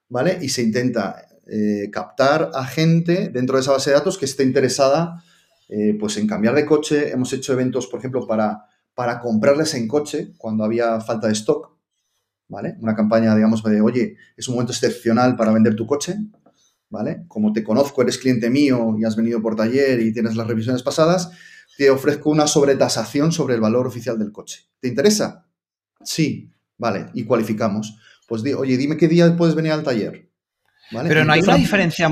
¿vale? 0.07 0.37
Y 0.41 0.49
se 0.49 0.61
intenta 0.61 1.25
eh, 1.47 1.89
captar 1.91 2.51
a 2.53 2.63
gente 2.65 3.29
dentro 3.29 3.55
de 3.57 3.61
esa 3.63 3.71
base 3.71 3.89
de 3.89 3.95
datos 3.95 4.17
que 4.17 4.25
esté 4.25 4.43
interesada 4.43 5.23
eh, 5.70 5.95
pues 5.99 6.17
en 6.17 6.28
cambiar 6.28 6.55
de 6.55 6.65
coche. 6.65 7.11
Hemos 7.11 7.32
hecho 7.32 7.53
eventos, 7.53 7.88
por 7.88 7.99
ejemplo, 7.99 8.26
para, 8.28 8.65
para 8.95 9.20
comprarles 9.20 9.76
en 9.76 9.88
coche 9.88 10.34
cuando 10.38 10.63
había 10.63 10.99
falta 10.99 11.28
de 11.28 11.34
stock, 11.34 11.78
¿vale? 12.47 12.76
Una 12.82 12.95
campaña, 12.95 13.36
digamos, 13.36 13.63
de, 13.63 13.80
oye, 13.80 14.17
es 14.36 14.47
un 14.47 14.55
momento 14.55 14.74
excepcional 14.74 15.36
para 15.36 15.51
vender 15.51 15.76
tu 15.76 15.86
coche, 15.86 16.15
¿vale? 16.89 17.24
Como 17.28 17.53
te 17.53 17.63
conozco, 17.63 18.01
eres 18.01 18.17
cliente 18.17 18.49
mío 18.49 18.95
y 18.99 19.05
has 19.05 19.15
venido 19.15 19.41
por 19.41 19.55
taller 19.55 20.01
y 20.01 20.11
tienes 20.11 20.36
las 20.36 20.47
revisiones 20.47 20.84
pasadas, 20.84 21.32
te 21.78 21.89
ofrezco 21.89 22.30
una 22.30 22.47
sobretasación 22.47 23.32
sobre 23.32 23.55
el 23.55 23.61
valor 23.61 23.88
oficial 23.88 24.17
del 24.17 24.32
coche. 24.32 24.67
¿Te 24.80 24.88
interesa? 24.88 25.45
Sí, 26.03 26.51
vale, 26.78 27.05
y 27.13 27.24
cualificamos. 27.26 27.97
Pues, 28.28 28.43
oye, 28.55 28.76
dime 28.76 28.97
qué 28.97 29.07
día 29.07 29.36
puedes 29.38 29.55
venir 29.55 29.72
al 29.72 29.84
taller. 29.84 30.30
¿Vale? 30.91 31.07
Pero 31.07 31.24
no 31.24 31.34
hay 31.34 31.41
una 31.41 31.55
diferencia, 31.55 32.09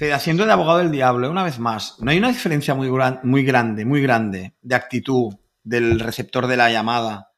Fede, 0.00 0.14
haciendo 0.14 0.46
de 0.46 0.52
abogado 0.52 0.78
del 0.78 0.90
diablo, 0.90 1.30
una 1.30 1.44
vez 1.44 1.58
más, 1.58 1.96
no 2.00 2.10
hay 2.10 2.16
una 2.16 2.28
diferencia 2.28 2.74
muy, 2.74 2.88
gran- 2.88 3.20
muy 3.22 3.44
grande, 3.44 3.84
muy 3.84 4.00
grande 4.00 4.54
de 4.62 4.74
actitud 4.74 5.34
del 5.62 6.00
receptor 6.00 6.46
de 6.46 6.56
la 6.56 6.70
llamada 6.72 7.34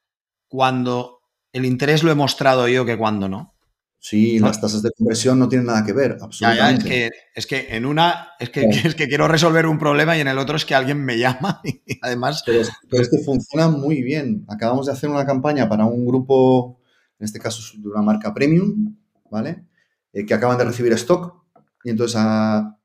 cuando 0.47 1.19
el 1.51 1.65
interés 1.65 2.03
lo 2.03 2.11
he 2.11 2.15
mostrado 2.15 2.69
yo 2.69 2.85
que 2.85 2.97
cuando 2.97 3.27
no. 3.27 3.53
Sí, 3.99 4.39
las 4.39 4.61
tasas 4.61 4.81
de 4.81 4.91
conversión 4.97 5.39
no 5.39 5.49
tienen 5.49 5.67
nada 5.67 5.83
que 5.85 5.91
ver, 5.91 6.11
Ya, 6.11 6.17
ya, 6.19 6.23
absolutamente. 6.23 6.87
es 6.87 6.87
que, 6.87 7.11
es 7.35 7.47
que 7.47 7.75
en 7.75 7.85
una 7.85 8.29
es 8.39 8.49
que, 8.49 8.61
es 8.61 8.95
que 8.95 9.09
quiero 9.09 9.27
resolver 9.27 9.65
un 9.65 9.77
problema 9.77 10.15
y 10.15 10.21
en 10.21 10.29
el 10.29 10.37
otro 10.37 10.55
es 10.55 10.63
que 10.63 10.73
alguien 10.73 11.03
me 11.03 11.17
llama 11.17 11.59
y 11.65 11.81
además 12.01 12.43
Pero 12.45 12.61
pero 12.89 13.01
es 13.03 13.09
que 13.09 13.17
funciona 13.25 13.67
muy 13.67 14.01
bien. 14.01 14.45
Acabamos 14.47 14.85
de 14.85 14.93
hacer 14.93 15.09
una 15.09 15.25
campaña 15.25 15.67
para 15.67 15.83
un 15.83 16.05
grupo, 16.05 16.79
en 17.19 17.25
este 17.25 17.39
caso 17.39 17.61
de 17.77 17.89
una 17.89 18.01
marca 18.01 18.33
premium, 18.33 18.95
¿vale? 19.29 19.65
Eh, 20.13 20.25
que 20.25 20.33
acaban 20.33 20.57
de 20.57 20.63
recibir 20.63 20.93
stock. 20.93 21.42
Y 21.83 21.89
entonces 21.91 22.15
ah, 22.19 22.77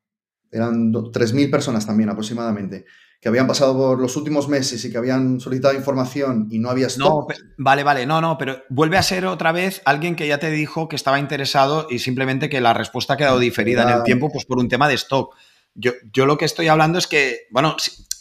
eran 0.51 0.90
do- 0.92 1.11
3.000 1.11 1.51
personas 1.51 1.86
también 1.86 2.09
aproximadamente. 2.11 2.84
que 3.20 3.28
habían 3.28 3.49
pasado 3.49 3.76
por 3.76 3.99
los 4.01 4.16
últimos 4.16 4.49
meses 4.49 4.84
y 4.84 4.92
que 4.92 4.96
habían 4.99 5.40
solicitado 5.40 5.74
información 5.74 6.46
y 6.53 6.61
no 6.61 6.70
había 6.70 6.86
stock. 6.86 7.28
No, 7.30 7.36
vale, 7.59 7.82
vale, 7.82 8.07
no, 8.07 8.20
no, 8.20 8.38
pero 8.38 8.62
vuelve 8.68 8.96
a 8.96 9.03
ser 9.03 9.26
otra 9.26 9.51
vez 9.51 9.82
alguien 9.84 10.14
que 10.14 10.28
ya 10.28 10.38
te 10.38 10.51
dijo 10.53 10.88
que 10.88 10.94
estaba 10.94 11.18
interesado 11.18 11.88
y 11.90 11.99
simplemente 11.99 12.49
que 12.49 12.61
la 12.61 12.74
respuesta 12.74 13.14
ha 13.14 13.16
quedado 13.16 13.40
diferida 13.40 13.82
en 13.82 13.88
el 13.88 13.94
tiempo, 14.05 14.30
pues 14.32 14.44
por 14.44 14.59
un 14.59 14.68
tema 14.68 14.86
de 14.88 14.94
stock. 14.94 15.34
Yo, 15.74 15.92
yo 16.12 16.26
lo 16.26 16.38
que 16.38 16.44
estoy 16.44 16.68
hablando 16.68 16.96
es 16.99 17.09
que, 17.09 17.49
bueno, 17.51 17.76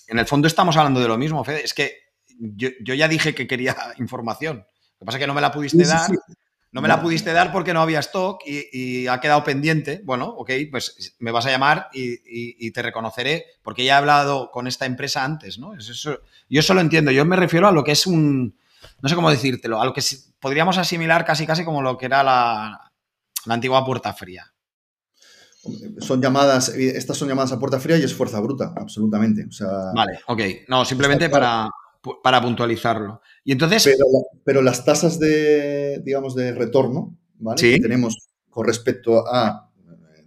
en 0.08 0.18
el 0.18 0.26
fondo 0.26 0.48
estamos 0.48 0.76
hablando 0.78 1.00
de 1.00 1.08
lo 1.08 1.18
mismo, 1.20 1.44
Fede, 1.44 1.64
es 1.64 1.76
que 1.76 1.94
yo, 2.40 2.70
ya 2.82 3.08
dije 3.08 3.36
que 3.36 3.46
quería 3.46 3.76
información. 4.00 4.58
Lo 4.58 5.00
que 5.00 5.06
pasa 5.06 5.18
es 5.20 5.22
que 5.22 5.28
no 5.28 5.36
me 5.36 5.42
la 5.42 5.52
pudiste 5.52 5.86
dar. 5.86 6.10
No 6.72 6.82
me 6.82 6.88
la 6.88 7.02
pudiste 7.02 7.32
dar 7.32 7.52
porque 7.52 7.74
no 7.74 7.82
había 7.82 8.00
stock 8.00 8.42
y, 8.46 9.08
ha 9.08 9.20
quedado 9.20 9.44
pendiente. 9.44 10.02
Bueno, 10.04 10.28
ok, 10.28 10.52
pues 10.70 11.16
me 11.20 11.32
vas 11.32 11.46
a 11.46 11.50
llamar 11.50 11.90
y, 11.94 12.72
te 12.72 12.82
reconoceré 12.82 13.46
porque 13.64 13.86
ya 13.86 13.96
he 13.96 13.98
hablado 13.98 14.52
con 14.52 14.68
esta 14.68 14.86
empresa 14.86 15.24
antes, 15.24 15.58
¿no? 15.58 15.76
Eso, 15.76 16.20
yo 16.50 16.60
eso 16.60 16.74
lo 16.74 16.82
entiendo. 16.82 17.12
Yo 17.12 17.26
me 17.26 17.36
refiero 17.36 17.68
a 17.68 17.72
lo 17.72 17.84
que 17.84 17.94
es 17.94 18.06
un, 18.06 18.58
no 19.02 19.10
sé 19.10 19.16
cómo 19.16 19.30
decírtelo, 19.30 19.82
a 19.82 19.86
lo 19.86 19.94
que 19.94 20.02
podríamos 20.40 20.78
asimilar 20.78 21.26
casi 21.26 21.46
casi 21.46 21.64
como 21.64 21.82
lo 21.82 21.98
que 21.98 22.06
era 22.08 22.24
la, 22.24 22.92
antigua 23.48 23.86
puerta 23.86 24.14
fría. 24.14 24.52
Son 26.00 26.22
llamadas, 26.22 26.70
estas 26.70 27.18
son 27.18 27.28
llamadas 27.28 27.52
a 27.52 27.60
puerta 27.60 27.80
fría 27.80 27.98
y 27.98 28.04
es 28.04 28.14
fuerza 28.14 28.40
bruta, 28.40 28.74
absolutamente. 28.76 29.46
vale, 29.94 30.20
ok. 30.28 30.42
No, 30.68 30.86
simplemente 30.86 31.30
para, 31.30 31.70
para 32.24 32.42
puntualizarlo. 32.42 33.22
Y 33.44 33.52
entonces... 33.52 33.90
Pero, 34.44 34.62
las 34.62 34.86
tasas 34.86 35.20
de, 35.20 36.02
digamos, 36.04 36.36
de 36.36 36.54
retorno, 36.54 37.18
¿vale? 37.40 37.62
Que 37.62 37.80
tenemos 37.80 38.16
con 38.50 38.66
respecto 38.66 39.28
a, 39.28 39.70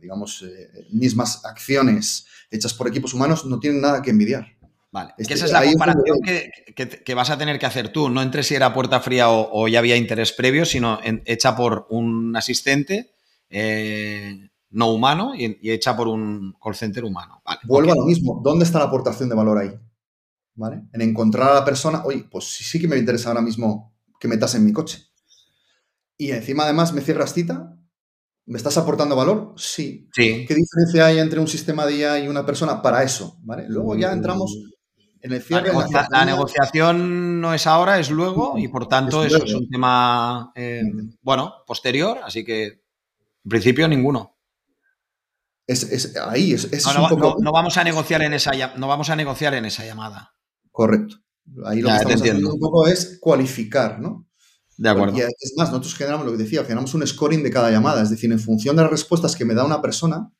digamos, 0.01 0.43
eh, 0.43 0.87
mismas 0.91 1.45
acciones 1.45 2.27
hechas 2.51 2.75
por 2.75 2.89
equipos 2.89 3.15
humanos 3.15 3.45
no 3.45 3.59
tienen 3.61 3.81
nada 3.81 4.03
que 4.03 4.11
envidiar. 4.11 4.47
Vale, 4.93 5.15
que 5.17 5.23
este, 5.23 5.35
esa 5.35 5.45
es 5.47 5.53
la 5.53 5.65
comparación 5.65 6.19
que, 6.25 7.15
vas 7.15 7.31
a 7.31 7.39
tener 7.39 7.61
que 7.61 7.67
hacer 7.67 7.93
tú, 7.93 8.09
no 8.09 8.23
entre 8.23 8.43
si 8.43 8.57
era 8.57 8.75
puerta 8.75 8.99
fría 9.01 9.31
o, 9.31 9.69
ya 9.69 9.79
había 9.79 9.97
interés 9.97 10.33
previo, 10.33 10.65
sino 10.65 10.99
hecha 11.27 11.55
por 11.55 11.87
un 11.91 12.35
asistente 12.37 13.13
eh, 13.51 14.51
no 14.71 14.93
humano 14.93 15.33
y, 15.37 15.71
hecha 15.71 15.97
por 15.97 16.09
un 16.09 16.57
call 16.61 16.75
center 16.75 17.05
humano. 17.05 17.41
Vuelvo 17.65 17.93
a 17.93 17.97
lo 17.97 18.05
mismo, 18.05 18.41
¿dónde 18.43 18.65
está 18.65 18.81
la 18.81 18.87
aportación 18.87 19.29
de 19.29 19.37
valor 19.37 19.59
ahí? 19.59 19.71
En 20.93 21.01
encontrar 21.01 21.51
a 21.51 21.55
la 21.55 21.65
persona, 21.65 22.03
oye, 22.05 22.27
pues 22.31 22.45
sí, 22.45 22.81
que 22.81 22.89
me 22.89 22.97
interesa 22.97 23.29
ahora 23.29 23.43
mismo 23.43 23.95
que 24.19 24.29
metas 24.29 24.55
en 24.55 24.65
mi 24.65 24.73
coche. 24.73 25.07
Y 26.17 26.31
encima 26.33 26.65
además 26.65 26.93
me 26.93 27.01
cierras 27.01 27.33
cita, 27.33 27.77
¿me 28.47 28.59
estás 28.59 28.77
aportando 28.77 29.17
valor? 29.17 29.55
Sí. 29.57 30.09
sí. 30.15 30.45
¿Qué 30.47 30.55
diferencia 30.55 31.07
hay 31.07 31.19
entre 31.19 31.41
un 31.41 31.49
sistema 31.49 31.87
de 31.87 31.97
IA 31.97 32.19
y 32.21 32.29
una 32.29 32.45
persona 32.45 32.83
para 32.83 33.03
eso? 33.03 33.39
¿vale? 33.43 33.67
Luego 33.69 33.97
ya 33.97 34.13
entramos 34.13 34.55
en 35.23 35.33
el 35.33 35.43
cierre. 35.43 35.73
La, 36.11 36.25
negociación 36.25 37.41
no 37.41 37.55
es 37.55 37.67
ahora, 37.67 37.99
es 37.99 38.11
luego, 38.11 38.59
y 38.59 38.69
por 38.69 38.87
tanto 38.87 39.25
eso 39.25 39.45
es 39.45 39.55
un 39.55 39.69
tema, 39.69 40.53
eh, 40.55 40.83
bueno, 41.23 41.55
posterior, 41.67 42.21
así 42.25 42.45
que 42.45 42.67
en 42.67 43.49
principio 43.49 43.89
ninguno. 43.89 44.37
Es, 45.67 46.17
ahí, 46.17 46.53
es, 46.53 46.85
no, 46.85 47.53
vamos 47.53 47.77
a 47.77 47.85
negociar 47.85 48.23
en 48.23 48.35
esa, 48.35 48.51
no 48.77 48.89
vamos 48.89 49.09
a 49.09 49.15
negociar 49.15 49.55
en 49.55 49.67
esa 49.67 49.85
llamada. 49.85 50.35
Correcto. 50.81 51.17
Ahí 51.67 51.83
lo 51.83 51.91
que 51.91 51.95
estamos 51.97 52.23
haciendo 52.23 52.55
un 52.55 52.59
poco 52.59 52.87
es 52.87 53.19
cualificar, 53.21 54.01
¿no? 54.01 54.27
De 54.79 54.89
acuerdo. 54.89 55.15
Y 55.15 55.21
es 55.21 55.53
más, 55.59 55.69
nosotros 55.69 55.95
generamos 55.95 56.25
lo 56.25 56.33
que 56.33 56.39
decía, 56.39 56.63
generamos 56.63 56.95
un 56.95 57.07
scoring 57.07 57.43
de 57.43 57.51
cada 57.51 57.71
llamada. 57.71 58.03
Es 58.03 58.09
decir, 58.09 58.33
en 58.33 58.41
función 58.41 58.77
de 58.77 58.83
las 58.83 58.91
respuestas 58.91 59.37
que 59.37 59.45
me 59.45 59.53
da 59.53 59.63
una 59.63 59.83
persona, 59.83 60.33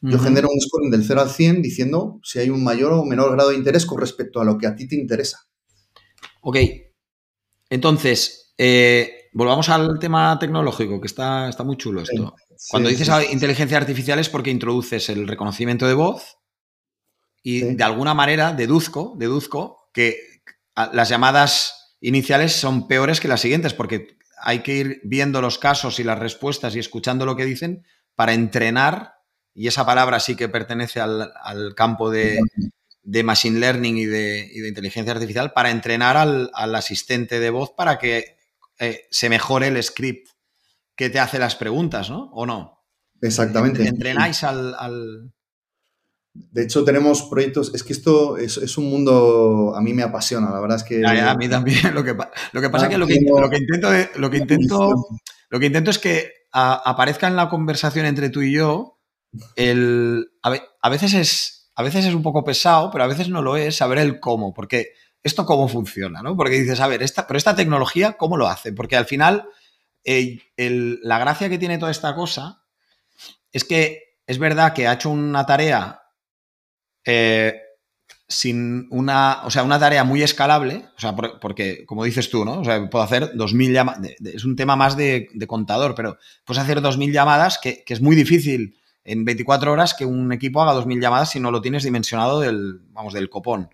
yo 0.00 0.16
genero 0.20 0.48
un 0.48 0.60
scoring 0.60 0.92
del 0.92 1.04
0 1.04 1.22
al 1.22 1.28
100 1.28 1.60
diciendo 1.60 2.20
si 2.22 2.38
hay 2.38 2.50
un 2.50 2.62
mayor 2.62 2.92
o 2.92 3.04
menor 3.04 3.32
grado 3.32 3.50
de 3.50 3.56
interés 3.56 3.84
con 3.84 3.98
respecto 3.98 4.40
a 4.40 4.44
lo 4.44 4.58
que 4.58 4.68
a 4.68 4.76
ti 4.76 4.86
te 4.86 4.94
interesa. 4.94 5.40
Ok. 6.42 6.58
Entonces, 7.68 8.54
eh, 8.56 9.28
volvamos 9.32 9.68
al 9.70 9.98
tema 9.98 10.38
tecnológico, 10.38 11.00
que 11.00 11.08
está, 11.08 11.48
está 11.48 11.64
muy 11.64 11.76
chulo 11.76 12.02
esto. 12.02 12.32
Cuando 12.70 12.90
dices 12.90 13.10
inteligencia 13.32 13.76
artificial 13.76 14.20
es 14.20 14.28
porque 14.28 14.52
introduces 14.52 15.08
el 15.08 15.26
reconocimiento 15.26 15.88
de 15.88 15.94
voz, 15.94 16.36
y 17.46 17.74
de 17.74 17.84
alguna 17.84 18.14
manera 18.14 18.54
deduzco, 18.54 19.14
deduzco 19.18 19.90
que 19.92 20.18
las 20.74 21.08
llamadas 21.10 21.94
iniciales 22.00 22.54
son 22.54 22.88
peores 22.88 23.20
que 23.20 23.28
las 23.28 23.42
siguientes, 23.42 23.74
porque 23.74 24.16
hay 24.40 24.60
que 24.60 24.74
ir 24.74 25.00
viendo 25.04 25.42
los 25.42 25.58
casos 25.58 26.00
y 26.00 26.04
las 26.04 26.18
respuestas 26.18 26.74
y 26.74 26.78
escuchando 26.78 27.26
lo 27.26 27.36
que 27.36 27.44
dicen 27.44 27.84
para 28.14 28.32
entrenar, 28.32 29.16
y 29.52 29.68
esa 29.68 29.84
palabra 29.84 30.20
sí 30.20 30.36
que 30.36 30.48
pertenece 30.48 31.00
al, 31.00 31.74
campo 31.76 32.10
de, 32.10 32.40
Machine 33.22 33.60
Learning 33.60 33.98
y 33.98 34.06
de, 34.06 34.50
inteligencia 34.66 35.12
artificial, 35.12 35.52
para 35.52 35.70
entrenar 35.70 36.16
al, 36.16 36.74
asistente 36.74 37.40
de 37.40 37.50
voz 37.50 37.72
para 37.76 37.98
que 37.98 38.38
eh, 38.78 39.06
se 39.10 39.28
mejore 39.28 39.68
el 39.68 39.82
script 39.82 40.30
que 40.96 41.10
te 41.10 41.20
hace 41.20 41.38
las 41.38 41.56
preguntas, 41.56 42.08
¿no? 42.08 42.30
¿O 42.32 42.46
no? 42.46 42.86
Exactamente. 43.20 43.86
Entrenáis 43.86 44.44
al 44.44 45.33
de 46.34 46.64
hecho, 46.64 46.84
tenemos 46.84 47.22
proyectos, 47.22 47.72
es 47.74 47.84
que 47.84 47.92
esto 47.92 48.36
es, 48.36 48.76
un 48.76 48.90
mundo, 48.90 49.72
a 49.76 49.80
mí 49.80 49.94
me 49.94 50.02
apasiona, 50.02 50.50
la 50.50 50.60
verdad 50.60 50.78
es 50.78 50.82
que... 50.82 51.06
a 51.06 51.34
mí 51.36 51.48
también, 51.48 51.78
lo 51.94 52.02
que, 52.02 52.14
lo 52.52 52.60
que 52.60 52.70
pasa 52.70 52.86
es 52.86 52.90
que 52.90 52.98
lo 52.98 53.06
que, 53.06 53.14
intento, 53.14 53.40
lo 54.16 54.30
que 54.30 54.38
intento, 54.38 55.06
lo 55.48 55.60
que 55.60 55.66
intento 55.66 55.90
es 55.90 55.98
que 56.00 56.32
aparezca 56.52 57.28
en 57.28 57.36
la 57.36 57.48
conversación 57.48 58.06
entre 58.06 58.30
tú 58.30 58.42
y 58.42 58.52
yo, 58.52 59.00
el, 59.54 60.32
a, 60.42 60.88
veces 60.88 61.14
es, 61.14 61.72
a 61.76 61.84
veces 61.84 62.04
es 62.04 62.14
un 62.14 62.22
poco 62.22 62.42
pesado, 62.42 62.90
pero 62.90 63.04
a 63.04 63.08
veces 63.08 63.28
no 63.28 63.40
lo 63.40 63.56
es, 63.56 63.76
saber 63.76 63.98
el 63.98 64.18
cómo, 64.18 64.52
porque 64.52 64.88
esto 65.22 65.46
cómo 65.46 65.68
funciona, 65.68 66.20
¿no? 66.20 66.36
Porque 66.36 66.60
dices, 66.60 66.80
a 66.80 66.88
ver, 66.88 67.02
esta, 67.02 67.28
pero 67.28 67.38
esta 67.38 67.54
tecnología, 67.54 68.14
¿cómo 68.14 68.36
lo 68.36 68.48
hace? 68.48 68.72
Porque 68.72 68.96
al 68.96 69.06
final, 69.06 69.48
la 70.04 71.18
gracia 71.20 71.48
que 71.48 71.58
tiene 71.58 71.78
toda 71.78 71.92
esta 71.92 72.14
cosa 72.16 72.64
es 73.52 73.62
que 73.62 74.18
es 74.26 74.38
verdad 74.38 74.72
que 74.72 74.88
ha 74.88 74.94
hecho 74.94 75.10
una 75.10 75.46
tarea 75.46 76.03
eh, 77.04 77.60
sin 78.28 78.86
una, 78.90 79.42
o 79.44 79.50
sea, 79.50 79.62
una 79.62 79.78
tarea 79.78 80.04
muy 80.04 80.22
escalable, 80.22 80.86
o 80.96 81.00
sea, 81.00 81.14
porque, 81.14 81.84
como 81.86 82.04
dices 82.04 82.30
tú, 82.30 82.44
¿no? 82.44 82.60
O 82.60 82.64
sea, 82.64 82.88
puedo 82.88 83.04
hacer 83.04 83.32
2.000 83.34 83.72
llamadas, 83.72 84.00
es 84.24 84.44
un 84.44 84.56
tema 84.56 84.76
más 84.76 84.96
de, 84.96 85.28
contador, 85.46 85.94
pero 85.94 86.18
puedes 86.44 86.62
hacer 86.62 86.80
2.000 86.80 87.12
llamadas, 87.12 87.58
que, 87.58 87.84
es 87.86 88.00
muy 88.00 88.16
difícil 88.16 88.76
en 89.04 89.24
24 89.24 89.72
horas 89.72 89.94
que 89.94 90.06
un 90.06 90.32
equipo 90.32 90.62
haga 90.62 90.74
2.000 90.74 91.00
llamadas 91.00 91.30
si 91.30 91.40
no 91.40 91.50
lo 91.50 91.60
tienes 91.60 91.84
dimensionado 91.84 92.40
del, 92.40 92.80
vamos, 92.90 93.12
del 93.12 93.28
copón. 93.28 93.68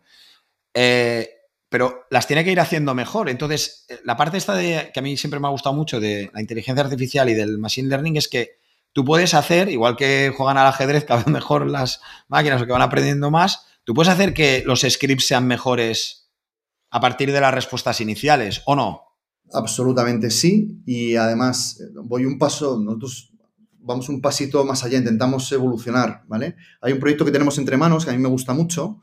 Eh, 0.74 1.28
pero 1.68 2.07
las 2.11 2.26
tiene 2.26 2.45
que 2.45 2.51
ir 2.51 2.59
haciendo 2.59 2.95
mejor. 2.95 3.28
Entonces, 3.28 3.87
eh, 3.89 4.01
la 4.05 4.16
parte 4.16 4.37
esta 4.37 4.55
de, 4.55 4.91
que 4.93 4.99
a 4.99 5.03
mí 5.03 5.16
siempre 5.16 5.39
me 5.39 5.47
ha 5.47 5.51
gustado 5.51 5.74
mucho 5.74 6.01
de 6.01 6.28
la 6.35 6.41
inteligencia 6.41 6.85
artificial 6.85 7.28
y 7.31 7.35
del 7.35 7.59
machine 7.59 7.89
learning 7.89 8.16
es 8.16 8.26
que 8.26 8.59
tú 8.93 9.05
puedes 9.05 9.34
hacer, 9.34 9.68
igual 9.68 9.97
que 9.97 10.32
juegan 10.36 10.59
al 10.59 10.66
ajedrez 10.66 11.05
cada 11.05 11.22
vez 11.22 11.32
mejor 11.32 11.66
las 11.66 12.01
máquinas 12.28 12.62
o 12.62 12.66
que 12.66 12.72
van 12.72 12.82
aprendiendo 12.82 13.30
más, 13.30 13.66
tú 13.84 13.95
puedes 13.95 14.12
hacer 14.12 14.34
que 14.34 14.62
los 14.66 14.80
scripts 14.80 15.26
sean 15.26 15.47
mejores 15.47 16.30
a 16.91 17.01
partir 17.01 17.32
de 17.32 17.41
las 17.41 17.55
respuestas 17.55 18.01
iniciales, 18.01 18.62
¿o 18.66 18.74
no? 18.74 19.03
Absolutamente 19.53 20.30
sí. 20.30 20.82
Y 20.86 21.16
además, 21.16 21.80
voy 22.05 22.24
un 22.24 22.38
paso, 22.38 22.78
nosotros 22.78 23.32
vamos 23.78 24.09
un 24.09 24.20
pasito 24.20 24.64
más 24.64 24.84
allá, 24.84 24.99
intentamos 24.99 25.51
evolucionar, 25.53 26.22
¿vale? 26.26 26.57
Hay 26.80 26.93
un 26.93 27.01
proyecto 27.01 27.24
que 27.24 27.30
tenemos 27.30 27.59
entre 27.59 27.76
manos 27.76 28.05
que 28.05 28.11
a 28.11 28.14
mí 28.14 28.18
me 28.18 28.28
gusta 28.28 28.53
mucho. 28.53 29.01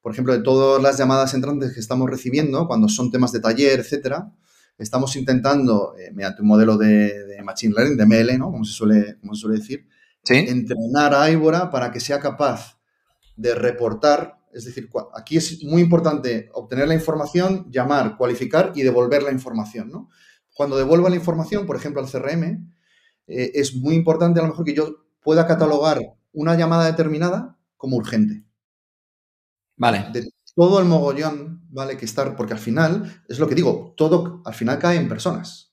Por 0.00 0.12
ejemplo, 0.12 0.32
de 0.32 0.42
todas 0.42 0.82
las 0.82 0.98
llamadas 0.98 1.34
entrantes 1.34 1.72
que 1.72 1.80
estamos 1.80 2.08
recibiendo, 2.08 2.66
cuando 2.66 2.88
son 2.88 3.10
temas 3.10 3.32
de 3.32 3.40
taller, 3.40 3.80
etcétera, 3.80 4.32
estamos 4.78 5.16
intentando, 5.16 5.94
eh, 5.96 6.10
mediante 6.12 6.42
un 6.42 6.48
modelo 6.48 6.76
de, 6.76 7.40
Machine 7.44 7.74
Learning, 7.76 7.96
de 7.96 8.06
ML, 8.06 8.38
¿no? 8.38 8.52
Como 8.52 8.64
se 8.64 8.72
suele, 8.72 9.18
como 9.20 9.34
suele 9.34 9.58
decir, 9.58 9.86
entrenar 10.28 11.14
a 11.14 11.28
Ibora 11.28 11.70
para 11.70 11.90
que 11.90 11.98
sea 11.98 12.20
capaz 12.20 12.78
de 13.36 13.54
reportar, 13.54 14.38
es 14.52 14.64
decir, 14.64 14.88
aquí 15.14 15.36
es 15.36 15.64
muy 15.64 15.82
importante 15.82 16.50
obtener 16.52 16.86
la 16.86 16.94
información, 16.94 17.66
llamar, 17.70 18.16
cualificar 18.16 18.72
y 18.76 18.82
devolver 18.82 19.24
la 19.24 19.32
información, 19.32 19.90
¿no? 19.90 20.08
Cuando 20.54 20.76
devuelva 20.76 21.10
la 21.10 21.16
información, 21.16 21.66
por 21.66 21.76
ejemplo, 21.76 22.00
al 22.00 22.08
CRM, 22.08 22.72
eh, 23.26 23.52
es 23.54 23.74
muy 23.74 23.94
importante 23.94 24.38
a 24.38 24.42
lo 24.42 24.50
mejor 24.50 24.64
que 24.64 24.74
yo 24.74 25.04
pueda 25.22 25.46
catalogar 25.46 26.00
una 26.32 26.56
llamada 26.56 26.86
determinada 26.86 27.58
como 27.76 27.96
urgente. 27.96 28.44
Vale 29.76 30.06
todo 30.54 30.80
el 30.80 30.86
mogollón, 30.86 31.66
¿vale? 31.70 31.96
Que 31.96 32.04
estar, 32.04 32.36
porque 32.36 32.52
al 32.52 32.58
final, 32.58 33.22
es 33.28 33.38
lo 33.38 33.48
que 33.48 33.54
digo, 33.54 33.94
todo 33.96 34.42
al 34.44 34.54
final 34.54 34.78
cae 34.78 34.98
en 34.98 35.08
personas. 35.08 35.72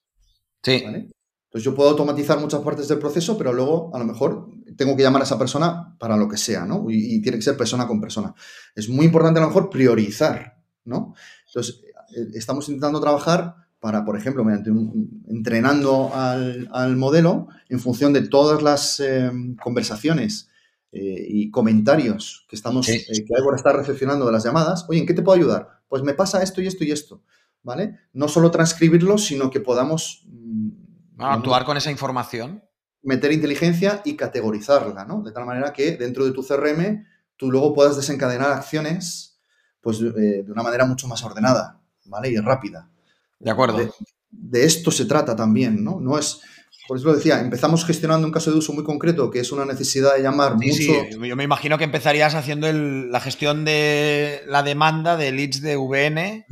Sí. 0.63 0.83
Entonces 0.83 1.65
yo 1.65 1.73
puedo 1.73 1.89
automatizar 1.89 2.39
muchas 2.39 2.61
partes 2.61 2.87
del 2.87 2.99
proceso, 2.99 3.37
pero 3.37 3.51
luego 3.51 3.89
a 3.93 3.99
lo 3.99 4.05
mejor 4.05 4.49
tengo 4.77 4.95
que 4.95 5.01
llamar 5.01 5.23
a 5.23 5.25
esa 5.25 5.39
persona 5.39 5.97
para 5.97 6.15
lo 6.15 6.29
que 6.29 6.37
sea, 6.37 6.65
¿no? 6.65 6.85
Y, 6.89 7.21
tiene 7.21 7.39
que 7.39 7.43
ser 7.43 7.57
persona 7.57 7.87
con 7.87 7.99
persona. 7.99 8.35
Es 8.75 8.87
muy 8.87 9.05
importante 9.05 9.39
a 9.39 9.43
lo 9.43 9.47
mejor 9.47 9.69
priorizar, 9.69 10.61
¿no? 10.85 11.15
Entonces, 11.47 11.81
eh, 12.15 12.27
estamos 12.35 12.67
intentando 12.69 13.01
trabajar 13.01 13.55
para, 13.79 14.05
por 14.05 14.15
ejemplo, 14.15 14.43
mediante 14.43 14.69
un, 14.69 15.23
entrenando 15.27 16.11
al, 16.13 16.95
modelo 16.97 17.47
en 17.67 17.79
función 17.79 18.13
de 18.13 18.27
todas 18.27 18.61
las 18.61 18.99
eh, 18.99 19.31
conversaciones 19.63 20.48
eh, 20.91 21.25
y 21.27 21.51
comentarios 21.51 22.45
que 22.49 22.55
estamos, 22.55 22.89
eh, 22.89 23.05
que 23.07 23.33
Ivor 23.39 23.55
está 23.55 23.73
recepcionando 23.73 24.25
de 24.25 24.31
las 24.31 24.43
llamadas, 24.43 24.85
oye, 24.89 24.99
¿en 24.99 25.05
qué 25.05 25.13
te 25.13 25.21
puedo 25.21 25.37
ayudar? 25.37 25.81
Pues 25.87 26.03
me 26.03 26.13
pasa 26.13 26.41
esto 26.41 26.61
y 26.61 26.67
esto 26.67 26.83
y 26.83 26.91
esto, 26.91 27.23
¿vale? 27.63 27.99
No 28.13 28.27
solo 28.27 28.51
transcribirlo, 28.51 29.17
sino 29.17 29.49
que 29.49 29.59
podamos... 29.59 30.23
Mm, 30.27 31.21
actuar 31.21 31.65
con 31.65 31.77
esa 31.77 31.91
información. 31.91 32.63
Meter 33.01 33.31
inteligencia 33.31 34.01
y 34.03 34.15
categorizarla, 34.15 35.05
¿no? 35.05 35.21
De 35.21 35.31
tal 35.31 35.45
manera 35.45 35.73
que 35.73 35.95
dentro 35.95 36.25
de 36.25 36.31
tu 36.31 36.43
CRM 36.43 37.05
tú 37.37 37.51
luego 37.51 37.73
puedas 37.73 37.95
desencadenar 37.95 38.51
acciones 38.51 39.39
pues, 39.81 39.99
de 39.99 40.45
una 40.47 40.63
manera 40.63 40.85
mucho 40.85 41.07
más 41.07 41.23
ordenada, 41.23 41.81
¿vale? 42.05 42.29
Y 42.29 42.37
rápida. 42.37 42.89
De 43.39 43.51
acuerdo. 43.51 43.77
De, 44.29 44.65
esto 44.65 44.91
se 44.91 45.05
trata 45.05 45.35
también, 45.35 45.83
¿no? 45.83 45.99
No 45.99 46.17
es, 46.19 46.41
por 46.89 46.97
eso 46.97 47.05
lo 47.05 47.15
decía, 47.15 47.39
empezamos 47.39 47.85
gestionando 47.85 48.25
un 48.25 48.33
caso 48.33 48.49
de 48.49 48.57
uso 48.57 48.73
muy 48.73 48.83
concreto, 48.83 49.29
que 49.29 49.41
es 49.41 49.51
una 49.51 49.63
necesidad 49.63 50.15
de 50.15 50.23
llamar 50.23 50.55
mucho. 50.55 50.71
Sí, 50.71 50.91
yo 51.11 51.35
me 51.35 51.43
imagino 51.43 51.77
que 51.77 51.83
empezarías 51.83 52.33
haciendo 52.33 52.67
la 52.73 53.19
gestión 53.19 53.63
de 53.63 54.41
la 54.47 54.63
demanda 54.63 55.15
de 55.15 55.31
leads 55.31 55.61
de 55.61 55.77
VN 55.77 56.47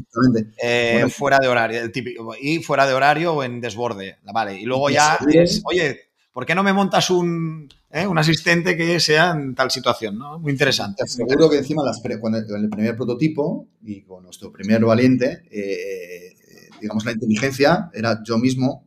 eh, 0.61 1.07
fuera 1.09 1.39
de 1.39 1.47
horario, 1.47 1.81
el 1.81 1.91
típico, 1.91 2.35
y 2.39 2.59
fuera 2.59 2.85
de 2.85 2.93
horario 2.93 3.33
o 3.33 3.43
en 3.43 3.59
desborde. 3.61 4.19
Vale. 4.31 4.61
Y 4.61 4.65
luego 4.65 4.91
ya 4.91 5.17
es, 5.27 5.63
oye, 5.65 6.01
¿por 6.31 6.45
qué 6.45 6.53
no 6.53 6.61
me 6.61 6.71
montas 6.71 7.09
un, 7.09 7.67
eh, 7.89 8.05
un 8.05 8.19
asistente 8.19 8.77
que 8.77 8.99
sea 8.99 9.31
en 9.31 9.55
tal 9.55 9.71
situación? 9.71 10.19
¿no? 10.19 10.37
Muy 10.37 10.51
interesante. 10.51 11.01
Seguro 11.07 11.49
que 11.49 11.57
encima 11.57 11.81
las 11.83 11.99
cuando, 12.21 12.37
en 12.37 12.63
el 12.63 12.69
primer 12.69 12.95
prototipo 12.95 13.69
y 13.81 14.03
con 14.03 14.21
nuestro 14.21 14.51
primer 14.51 14.85
valiente, 14.85 15.41
eh, 15.49 16.35
digamos, 16.79 17.05
la 17.05 17.13
inteligencia 17.13 17.89
era 17.91 18.21
yo 18.23 18.37
mismo, 18.37 18.86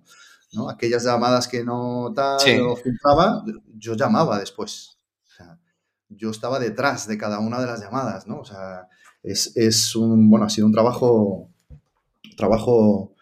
¿no? 0.53 0.69
Aquellas 0.69 1.05
llamadas 1.05 1.49
que 1.49 1.65
no 1.65 2.13
tal 2.15 2.61
o 2.63 2.77
filtraba, 2.77 3.45
yo 3.77 3.95
llamaba 3.95 4.39
después. 4.39 4.99
O 5.29 5.31
sea, 5.31 5.59
yo 6.09 6.31
estaba 6.31 6.59
detrás 6.59 7.07
de 7.07 7.19
cada 7.19 7.39
una 7.39 7.61
de 7.61 7.67
las 7.67 7.81
llamadas, 7.81 8.27
¿no? 8.27 8.41
O 8.41 8.45
sea, 8.45 8.89
es, 9.23 9.95
un, 9.97 10.31
bueno, 10.31 10.47
ha 10.47 10.51
sido 10.51 10.67
un 10.67 10.73
trabajo, 10.73 11.51
trabajo 12.37 13.15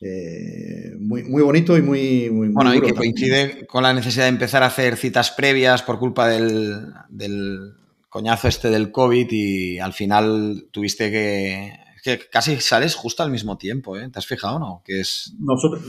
eh, 0.00 0.94
muy, 0.98 1.24
muy 1.24 1.42
bonito 1.42 1.76
y 1.76 1.82
muy, 1.82 2.30
muy 2.30 2.48
Bueno, 2.48 2.74
y 2.74 2.80
que 2.80 2.94
coincide 2.94 3.66
con 3.66 3.82
la 3.82 3.92
necesidad 3.92 4.24
de 4.24 4.30
empezar 4.30 4.62
a 4.62 4.66
hacer 4.66 4.96
citas 4.96 5.30
previas 5.32 5.82
por 5.82 5.98
culpa 5.98 6.28
del, 6.28 6.92
del 7.08 7.74
coñazo 8.08 8.48
este 8.48 8.70
del 8.70 8.90
COVID 8.90 9.28
y 9.30 9.78
al 9.78 9.92
final 9.92 10.68
tuviste 10.70 11.10
que 11.10 11.72
que 12.02 12.28
casi 12.30 12.60
sales 12.60 12.94
justo 12.94 13.22
al 13.22 13.30
mismo 13.30 13.56
tiempo, 13.56 13.96
¿eh? 13.96 14.08
¿Te 14.10 14.18
has 14.18 14.26
fijado 14.26 14.56
o 14.56 14.58
no? 14.58 14.82
Que 14.84 15.00
es... 15.00 15.34
Nosotros, 15.38 15.82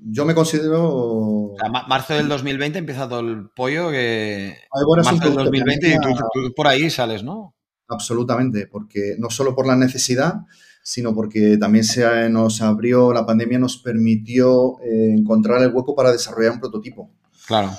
yo 0.00 0.24
me 0.24 0.34
considero... 0.34 1.54
marzo 1.88 2.14
del 2.14 2.28
2020 2.28 2.78
empieza 2.78 3.08
todo 3.08 3.20
el 3.20 3.48
pollo 3.50 3.90
que... 3.90 4.56
marzo 5.04 5.24
del 5.24 5.34
2020 5.34 5.88
y 5.88 5.96
tú, 5.96 6.54
por 6.54 6.66
ahí 6.66 6.90
sales, 6.90 7.22
¿no? 7.22 7.54
Absolutamente, 7.88 8.66
porque 8.66 9.16
no 9.18 9.30
solo 9.30 9.54
por 9.54 9.66
la 9.66 9.76
necesidad, 9.76 10.34
sino 10.82 11.14
porque 11.14 11.56
también 11.56 11.84
se 11.84 12.28
nos 12.28 12.60
abrió, 12.62 13.12
la 13.12 13.26
pandemia 13.26 13.58
nos 13.58 13.78
permitió 13.78 14.80
eh, 14.80 15.14
encontrar 15.16 15.62
el 15.62 15.72
hueco 15.72 15.94
para 15.94 16.12
desarrollar 16.12 16.52
un 16.52 16.60
prototipo. 16.60 17.10
Claro 17.46 17.70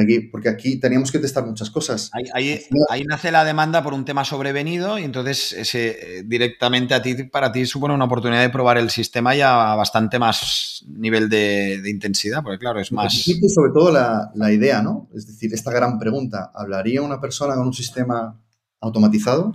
aquí, 0.00 0.20
porque 0.20 0.48
aquí 0.48 0.76
teníamos 0.78 1.10
que 1.10 1.18
testar 1.18 1.44
muchas 1.44 1.70
cosas. 1.70 2.10
Ahí, 2.32 3.04
nace 3.06 3.30
la 3.30 3.44
demanda 3.44 3.82
por 3.82 3.94
un 3.94 4.04
tema 4.04 4.24
sobrevenido 4.24 4.98
y 4.98 5.04
entonces 5.04 5.52
ese, 5.52 6.22
directamente 6.24 6.94
a 6.94 7.02
ti, 7.02 7.24
para 7.24 7.52
ti 7.52 7.66
supone 7.66 7.94
una 7.94 8.04
oportunidad 8.04 8.42
de 8.42 8.50
probar 8.50 8.78
el 8.78 8.90
sistema 8.90 9.34
ya 9.34 9.72
a 9.72 9.76
bastante 9.76 10.18
más 10.18 10.84
nivel 10.88 11.28
de, 11.28 11.82
intensidad, 11.86 12.42
porque 12.42 12.58
claro, 12.58 12.80
es 12.80 12.92
más... 12.92 13.26
Y 13.26 13.48
sobre 13.48 13.72
todo 13.72 13.90
la, 13.92 14.30
la, 14.34 14.52
idea, 14.52 14.82
¿no? 14.82 15.08
Es 15.14 15.26
decir, 15.26 15.52
esta 15.52 15.72
gran 15.72 15.98
pregunta, 15.98 16.50
¿hablaría 16.54 17.02
una 17.02 17.20
persona 17.20 17.54
con 17.54 17.66
un 17.66 17.74
sistema 17.74 18.40
automatizado? 18.80 19.54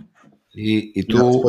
Y, 0.53 1.03
tú... 1.03 1.41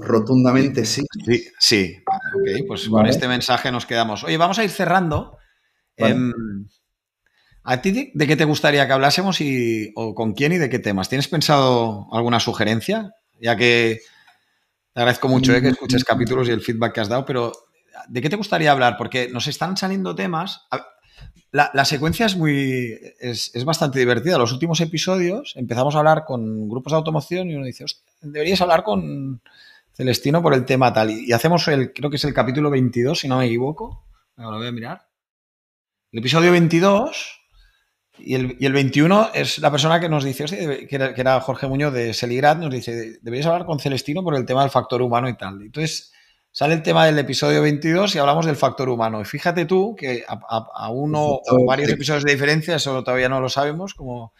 rotundamente 0.00 0.84
sí. 0.84 1.04
Sí, 1.24 1.44
sí. 1.58 1.96
Ok, 2.06 2.66
pues 2.66 2.88
con 2.88 3.06
este 3.06 3.28
mensaje 3.28 3.70
nos 3.70 3.86
quedamos. 3.86 4.24
Oye, 4.24 4.36
vamos 4.36 4.58
a 4.58 4.64
ir 4.64 4.70
cerrando. 4.70 5.36
Em, 5.96 6.32
¿A 7.70 7.82
ti 7.82 8.12
de 8.14 8.26
qué 8.26 8.34
te 8.34 8.46
gustaría 8.46 8.86
que 8.86 8.94
hablásemos 8.94 9.42
y, 9.42 9.92
o 9.94 10.14
con 10.14 10.32
quién 10.32 10.52
y 10.52 10.56
de 10.56 10.70
qué 10.70 10.78
temas? 10.78 11.10
¿Tienes 11.10 11.28
pensado 11.28 12.08
alguna 12.12 12.40
sugerencia? 12.40 13.12
Ya 13.42 13.58
que 13.58 14.00
te 14.94 15.00
agradezco 15.00 15.28
mucho 15.28 15.54
eh, 15.54 15.60
que 15.60 15.68
escuches 15.68 16.02
capítulos 16.02 16.48
y 16.48 16.52
el 16.52 16.62
feedback 16.62 16.94
que 16.94 17.00
has 17.00 17.10
dado, 17.10 17.26
pero 17.26 17.52
¿de 18.08 18.22
qué 18.22 18.30
te 18.30 18.36
gustaría 18.36 18.72
hablar? 18.72 18.96
Porque 18.96 19.28
nos 19.28 19.48
están 19.48 19.76
saliendo 19.76 20.14
temas. 20.14 20.66
La, 21.50 21.84
secuencia 21.84 22.24
es 22.24 22.36
muy. 22.36 22.98
Es, 23.20 23.52
bastante 23.66 23.98
divertida. 23.98 24.38
Los 24.38 24.54
últimos 24.54 24.80
episodios 24.80 25.52
empezamos 25.54 25.94
a 25.94 25.98
hablar 25.98 26.24
con 26.24 26.70
grupos 26.70 26.92
de 26.92 26.96
automoción 26.96 27.50
y 27.50 27.54
uno 27.54 27.66
dice, 27.66 27.84
deberías 28.22 28.62
hablar 28.62 28.82
con 28.82 29.42
Celestino 29.92 30.40
por 30.40 30.54
el 30.54 30.64
tema 30.64 30.90
tal. 30.94 31.10
Y, 31.10 31.32
hacemos 31.32 31.68
el, 31.68 31.92
creo 31.92 32.08
que 32.08 32.16
es 32.16 32.24
el 32.24 32.32
capítulo 32.32 32.70
22, 32.70 33.18
si 33.18 33.28
no 33.28 33.36
me 33.36 33.44
equivoco. 33.44 34.06
Ahora 34.38 34.52
lo 34.52 34.56
voy 34.56 34.68
a 34.68 34.72
mirar. 34.72 35.08
El 36.12 36.20
episodio 36.20 36.50
22 36.50 37.37
y 38.18 38.34
el, 38.34 38.56
y 38.58 38.66
el, 38.66 38.72
21 38.72 39.30
es 39.34 39.58
la 39.58 39.70
persona 39.70 40.00
que 40.00 40.08
nos 40.08 40.24
dice, 40.24 40.46
que, 40.88 40.96
era, 41.16 41.40
Jorge 41.40 41.66
Muñoz 41.66 41.92
de 41.92 42.14
Seligrad, 42.14 42.58
nos 42.58 42.70
dice, 42.70 43.18
deberías 43.22 43.46
hablar 43.46 43.66
con 43.66 43.80
Celestino 43.80 44.22
por 44.22 44.34
el 44.34 44.44
tema 44.44 44.62
del 44.62 44.70
factor 44.70 45.02
humano 45.02 45.28
y 45.28 45.36
tal. 45.36 45.62
Entonces 45.62 46.12
sale 46.50 46.74
el 46.74 46.82
tema 46.82 47.06
del 47.06 47.18
episodio 47.18 47.62
22 47.62 48.14
y 48.14 48.18
hablamos 48.18 48.46
del 48.46 48.56
factor 48.56 48.88
humano. 48.88 49.20
Y 49.20 49.24
fíjate 49.24 49.64
tú 49.64 49.94
que 49.96 50.24
a, 50.26 50.90
uno 50.90 51.40
o 51.44 51.64
varios 51.66 51.90
episodios 51.90 52.24
de 52.24 52.32
diferencia, 52.32 52.76
eso 52.76 53.02
todavía 53.02 53.28
no 53.28 53.40
lo 53.40 53.48
sabemos, 53.48 53.94
como 53.94 54.32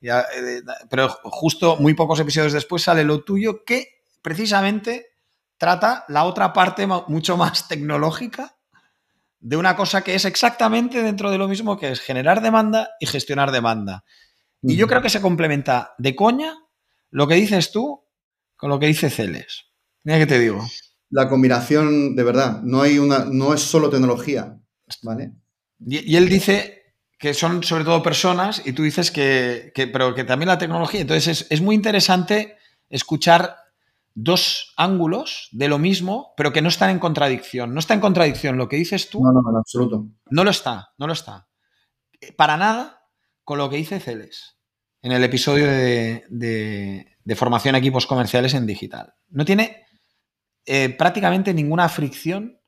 eh, 0.00 0.62
pero 0.90 1.08
justo 1.08 1.76
muy 1.76 1.94
pocos 1.94 2.20
episodios 2.20 2.52
después 2.52 2.82
sale 2.82 3.04
lo 3.04 3.24
tuyo 3.24 3.64
que 3.64 4.02
precisamente 4.20 5.06
trata 5.56 6.04
la 6.08 6.24
otra 6.24 6.52
parte 6.52 6.86
mucho 6.86 7.36
más 7.36 7.68
tecnológica 7.68 8.56
de 9.44 9.58
una 9.58 9.76
cosa 9.76 10.02
que 10.02 10.14
es 10.14 10.24
exactamente 10.24 11.02
dentro 11.02 11.30
de 11.30 11.36
lo 11.36 11.48
mismo 11.48 11.76
que 11.78 11.90
es 11.90 12.00
generar 12.00 12.40
demanda 12.40 12.92
y 12.98 13.04
gestionar 13.04 13.52
demanda. 13.52 14.02
Y 14.62 14.76
yo 14.76 14.86
creo 14.86 15.02
que 15.02 15.10
se 15.10 15.20
complementa 15.20 15.94
de 15.98 16.16
coña 16.16 16.54
lo 17.10 17.28
que 17.28 17.34
dices 17.34 17.70
tú 17.70 18.06
con 18.56 18.70
lo 18.70 18.78
que 18.78 18.86
dice 18.86 19.10
Celes. 19.10 19.66
Mira 20.02 20.18
que 20.18 20.26
te 20.26 20.38
digo. 20.38 20.66
La 21.10 21.28
combinación, 21.28 22.16
de 22.16 22.24
verdad, 22.24 22.62
no 22.62 22.80
hay 22.80 22.98
una, 22.98 23.26
no 23.26 23.52
es 23.52 23.60
solo 23.60 23.90
tecnología, 23.90 24.58
¿vale? 25.02 25.34
Y, 25.78 26.16
él 26.16 26.30
dice 26.30 26.94
que 27.18 27.34
son 27.34 27.62
sobre 27.62 27.84
todo 27.84 28.02
personas 28.02 28.62
y 28.64 28.72
tú 28.72 28.82
dices 28.82 29.10
que, 29.10 29.72
pero 29.74 30.14
que 30.14 30.24
también 30.24 30.48
la 30.48 30.58
tecnología. 30.58 31.02
Entonces 31.02 31.42
es, 31.42 31.46
es 31.50 31.60
muy 31.60 31.74
interesante 31.74 32.56
escuchar 32.88 33.58
dos 34.14 34.72
ángulos 34.76 35.48
de 35.52 35.68
lo 35.68 35.78
mismo, 35.78 36.32
pero 36.36 36.52
que 36.52 36.62
no 36.62 36.68
están 36.68 36.90
en 36.90 36.98
contradicción. 36.98 37.74
No 37.74 37.80
está 37.80 37.94
en 37.94 38.00
contradicción 38.00 38.56
lo 38.56 38.68
que 38.68 38.76
dices 38.76 39.10
tú. 39.10 39.22
No, 39.22 39.32
no, 39.32 39.48
en 39.50 39.56
absoluto. 39.56 40.06
No 40.30 40.44
lo 40.44 40.50
está, 40.50 40.92
no 40.98 41.06
lo 41.06 41.12
está. 41.12 41.48
Eh, 42.20 42.32
para 42.32 42.56
nada 42.56 43.02
con 43.42 43.58
lo 43.58 43.68
que 43.68 43.76
dice 43.76 44.00
Celes 44.00 44.54
en 45.04 45.12
el 45.12 45.22
episodio 45.22 45.66
de, 45.66 47.06
formación 47.36 47.74
a 47.74 47.78
equipos 47.78 48.06
comerciales 48.06 48.54
en 48.54 48.64
digital. 48.64 49.12
No 49.28 49.44
tiene 49.44 49.84
eh, 50.64 50.88
prácticamente 50.88 51.52
ninguna 51.52 51.90
fricción 51.90 52.58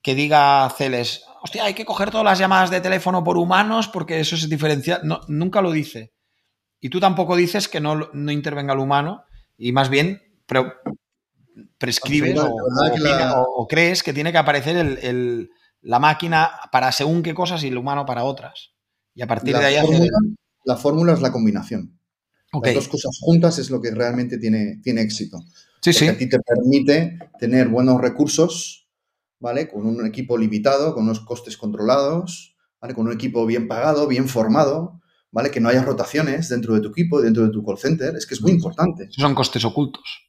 que 0.00 0.14
diga 0.14 0.70
Celes, 0.78 1.24
hostia, 1.42 1.64
hay 1.64 1.74
que 1.74 1.84
coger 1.84 2.12
todas 2.12 2.24
las 2.24 2.38
llamadas 2.38 2.70
de 2.70 2.80
teléfono 2.80 3.24
por 3.24 3.36
humanos 3.38 3.88
porque 3.88 4.20
eso 4.20 4.36
es 4.36 4.48
diferencial. 4.48 5.00
No, 5.02 5.22
nunca 5.26 5.62
lo 5.62 5.72
dice. 5.72 6.12
Y 6.78 6.90
tú 6.90 7.00
tampoco 7.00 7.34
dices 7.34 7.66
que 7.66 7.80
no, 7.80 8.08
no 8.12 8.30
intervenga 8.30 8.74
el 8.74 8.78
humano 8.78 9.24
y 9.58 9.72
más 9.72 9.88
bien 9.88 10.22
pero 10.46 10.72
prescribes 11.78 12.38
o, 12.38 13.66
crees 13.68 14.02
que 14.02 14.12
tiene 14.12 14.32
que 14.32 14.38
aparecer 14.38 15.48
la 15.82 15.98
máquina 15.98 16.50
para 16.72 16.90
según 16.92 17.22
qué 17.22 17.34
cosas 17.34 17.62
y 17.64 17.68
el 17.68 17.76
humano 17.76 18.06
para 18.06 18.24
otras. 18.24 18.72
Y 19.14 19.22
a 19.22 19.26
partir 19.26 19.56
de 19.56 19.64
ahí... 19.64 20.08
La 20.64 20.76
fórmula 20.76 21.12
es 21.12 21.20
la 21.20 21.30
combinación. 21.30 21.98
Las 22.62 22.74
dos 22.74 22.88
cosas 22.88 23.18
juntas 23.20 23.58
es 23.58 23.68
lo 23.68 23.82
que 23.82 23.90
realmente 23.90 24.38
tiene, 24.38 24.80
tiene 24.82 25.02
éxito. 25.02 25.38
Sí, 25.82 25.92
sí. 25.92 26.08
A 26.08 26.16
ti 26.16 26.28
te 26.28 26.38
permite 26.40 27.18
tener 27.38 27.68
buenos 27.68 28.00
recursos, 28.00 28.88
¿vale? 29.40 29.68
Con 29.68 29.84
un 29.86 30.06
equipo 30.06 30.38
limitado, 30.38 30.94
con 30.94 31.04
unos 31.04 31.20
costes 31.20 31.58
controlados, 31.58 32.56
¿vale? 32.80 32.94
Con 32.94 33.06
un 33.06 33.12
equipo 33.12 33.44
bien 33.44 33.68
pagado, 33.68 34.06
bien 34.06 34.28
formado, 34.28 35.02
¿vale? 35.30 35.50
Que 35.50 35.60
no 35.60 35.68
haya 35.68 35.82
rotaciones 35.82 36.48
dentro 36.48 36.74
de 36.74 36.80
tu 36.80 36.88
equipo, 36.88 37.20
dentro 37.20 37.44
de 37.44 37.50
tu 37.50 37.62
call 37.62 37.76
center. 37.76 38.16
Es 38.16 38.26
que 38.26 38.34
es 38.34 38.40
muy 38.40 38.52
importante. 38.52 39.08
son 39.10 39.34
costes 39.34 39.64
ocultos 39.66 40.23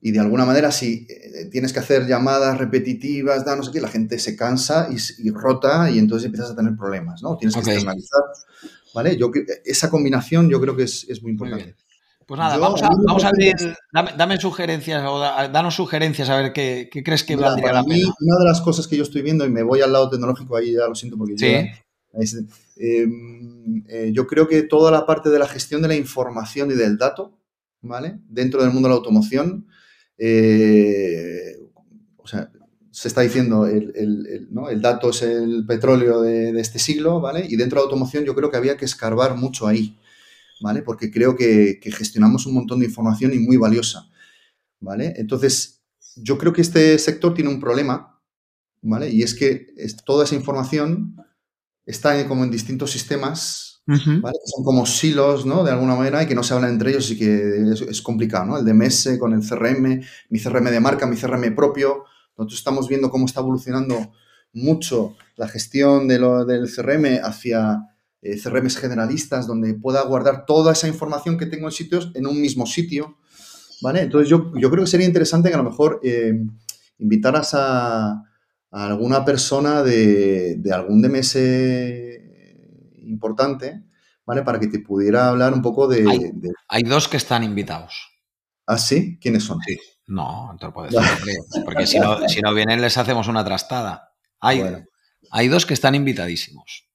y 0.00 0.12
de 0.12 0.20
alguna 0.20 0.44
manera 0.44 0.70
si 0.70 1.06
eh, 1.08 1.46
tienes 1.50 1.72
que 1.72 1.80
hacer 1.80 2.06
llamadas 2.06 2.58
repetitivas, 2.58 3.44
da 3.44 3.56
no 3.56 3.62
sé 3.62 3.70
qué, 3.72 3.80
la 3.80 3.88
gente 3.88 4.18
se 4.18 4.36
cansa 4.36 4.88
y, 4.90 5.30
rota 5.30 5.90
y 5.90 5.98
entonces 5.98 6.26
empiezas 6.26 6.52
a 6.52 6.56
tener 6.56 6.76
problemas, 6.76 7.22
¿no? 7.22 7.36
Tienes 7.36 7.54
que 7.54 7.60
externalizar, 7.60 8.20
¿vale? 8.94 9.16
Yo, 9.16 9.30
esa 9.64 9.90
combinación 9.90 10.48
yo 10.48 10.60
creo 10.60 10.76
que 10.76 10.84
es, 10.84 11.22
muy 11.22 11.32
importante. 11.32 11.74
pues 12.26 12.38
nada, 12.38 12.56
vamos 12.58 12.82
a, 12.82 12.88
vamos 13.06 13.24
a 13.24 13.28
abrir, 13.28 13.54
dame, 13.92 14.38
sugerencias 14.38 15.02
o 15.06 15.18
danos 15.18 15.74
sugerencias 15.74 16.28
a 16.28 16.36
ver 16.36 16.52
qué, 16.52 16.88
qué 16.90 17.02
crees 17.02 17.24
que 17.24 17.36
valdría 17.36 17.72
la 17.72 17.84
pena. 17.84 18.14
Una 18.20 18.38
de 18.38 18.44
las 18.44 18.60
cosas 18.60 18.86
que 18.86 18.96
yo 18.96 19.02
estoy 19.02 19.22
viendo, 19.22 19.44
y 19.44 19.50
me 19.50 19.62
voy 19.62 19.80
al 19.80 19.92
lado 19.92 20.10
tecnológico 20.10 20.56
ahí, 20.56 20.72
ya 20.72 20.86
lo 20.86 20.94
siento 20.94 21.16
porque 21.16 21.36
¿Sí? 21.36 21.68
Em, 22.76 23.84
eh, 23.88 24.10
yo 24.12 24.26
creo 24.26 24.48
que 24.48 24.62
toda 24.62 24.90
la 24.90 25.06
parte 25.06 25.30
de 25.30 25.38
la 25.38 25.48
gestión 25.48 25.82
de 25.82 25.88
la 25.88 25.94
información 25.94 26.70
y 26.70 26.74
del 26.74 26.96
dato, 26.96 27.38
¿vale? 27.80 28.18
Dentro 28.28 28.62
del 28.62 28.72
mundo 28.72 28.88
de 28.88 28.94
la 28.94 28.98
automoción, 28.98 29.66
eh, 30.18 31.56
o 32.16 32.26
sea, 32.26 32.50
se 32.90 33.08
está 33.08 33.20
diciendo 33.20 33.66
el, 33.66 33.92
el, 33.94 34.82
dato 34.82 35.10
es 35.10 35.22
el 35.22 35.64
petróleo 35.66 36.22
de, 36.22 36.58
este 36.60 36.78
siglo, 36.78 37.20
¿vale? 37.20 37.46
Y 37.48 37.56
dentro 37.56 37.78
de 37.78 37.84
automoción 37.84 38.24
yo 38.24 38.34
creo 38.34 38.50
que 38.50 38.56
había 38.56 38.76
que 38.76 38.84
escarbar 38.84 39.36
mucho 39.36 39.66
ahí, 39.66 39.96
¿vale? 40.60 40.82
Porque 40.82 41.10
creo 41.10 41.36
que, 41.36 41.78
que 41.80 41.92
gestionamos 41.92 42.46
un 42.46 42.54
montón 42.54 42.80
de 42.80 42.86
información 42.86 43.32
y 43.32 43.38
muy 43.38 43.56
valiosa, 43.56 44.10
¿vale? 44.80 45.14
Entonces, 45.16 45.82
yo 46.16 46.38
creo 46.38 46.52
que 46.52 46.62
este 46.62 46.98
sector 46.98 47.34
tiene 47.34 47.50
un 47.50 47.60
problema, 47.60 48.20
¿vale? 48.82 49.10
Y 49.10 49.22
es 49.22 49.34
que 49.34 49.68
toda 50.04 50.24
esa 50.24 50.34
información 50.34 51.16
está 51.86 52.26
como 52.26 52.44
en 52.44 52.50
distintos 52.50 52.90
sistemas, 52.90 53.77
son 53.96 54.64
como 54.64 54.84
silos, 54.84 55.46
¿no? 55.46 55.64
De 55.64 55.70
alguna 55.70 55.94
manera 55.94 56.22
y 56.22 56.26
que 56.26 56.34
no 56.34 56.42
se 56.42 56.54
hablan 56.54 56.72
entre 56.72 56.90
ellos 56.90 57.10
y 57.10 57.18
que 57.18 57.72
es, 57.88 58.02
complicado, 58.02 58.44
¿no? 58.44 58.58
El 58.58 58.64
DMS 58.64 59.16
con 59.18 59.32
el 59.32 59.40
CRM, 59.40 60.02
mi 60.28 60.40
CRM 60.40 60.64
de 60.64 60.80
marca, 60.80 61.06
mi 61.06 61.16
CRM 61.16 61.54
propio. 61.54 62.04
Nosotros 62.36 62.58
estamos 62.58 62.88
viendo 62.88 63.10
cómo 63.10 63.26
está 63.26 63.40
evolucionando 63.40 64.12
mucho 64.52 65.16
la 65.36 65.48
gestión 65.48 66.06
de 66.06 66.18
lo, 66.18 66.44
del 66.44 66.70
CRM 66.70 67.20
hacia 67.22 67.80
eh, 68.20 68.36
CRMs 68.38 68.76
generalistas, 68.76 69.46
donde 69.46 69.74
pueda 69.74 70.02
guardar 70.02 70.44
toda 70.44 70.72
esa 70.72 70.88
información 70.88 71.38
que 71.38 71.46
tengo 71.46 71.68
en 71.68 71.72
sitios 71.72 72.10
en 72.14 72.26
un 72.26 72.40
mismo 72.40 72.66
sitio, 72.66 73.16
¿vale? 73.80 74.02
Entonces 74.02 74.28
yo, 74.28 74.52
yo 74.56 74.70
creo 74.70 74.84
que 74.84 74.90
sería 74.90 75.06
interesante 75.06 75.48
que 75.48 75.54
a 75.54 75.58
lo 75.58 75.70
mejor 75.70 76.00
eh, 76.02 76.44
invitaras 76.98 77.54
a, 77.54 78.24
alguna 78.70 79.24
persona 79.24 79.82
de, 79.82 80.60
algún 80.70 81.00
DMS 81.00 81.36
importante, 83.08 83.84
¿vale? 84.24 84.42
Para 84.42 84.60
que 84.60 84.68
te 84.68 84.80
pudiera 84.80 85.28
hablar 85.28 85.52
un 85.52 85.62
poco 85.62 85.88
de... 85.88 86.04
Hay, 86.68 86.82
dos 86.82 87.08
que 87.08 87.16
están 87.16 87.44
invitados. 87.44 88.10
¿Ah, 88.66 88.78
sí? 88.78 89.18
¿Quiénes 89.20 89.44
son? 89.44 89.58
Sí. 89.66 89.78
No, 90.06 90.56
te 90.58 90.66
lo 90.66 90.72
puedo 90.72 90.88
decir, 90.88 91.64
porque 91.64 91.86
si 91.86 91.98
no, 91.98 92.26
si 92.28 92.40
no 92.40 92.54
vienen 92.54 92.80
les 92.80 92.96
hacemos 92.96 93.28
una 93.28 93.44
trastada. 93.44 94.14
Hay, 94.40 94.62
hay 95.30 95.48
dos 95.48 95.66
que 95.66 95.74
están 95.74 95.94
invitadísimos. 95.94 96.88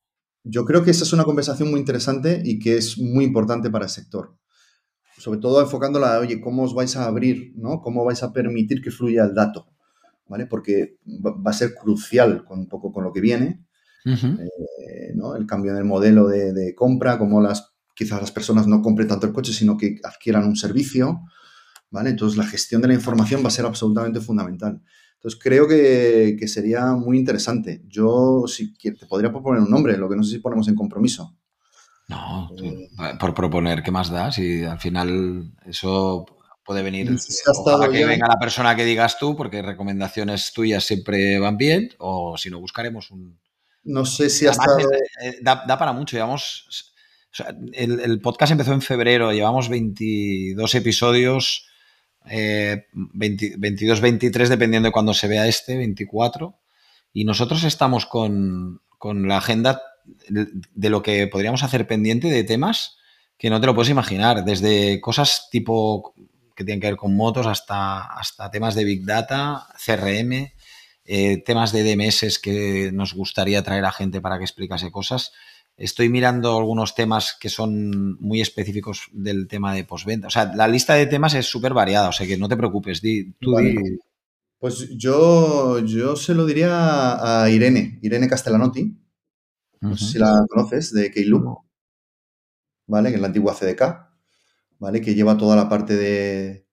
Yo 0.43 0.65
creo 0.65 0.83
que 0.83 0.91
esa 0.91 1.03
es 1.03 1.13
una 1.13 1.23
conversación 1.23 1.69
muy 1.69 1.79
interesante 1.79 2.41
y 2.43 2.59
que 2.59 2.77
es 2.77 2.97
muy 2.97 3.23
importante 3.23 3.69
para 3.69 3.85
el 3.85 3.91
sector. 3.91 4.37
Sobre 5.17 5.39
todo 5.39 5.61
enfocándola, 5.61 6.19
oye, 6.19 6.41
¿cómo 6.41 6.63
os 6.63 6.73
vais 6.73 6.95
a 6.97 7.05
abrir? 7.05 7.53
¿no? 7.55 7.81
¿Cómo 7.81 8.03
vais 8.03 8.23
a 8.23 8.33
permitir 8.33 8.81
que 8.81 8.91
fluya 8.91 9.23
el 9.23 9.35
dato? 9.35 9.73
¿vale? 10.27 10.47
Porque 10.47 10.97
va 11.05 11.51
a 11.51 11.53
ser 11.53 11.75
crucial 11.75 12.45
con 12.45 12.59
un 12.59 12.67
poco 12.67 12.91
con 12.91 13.03
lo 13.03 13.13
que 13.13 13.21
viene, 13.21 13.65
eh, 14.05 15.11
¿no? 15.15 15.35
El 15.35 15.45
cambio 15.45 15.71
en 15.71 15.77
el 15.77 15.85
modelo 15.85 16.27
de, 16.27 16.73
compra, 16.75 17.17
como 17.17 17.41
las, 17.41 17.73
quizás 17.95 18.21
las 18.21 18.31
personas 18.31 18.67
no 18.67 18.81
compren 18.81 19.07
tanto 19.07 19.27
el 19.27 19.33
coche, 19.33 19.53
sino 19.53 19.77
que 19.77 19.99
adquieran 20.03 20.45
un 20.45 20.55
servicio, 20.55 21.21
¿vale? 21.89 22.09
Entonces 22.09 22.37
la 22.37 22.45
gestión 22.45 22.81
de 22.81 22.89
la 22.89 22.93
información 22.93 23.43
va 23.43 23.47
a 23.47 23.51
ser 23.51 23.65
absolutamente 23.65 24.19
fundamental. 24.19 24.81
Entonces 25.15 25.39
creo 25.41 25.67
que, 25.67 26.37
sería 26.47 26.93
muy 26.93 27.17
interesante. 27.17 27.83
Yo, 27.87 28.43
si 28.47 28.73
te 28.73 29.05
podría 29.05 29.31
proponer 29.31 29.61
un 29.61 29.69
nombre, 29.69 29.97
lo 29.97 30.09
que 30.09 30.17
no 30.17 30.23
sé 30.23 30.31
si 30.31 30.39
ponemos 30.39 30.67
en 30.67 30.75
compromiso. 30.75 31.37
No, 32.09 32.49
eh, 32.61 32.89
por 33.17 33.33
proponer, 33.33 33.81
¿qué 33.81 33.91
más 33.91 34.09
da? 34.09 34.31
Si 34.31 34.63
al 34.63 34.79
final 34.79 35.53
eso 35.65 36.25
Puede 36.65 36.81
venir 36.81 37.09
a 37.09 37.89
que 37.91 38.05
venga 38.05 38.27
la 38.27 38.39
persona 38.39 38.75
que 38.75 38.85
digas 38.85 39.17
tú, 39.19 39.35
porque 39.35 39.61
recomendaciones 39.61 40.53
tuyas 40.53 40.85
siempre 40.85 41.37
van 41.37 41.57
bien, 41.57 41.89
o 41.97 42.37
si 42.37 42.49
no, 42.49 42.59
buscaremos 42.59 43.11
un... 43.11 43.37
No 43.83 44.05
sé 44.05 44.29
si 44.29 44.47
hasta... 44.47 44.65
Eh, 45.21 45.39
da, 45.41 45.65
para 45.65 45.93
mucho, 45.93 46.15
llevamos... 46.15 46.93
el, 47.73 48.21
podcast 48.21 48.51
empezó 48.51 48.73
en 48.73 48.81
febrero, 48.81 49.31
llevamos 49.31 49.69
22 49.69 50.75
episodios, 50.75 51.67
22, 52.23 53.97
eh, 53.97 54.01
23, 54.01 54.49
dependiendo 54.49 54.87
de 54.87 54.93
cuándo 54.93 55.13
se 55.13 55.27
vea 55.27 55.47
este, 55.47 55.77
24. 55.77 56.59
Y 57.13 57.25
nosotros 57.25 57.63
estamos 57.63 58.05
con, 58.05 58.81
con 58.97 59.27
la 59.27 59.37
agenda 59.37 59.81
de 60.27 60.89
lo 60.89 61.01
que 61.01 61.27
podríamos 61.27 61.63
hacer 61.63 61.87
pendiente 61.87 62.27
de 62.27 62.43
temas 62.43 62.97
que 63.37 63.49
no 63.49 63.59
te 63.59 63.67
lo 63.67 63.75
puedes 63.75 63.89
imaginar, 63.89 64.45
desde 64.45 65.01
cosas 65.01 65.49
tipo 65.51 66.13
que 66.55 66.63
tienen 66.63 66.79
que 66.79 66.87
ver 66.87 66.95
con 66.95 67.15
motos 67.15 67.47
hasta, 67.47 68.03
hasta 68.05 68.51
temas 68.51 68.75
de 68.75 68.83
Big 68.83 69.05
Data, 69.05 69.67
CRM, 69.83 70.51
eh, 71.05 71.43
temas 71.43 71.71
de 71.71 71.83
DMS 71.83 72.39
que 72.39 72.91
nos 72.93 73.13
gustaría 73.13 73.63
traer 73.63 73.85
a 73.85 73.91
gente 73.91 74.21
para 74.21 74.37
que 74.37 74.43
explicase 74.43 74.91
cosas. 74.91 75.31
Estoy 75.75 76.09
mirando 76.09 76.55
algunos 76.57 76.95
temas 76.95 77.35
que 77.39 77.49
son 77.49 78.17
muy 78.21 78.41
específicos 78.41 79.07
del 79.11 79.47
tema 79.47 79.73
de 79.73 79.83
postventa. 79.83 80.27
O 80.27 80.29
sea, 80.29 80.53
la 80.53 80.67
lista 80.67 80.93
de 80.93 81.07
temas 81.07 81.33
es 81.33 81.45
súper 81.47 81.73
variada, 81.73 82.09
o 82.09 82.11
sea 82.11 82.27
que 82.27 82.37
no 82.37 82.47
te 82.47 82.57
preocupes. 82.57 83.01
tú 83.39 83.55
Pues 84.59 84.89
yo, 84.95 85.79
yo 85.79 86.15
se 86.15 86.35
lo 86.35 86.45
diría 86.45 87.41
a 87.43 87.49
Irene, 87.49 87.99
Irene 88.01 88.29
Castellanotti. 88.29 88.95
No 89.81 89.97
sé 89.97 90.13
si 90.13 90.19
la 90.19 90.45
conoces, 90.47 90.93
de 90.93 91.11
Keyloop. 91.11 91.59
¿Vale? 92.87 93.09
Que 93.09 93.15
es 93.15 93.21
la 93.21 93.27
antigua 93.27 93.53
CDK. 93.53 94.13
¿vale? 94.83 94.99
Que 94.99 95.15
lleva 95.15 95.37
toda 95.37 95.55
la 95.55 95.69
parte 95.69 95.95
de, 95.95 96.67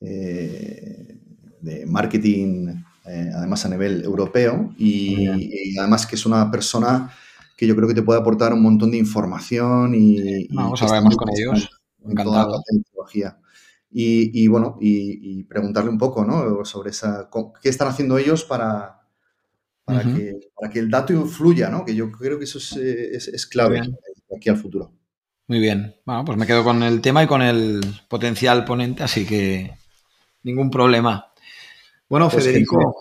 eh, 0.00 1.18
de 1.60 1.84
marketing, 1.84 2.82
eh, 3.06 3.30
además 3.34 3.64
a 3.64 3.68
nivel 3.68 4.04
europeo, 4.04 4.72
y, 4.78 5.76
además 5.78 6.06
que 6.06 6.16
es 6.16 6.26
una 6.26 6.50
persona 6.50 7.10
que 7.56 7.66
yo 7.66 7.76
creo 7.76 7.88
que 7.88 7.94
te 7.94 8.02
puede 8.02 8.20
aportar 8.20 8.52
un 8.52 8.62
montón 8.62 8.90
de 8.90 8.98
información 8.98 9.94
y... 9.94 10.48
Vamos 10.48 10.82
a 10.82 10.86
hablar 10.86 11.04
más 11.04 11.16
con 11.16 11.28
ellos. 11.30 11.68
Encantado. 12.04 12.62
Y, 13.90 14.46
bueno, 14.48 14.78
y, 14.80 15.44
preguntarle 15.44 15.90
un 15.90 15.98
poco, 15.98 16.24
¿no? 16.24 16.64
Sobre 16.64 16.90
esa, 16.90 17.28
qué 17.62 17.68
están 17.68 17.88
haciendo 17.88 18.16
ellos 18.18 18.44
para, 18.44 19.02
para, 19.84 20.02
que, 20.02 20.40
para 20.58 20.72
que 20.72 20.78
el 20.78 20.90
dato 20.90 21.12
influya, 21.12 21.68
¿no? 21.68 21.84
Que 21.84 21.94
yo 21.94 22.10
creo 22.10 22.38
que 22.38 22.44
eso 22.44 22.58
es, 22.58 22.72
es, 22.76 23.28
es 23.28 23.46
clave 23.46 23.82
aquí 24.34 24.48
al 24.48 24.56
futuro. 24.56 24.92
Muy 25.48 25.60
bien. 25.60 25.94
Bueno, 26.06 26.24
pues 26.24 26.38
me 26.38 26.46
quedo 26.46 26.64
con 26.64 26.82
el 26.82 27.00
tema 27.00 27.22
y 27.22 27.26
con 27.26 27.42
el 27.42 27.84
potencial 28.08 28.64
ponente, 28.64 29.02
así 29.02 29.26
que 29.26 29.72
ningún 30.42 30.70
problema. 30.70 31.31
Bueno, 32.12 32.28
pues 32.28 32.44
Federico, 32.44 32.94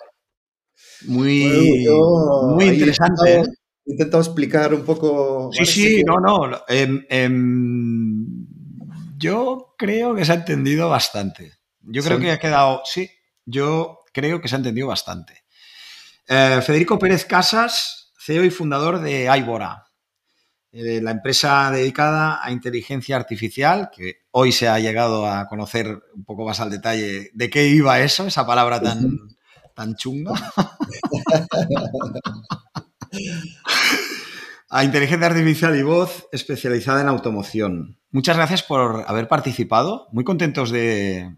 muy, 1.08 1.86
muy 2.56 2.64
interesante. 2.64 3.42
¿eh? 3.42 3.44
He 3.86 3.92
intentado, 3.92 4.24
explicar 4.24 4.74
un 4.74 4.86
poco. 4.86 5.50
Sí, 5.52 5.66
sí, 5.66 6.04
no, 6.06 6.18
no. 6.22 6.64
Em, 6.70 7.06
em, 7.10 8.26
yo 9.18 9.76
creo 9.78 10.16
que 10.16 10.24
se 10.24 10.32
ha 10.32 10.36
entendido 10.36 10.88
bastante. 10.88 11.52
Yo 11.82 12.02
creo 12.02 12.22
que 12.22 12.32
ha 12.32 12.40
quedado. 12.40 12.84
Sí, 12.86 13.12
yo 13.44 14.00
creo 14.14 14.40
que 14.40 14.48
se 14.48 14.56
ha 14.56 14.60
entendido 14.60 14.88
bastante. 14.88 15.44
Eh, 16.30 16.62
Federico 16.66 16.98
Pérez 16.98 17.26
Casas, 17.26 18.14
CEO 18.18 18.46
y 18.46 18.50
fundador 18.50 19.02
de 19.02 19.28
Aibora. 19.28 19.91
Eh, 20.74 21.02
la 21.02 21.12
empresa 21.12 21.70
dedicada 21.70 22.40
a 22.42 22.50
inteligencia 22.50 23.18
artificial, 23.18 23.90
que 23.94 24.22
hoy 24.32 24.54
se 24.54 24.70
ha 24.70 24.80
llegado 24.80 25.28
a 25.28 25.50
conocer 25.50 26.02
un 26.16 26.24
poco 26.24 26.46
más 26.46 26.62
al 26.62 26.72
detalle 26.72 27.30
de 27.34 27.50
qué 27.50 27.68
iba 27.68 28.00
eso, 28.00 28.26
esa 28.26 28.48
palabra 28.48 28.82
tan, 28.82 29.20
tan 29.76 29.96
chunga. 29.96 30.32
a 34.70 34.86
inteligencia 34.86 35.28
artificial 35.28 35.78
y 35.78 35.84
voz 35.84 36.30
especializada 36.32 37.02
en 37.02 37.10
automoción. 37.10 37.98
Muchas 38.12 38.38
gracias 38.38 38.64
por 38.64 39.04
haber 39.08 39.28
participado. 39.28 40.08
Muy 40.14 40.24
contentos 40.24 40.72
de, 40.72 41.36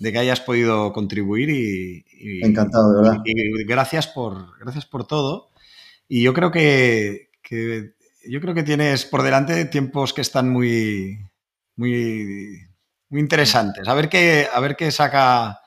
que 0.00 0.18
hayas 0.18 0.40
podido 0.40 0.92
contribuir 0.92 1.48
y, 1.50 2.04
encantado, 2.44 2.92
de 2.92 3.02
verdad. 3.02 3.22
Y, 3.24 3.62
gracias 3.64 4.08
por 4.08 4.58
gracias 4.58 4.84
por 4.84 5.06
todo. 5.06 5.50
Y 6.08 6.22
yo 6.22 6.34
creo 6.34 6.50
que, 6.50 7.30
que 7.40 7.94
yo 8.28 8.40
creo 8.40 8.54
que 8.54 8.62
tienes 8.62 9.04
por 9.04 9.22
delante 9.22 9.64
tiempos 9.66 10.12
que 10.12 10.20
están 10.20 10.50
muy, 10.50 11.18
muy, 11.76 12.58
muy 13.08 13.20
interesantes. 13.20 13.86
A 13.88 13.94
ver 13.94 14.08
qué, 14.08 14.48
a 14.52 14.60
ver 14.60 14.76
qué 14.76 14.90
saca 14.90 15.60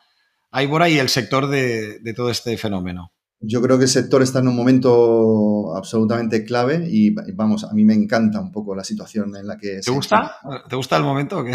Aibora 0.51 0.89
y 0.89 0.99
el 0.99 1.09
sector 1.09 1.47
de, 1.47 2.01
todo 2.15 2.29
este 2.29 2.57
fenómeno. 2.57 3.11
Yo 3.39 3.61
creo 3.61 3.77
que 3.77 3.83
el 3.83 3.89
sector 3.89 4.23
está 4.23 4.39
en 4.39 4.47
un 4.47 4.55
momento 4.55 5.75
absolutamente 5.75 6.43
clave 6.43 6.87
y 6.89 7.11
vamos, 7.33 7.65
a 7.65 7.73
mí 7.73 7.85
me 7.85 7.93
encanta 7.93 8.39
un 8.39 8.51
poco 8.51 8.75
la 8.75 8.83
situación 8.83 9.35
en 9.35 9.45
la 9.45 9.57
que... 9.57 9.79
¿Te 9.83 9.91
gusta? 9.91 10.37
¿Te 10.67 10.75
gusta 10.75 10.97
el 10.97 11.03
momento? 11.03 11.45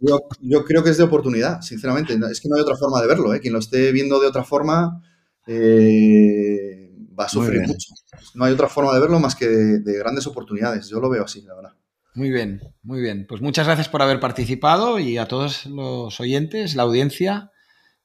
Yo, 0.00 0.64
creo 0.64 0.82
que 0.82 0.90
es 0.90 0.96
de 0.96 1.04
oportunidad, 1.04 1.60
sinceramente. 1.60 2.18
Es 2.30 2.40
que 2.40 2.48
no 2.48 2.56
hay 2.56 2.62
otra 2.62 2.76
forma 2.76 3.02
de 3.02 3.06
verlo. 3.06 3.34
¿eh? 3.34 3.40
Quien 3.40 3.52
lo 3.52 3.58
esté 3.58 3.92
viendo 3.92 4.18
de 4.18 4.28
otra 4.28 4.44
forma 4.44 5.02
eh, 5.46 6.85
va 7.18 7.24
a 7.24 7.28
sufrir 7.28 7.62
mucho 7.62 7.94
no 8.34 8.44
hay 8.44 8.52
otra 8.52 8.68
forma 8.68 8.92
de 8.94 9.00
verlo 9.00 9.18
más 9.18 9.34
que 9.34 9.46
de, 9.46 9.98
grandes 9.98 10.26
oportunidades. 10.26 10.88
Yo 10.88 11.00
lo 11.00 11.08
veo 11.08 11.24
así, 11.24 11.42
la 11.42 11.54
verdad. 11.54 11.72
Muy 12.14 12.30
bien, 12.30 12.60
muy 12.82 13.00
bien. 13.00 13.26
Pues 13.28 13.40
muchas 13.40 13.66
gracias 13.66 13.88
por 13.88 14.02
haber 14.02 14.20
participado 14.20 14.98
y 14.98 15.18
a 15.18 15.26
todos 15.26 15.66
los 15.66 16.18
oyentes, 16.20 16.74
la 16.74 16.84
audiencia, 16.84 17.50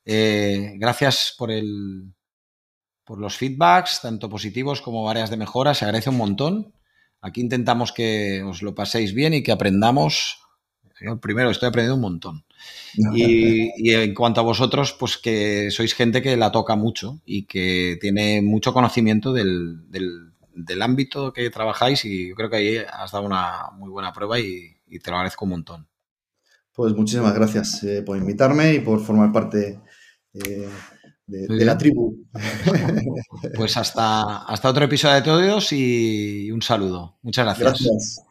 eh, 0.05 0.73
gracias 0.77 1.35
por 1.37 1.51
el 1.51 2.13
por 3.03 3.19
los 3.19 3.35
feedbacks, 3.35 4.01
tanto 4.01 4.29
positivos 4.29 4.81
como 4.81 5.09
áreas 5.09 5.29
de 5.29 5.37
mejora, 5.37 5.73
se 5.73 5.85
agradece 5.85 6.09
un 6.09 6.17
montón. 6.17 6.73
Aquí 7.19 7.41
intentamos 7.41 7.91
que 7.91 8.41
os 8.43 8.61
lo 8.61 8.73
paséis 8.73 9.13
bien 9.13 9.33
y 9.33 9.43
que 9.43 9.51
aprendamos. 9.51 10.39
Yo 11.01 11.19
primero 11.19 11.49
estoy 11.49 11.69
aprendiendo 11.69 11.95
un 11.95 12.01
montón. 12.01 12.45
Y, 13.13 13.91
en 13.93 14.13
cuanto 14.13 14.41
a 14.41 14.43
vosotros, 14.43 14.93
pues 14.93 15.17
que 15.17 15.71
sois 15.71 15.93
gente 15.93 16.21
que 16.21 16.37
la 16.37 16.51
toca 16.51 16.75
mucho 16.75 17.19
y 17.25 17.45
que 17.45 17.97
tiene 17.99 18.41
mucho 18.41 18.73
conocimiento 18.73 19.33
del, 19.33 19.89
del, 19.89 20.81
ámbito 20.81 21.33
que 21.33 21.49
trabajáis 21.49 22.05
y 22.05 22.29
yo 22.29 22.35
creo 22.35 22.49
que 22.49 22.57
ahí 22.57 22.77
has 22.77 23.11
dado 23.11 23.25
una 23.25 23.71
muy 23.77 23.89
buena 23.89 24.13
prueba 24.13 24.39
y, 24.39 24.77
te 25.03 25.09
lo 25.09 25.17
agradezco 25.17 25.45
un 25.45 25.51
montón. 25.51 25.87
Pues 26.73 26.93
muchísimas 26.93 27.33
gracias 27.33 27.83
eh, 27.83 28.01
por 28.01 28.17
invitarme 28.17 28.75
y 28.75 28.79
por 28.79 28.99
formar 29.01 29.31
parte 29.31 29.79
eh, 30.33 30.69
de, 31.27 31.65
la 31.65 31.77
tribu. 31.77 32.17
Pues 33.55 33.75
hasta, 33.77 34.43
hasta 34.43 34.69
otro 34.69 34.85
episodio 34.85 35.15
de 35.15 35.21
todos 35.21 35.73
y 35.73 36.51
un 36.51 36.61
saludo. 36.61 37.17
Muchas 37.21 37.45
gracias. 37.45 37.83
Gracias. 37.83 38.30